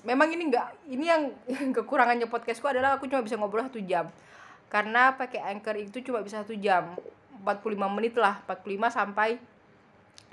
memang 0.03 0.27
ini 0.29 0.51
enggak 0.51 0.75
ini 0.85 1.05
yang 1.07 1.31
kekurangannya 1.77 2.27
podcastku 2.27 2.67
adalah 2.67 2.97
aku 2.97 3.07
cuma 3.07 3.23
bisa 3.23 3.39
ngobrol 3.39 3.63
satu 3.63 3.79
jam 3.79 4.09
karena 4.73 5.13
pakai 5.13 5.53
anchor 5.53 5.77
itu 5.77 6.01
cuma 6.01 6.25
bisa 6.25 6.41
satu 6.41 6.57
jam. 6.57 6.97
45 7.45 7.77
menit 7.93 8.17
lah 8.17 8.41
45 8.49 8.89
sampai 8.89 9.37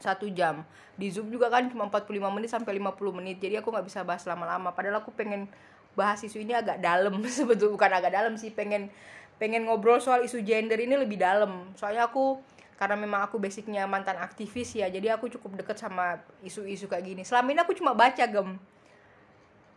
satu 0.00 0.32
jam. 0.32 0.64
Di 0.96 1.12
zoom 1.12 1.28
juga 1.28 1.52
kan 1.52 1.68
cuma 1.68 1.92
45 1.92 2.32
menit 2.32 2.48
sampai 2.48 2.80
50 2.80 3.20
menit. 3.20 3.36
Jadi 3.36 3.60
aku 3.60 3.68
nggak 3.68 3.84
bisa 3.84 4.00
bahas 4.00 4.24
lama-lama. 4.24 4.72
Padahal 4.72 5.04
aku 5.04 5.12
pengen 5.12 5.44
bahas 5.92 6.24
isu 6.24 6.40
ini 6.40 6.56
agak 6.56 6.80
dalam. 6.80 7.20
Sebetulnya 7.28 7.76
bukan 7.76 7.92
agak 7.92 8.12
dalam 8.16 8.32
sih 8.40 8.48
pengen 8.48 8.88
pengen 9.36 9.68
ngobrol 9.68 10.00
soal 10.00 10.24
isu 10.24 10.40
gender 10.40 10.80
ini 10.80 10.96
lebih 10.96 11.20
dalam. 11.20 11.76
Soalnya 11.76 12.08
aku 12.08 12.40
karena 12.80 12.96
memang 12.96 13.20
aku 13.28 13.36
basicnya 13.36 13.84
mantan 13.84 14.16
aktivis 14.16 14.72
ya 14.72 14.88
jadi 14.88 15.12
aku 15.20 15.28
cukup 15.36 15.60
deket 15.60 15.76
sama 15.76 16.16
isu-isu 16.40 16.88
kayak 16.88 17.04
gini. 17.04 17.22
Selama 17.28 17.52
ini 17.52 17.60
aku 17.60 17.76
cuma 17.76 17.92
baca 17.92 18.24
gem. 18.24 18.56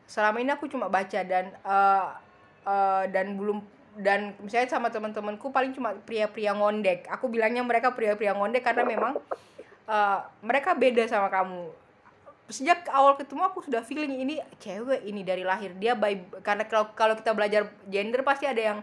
Selama 0.07 0.39
ini 0.39 0.55
aku 0.55 0.71
cuma 0.71 0.87
baca 0.87 1.19
dan 1.19 1.51
eh, 1.51 2.07
eh, 2.63 3.03
dan 3.11 3.35
belum 3.35 3.82
dan 3.97 4.33
misalnya 4.41 4.69
sama 4.73 4.89
teman-temanku 4.89 5.53
paling 5.53 5.73
cuma 5.77 5.93
pria-pria 5.93 6.53
ngondek. 6.57 7.05
Aku 7.13 7.29
bilangnya 7.29 7.61
mereka 7.61 7.93
pria-pria 7.93 8.33
ngondek 8.33 8.65
karena 8.65 8.81
memang 8.81 9.13
eh, 9.85 10.19
mereka 10.41 10.73
beda 10.73 11.05
sama 11.05 11.29
kamu. 11.29 11.69
Sejak 12.49 12.89
awal 12.91 13.15
ketemu 13.15 13.45
aku 13.47 13.63
sudah 13.63 13.85
feeling 13.85 14.19
ini 14.19 14.41
cewek 14.59 15.05
ini 15.05 15.21
dari 15.21 15.45
lahir. 15.45 15.77
Dia 15.77 15.93
by 15.93 16.41
karena 16.41 16.65
kalau 16.65 16.91
kalau 16.97 17.13
kita 17.15 17.31
belajar 17.37 17.69
gender 17.87 18.25
pasti 18.25 18.49
ada 18.49 18.59
yang 18.59 18.79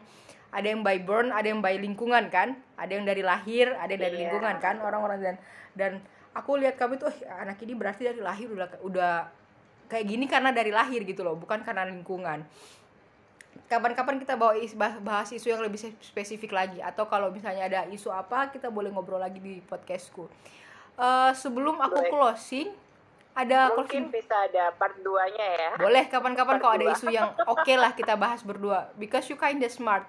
ada 0.50 0.66
yang 0.66 0.82
by 0.82 0.98
born 1.02 1.30
ada 1.30 1.46
yang 1.46 1.58
by 1.60 1.74
lingkungan 1.74 2.30
kan? 2.30 2.54
Ada 2.78 2.98
yang 2.98 3.04
dari 3.06 3.22
lahir 3.22 3.74
ada 3.74 3.90
yang 3.90 4.02
dari 4.02 4.16
Iya. 4.16 4.22
lingkungan 4.26 4.54
kan? 4.62 4.78
Orang-orang 4.78 5.18
dan 5.20 5.36
dan 5.74 5.92
aku 6.32 6.56
lihat 6.58 6.78
kamu 6.78 6.98
tuh 6.98 7.10
"Eh, 7.10 7.26
anak 7.30 7.58
ini 7.62 7.74
berarti 7.74 8.06
dari 8.10 8.22
lahir 8.22 8.46
udah 8.50 8.68
udah 8.82 9.14
kayak 9.90 10.06
gini 10.06 10.30
karena 10.30 10.54
dari 10.54 10.70
lahir 10.70 11.02
gitu 11.02 11.26
loh. 11.26 11.34
Bukan 11.34 11.66
karena 11.66 11.82
lingkungan 11.82 12.46
kapan-kapan 13.70 14.18
kita 14.18 14.34
bawa 14.34 14.58
is- 14.58 14.74
bah- 14.74 14.98
bahas 14.98 15.30
isu 15.30 15.54
yang 15.54 15.62
lebih 15.62 15.78
spesifik 16.02 16.50
lagi. 16.50 16.82
Atau 16.82 17.06
kalau 17.06 17.30
misalnya 17.30 17.70
ada 17.70 17.80
isu 17.86 18.10
apa 18.10 18.50
kita 18.50 18.66
boleh 18.66 18.90
ngobrol 18.90 19.22
lagi 19.22 19.38
di 19.38 19.62
podcastku. 19.62 20.26
Eh, 21.00 21.32
sebelum 21.32 21.80
aku 21.80 22.02
closing 22.10 22.68
ada 23.32 23.70
closing? 23.72 23.78
mungkin 23.78 24.02
bisa 24.12 24.34
ada 24.36 24.74
part 24.74 24.98
2 25.00 25.32
nya 25.32 25.48
ya. 25.56 25.70
Boleh 25.78 26.04
kapan-kapan 26.10 26.58
kalau 26.58 26.74
ada 26.76 26.86
isu 26.92 27.08
yang 27.08 27.30
oke 27.54 27.72
lah 27.78 27.94
kita 27.94 28.18
bahas 28.18 28.42
berdua. 28.42 28.90
Because 28.98 29.30
you 29.30 29.38
kinda 29.38 29.70
smart. 29.70 30.04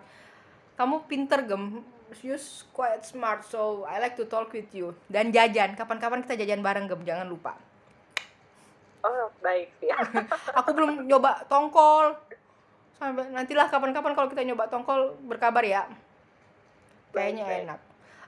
Kamu 0.76 1.06
pinter 1.06 1.46
gem. 1.46 1.86
You 2.20 2.36
quite 2.76 3.08
smart 3.08 3.48
so 3.48 3.88
I 3.88 4.04
like 4.04 4.20
to 4.20 4.28
talk 4.28 4.52
with 4.52 4.68
you. 4.76 4.92
Dan 5.08 5.32
jajan. 5.32 5.80
Kapan-kapan 5.80 6.28
kita 6.28 6.36
jajan 6.36 6.60
bareng 6.60 6.90
gem. 6.90 7.08
Jangan 7.08 7.30
lupa. 7.30 7.56
Oh 9.02 9.32
baik 9.40 9.72
ya. 9.80 9.96
Aku 10.60 10.76
belum 10.76 11.08
nyoba 11.08 11.46
tongkol 11.48 12.12
nantilah 13.02 13.66
kapan-kapan 13.68 14.14
kalau 14.14 14.30
kita 14.30 14.44
nyoba 14.44 14.70
tongkol 14.70 15.18
berkabar 15.24 15.62
ya 15.62 15.90
kayaknya 17.12 17.44
Baik, 17.44 17.52
baik. 17.52 17.66
enak 17.68 17.80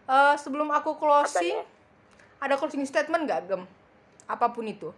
Eh, 0.03 0.35
sebelum 0.35 0.67
aku 0.67 0.99
closing 0.99 1.63
Apanya? 1.63 2.43
ada 2.43 2.59
closing 2.59 2.83
statement 2.83 3.23
nggak 3.23 3.47
gem 3.47 3.63
apa 4.25 4.49
pun 4.49 4.65
itu 4.65 4.91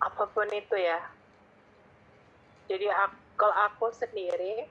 apa 0.00 0.24
pun 0.26 0.48
itu 0.48 0.74
ya 0.74 0.98
jadi 2.66 2.90
ak- 2.90 3.22
kalau 3.34 3.54
aku 3.64 3.86
sendiri 3.90 4.66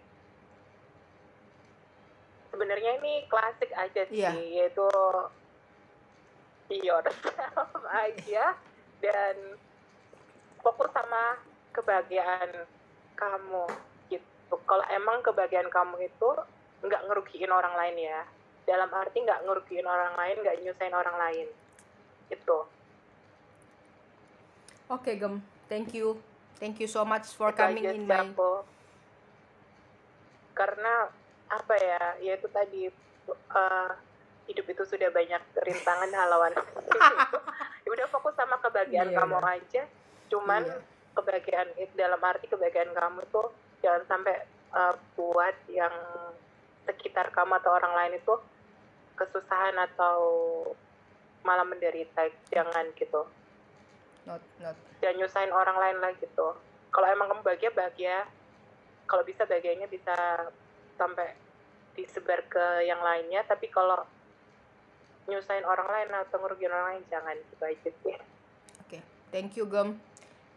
sebenarnya 2.49 2.99
ini 2.99 3.26
klasik 3.26 3.71
aja 3.74 4.01
sih 4.05 4.19
Iya. 4.19 4.32
yaitu 4.36 4.86
be 6.67 6.78
yourself 6.80 7.71
aja 8.03 8.53
dan 8.99 9.36
fokus 10.64 10.89
sama 10.89 11.38
kebahagiaan 11.72 12.49
kamu 13.14 13.66
gitu. 14.09 14.55
Kalau 14.64 14.86
emang 14.89 15.20
kebahagiaan 15.22 15.68
kamu 15.68 16.07
itu 16.07 16.30
nggak 16.82 17.03
ngerugiin 17.05 17.51
orang 17.51 17.76
lain 17.76 17.97
ya. 17.99 18.24
Dalam 18.64 18.88
arti 18.89 19.20
nggak 19.20 19.43
ngerugiin 19.43 19.84
orang 19.84 20.16
lain 20.16 20.39
nggak 20.39 20.57
nyusahin 20.59 20.95
orang 20.95 21.18
lain 21.20 21.47
itu 22.32 22.57
Oke, 24.89 25.16
Gem. 25.16 25.41
Thank 25.66 25.93
you. 25.93 26.20
Thank 26.55 26.78
you 26.78 26.88
so 26.88 27.03
much 27.03 27.28
for 27.34 27.49
Itu 27.49 27.59
coming 27.59 27.84
in 27.84 28.05
my 28.05 28.24
aku. 28.24 28.64
karena 30.53 31.09
apa 31.49 31.74
ya 31.76 32.01
ya 32.22 32.38
itu 32.38 32.45
tadi 32.47 32.86
eh, 32.86 33.89
hidup 34.45 34.66
itu 34.70 34.84
sudah 34.86 35.09
banyak 35.09 35.41
rintangan 35.57 36.14
halangan 36.22 36.53
ya 37.84 37.89
udah 37.89 38.05
fokus 38.07 38.38
sama 38.38 38.61
kebahagiaan 38.61 39.09
Iya, 39.09 39.18
kamu 39.18 39.38
aja 39.41 39.84
cuman 40.34 40.65
Iya. 40.65 40.81
kebahagiaan 41.13 41.69
itu 41.77 41.93
dalam 41.93 42.17
arti 42.17 42.49
kebahagiaan 42.49 42.89
kamu 42.89 43.21
tuh 43.29 43.53
jangan 43.86 44.01
sampai 44.09 44.34
eh, 44.73 44.93
buat 45.13 45.53
yang 45.69 45.93
sekitar 46.89 47.29
kamu 47.29 47.61
atau 47.61 47.77
orang 47.77 47.93
lain 47.93 48.17
itu 48.17 48.34
kesusahan 49.13 49.77
atau 49.77 50.17
malah 51.45 51.61
menderita 51.61 52.25
jangan 52.49 52.89
gitu 52.97 53.29
not 54.25 54.41
not. 54.57 54.73
jangan 54.97 55.21
nyusahin 55.21 55.53
orang 55.53 55.77
lain 55.77 55.97
lah 56.01 56.11
gitu 56.17 56.57
kalau 56.89 57.07
emang 57.07 57.29
kamu 57.29 57.45
bahagia 57.45 57.69
bahagia 57.69 58.17
kalau 59.05 59.21
bisa 59.21 59.45
bahagianya 59.45 59.86
bisa 59.86 60.15
sampai 60.97 61.38
disebar 61.93 62.41
ke 62.49 62.89
yang 62.89 63.05
lainnya 63.05 63.45
tapi 63.45 63.69
kalau 63.69 64.01
nyusahin 65.29 65.63
orang 65.63 65.86
lain 65.88 66.09
atau 66.09 66.41
ngerugiin 66.41 66.73
orang 66.73 66.97
lain 66.97 67.03
jangan 67.07 67.38
gitu 67.38 67.63
aja 67.63 67.91
sih 68.01 68.17
Oke. 68.84 68.97
Thank 69.29 69.55
you, 69.55 69.69
Gem. 69.69 70.01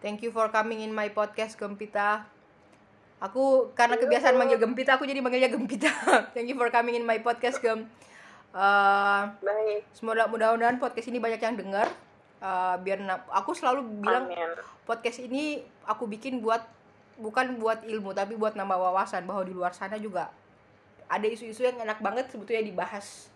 Thank 0.04 0.22
you 0.22 0.30
for 0.30 0.52
coming 0.52 0.84
in 0.84 0.92
my 0.92 1.08
podcast, 1.10 1.56
Gempita. 1.56 2.28
Aku 3.16 3.72
karena 3.72 3.96
kebiasaan 3.96 4.36
manggil 4.36 4.60
Gempita, 4.60 5.00
aku 5.00 5.08
jadi 5.08 5.24
manggilnya 5.24 5.48
Gempita. 5.48 5.88
Thank 6.36 6.52
you 6.52 6.56
for 6.56 6.68
coming 6.68 7.00
in 7.00 7.04
my 7.08 7.16
podcast, 7.24 7.64
Gem. 7.64 7.88
Eh, 8.56 9.22
baik 9.44 9.84
semoga 9.92 10.24
mudah-mudahan 10.28 10.80
podcast 10.80 11.08
ini 11.12 11.20
banyak 11.20 11.40
yang 11.40 11.56
dengar. 11.56 11.88
Eh, 12.40 12.76
biar 12.84 13.04
aku 13.32 13.56
selalu 13.56 14.04
bilang 14.04 14.28
amin 14.28 14.56
podcast 14.84 15.20
ini 15.24 15.64
aku 15.88 16.04
bikin 16.04 16.38
buat 16.40 16.62
bukan 17.16 17.56
buat 17.56 17.82
ilmu 17.84 18.12
tapi 18.12 18.36
buat 18.36 18.54
nambah 18.54 18.76
wawasan 18.76 19.24
bahwa 19.24 19.42
di 19.42 19.56
luar 19.56 19.72
sana 19.72 19.96
juga 19.96 20.28
ada 21.08 21.26
isu-isu 21.26 21.64
yang 21.64 21.80
enak 21.80 21.98
banget 22.04 22.28
sebetulnya 22.28 22.62
dibahas 22.62 23.32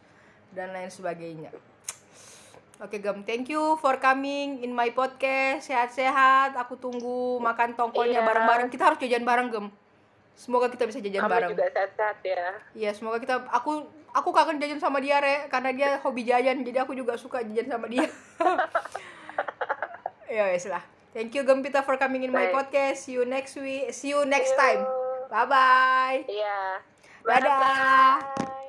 dan 0.53 0.71
lain 0.77 0.93
sebagainya. 0.93 1.51
Oke 2.81 2.97
Gem, 2.97 3.21
thank 3.23 3.45
you 3.47 3.77
for 3.77 4.01
coming 4.01 4.65
in 4.65 4.73
my 4.73 4.89
podcast. 4.91 5.69
Sehat-sehat. 5.69 6.57
Aku 6.57 6.75
tunggu 6.75 7.37
makan 7.39 7.77
tongkolnya 7.77 8.19
Iya. 8.19 8.27
bareng-bareng. 8.27 8.69
Kita 8.69 8.89
harus 8.89 8.99
jajan 8.99 9.21
bareng 9.21 9.49
Gem. 9.49 9.67
Semoga 10.33 10.73
kita 10.73 10.89
bisa 10.89 10.97
jajan 10.99 11.21
kamu 11.21 11.29
bareng. 11.31 11.51
juga 11.53 11.67
sehat-sehat 11.69 12.19
ya 12.25 12.45
Iya, 12.73 12.91
semoga 12.97 13.21
kita 13.21 13.45
aku 13.47 13.85
aku 14.11 14.29
kangen 14.33 14.57
jajan 14.57 14.81
sama 14.81 14.97
dia, 14.97 15.21
Re, 15.21 15.45
karena 15.47 15.71
dia 15.71 15.89
hobi 16.01 16.25
jajan. 16.25 16.65
Jadi 16.65 16.79
aku 16.79 16.97
juga 16.97 17.13
suka 17.15 17.45
jajan 17.45 17.69
sama 17.69 17.85
dia. 17.85 18.09
ya 20.33 20.49
wes 20.49 20.65
lah. 20.65 20.81
Thank 21.11 21.35
you 21.35 21.45
Gempita 21.45 21.83
for 21.83 22.01
coming 22.01 22.23
in 22.23 22.33
my 22.33 22.49
Baik. 22.49 22.57
podcast. 22.57 23.05
See 23.05 23.13
you 23.13 23.29
next 23.29 23.53
week. 23.55 23.93
See 23.93 24.17
you 24.17 24.25
next 24.25 24.51
See 24.51 24.57
you. 24.57 24.63
time. 24.79 24.83
Bye 25.29 25.45
bye. 25.45 26.19
iya 26.25 26.81
Dadah. 27.21 28.25
Bye-bye. 28.25 28.60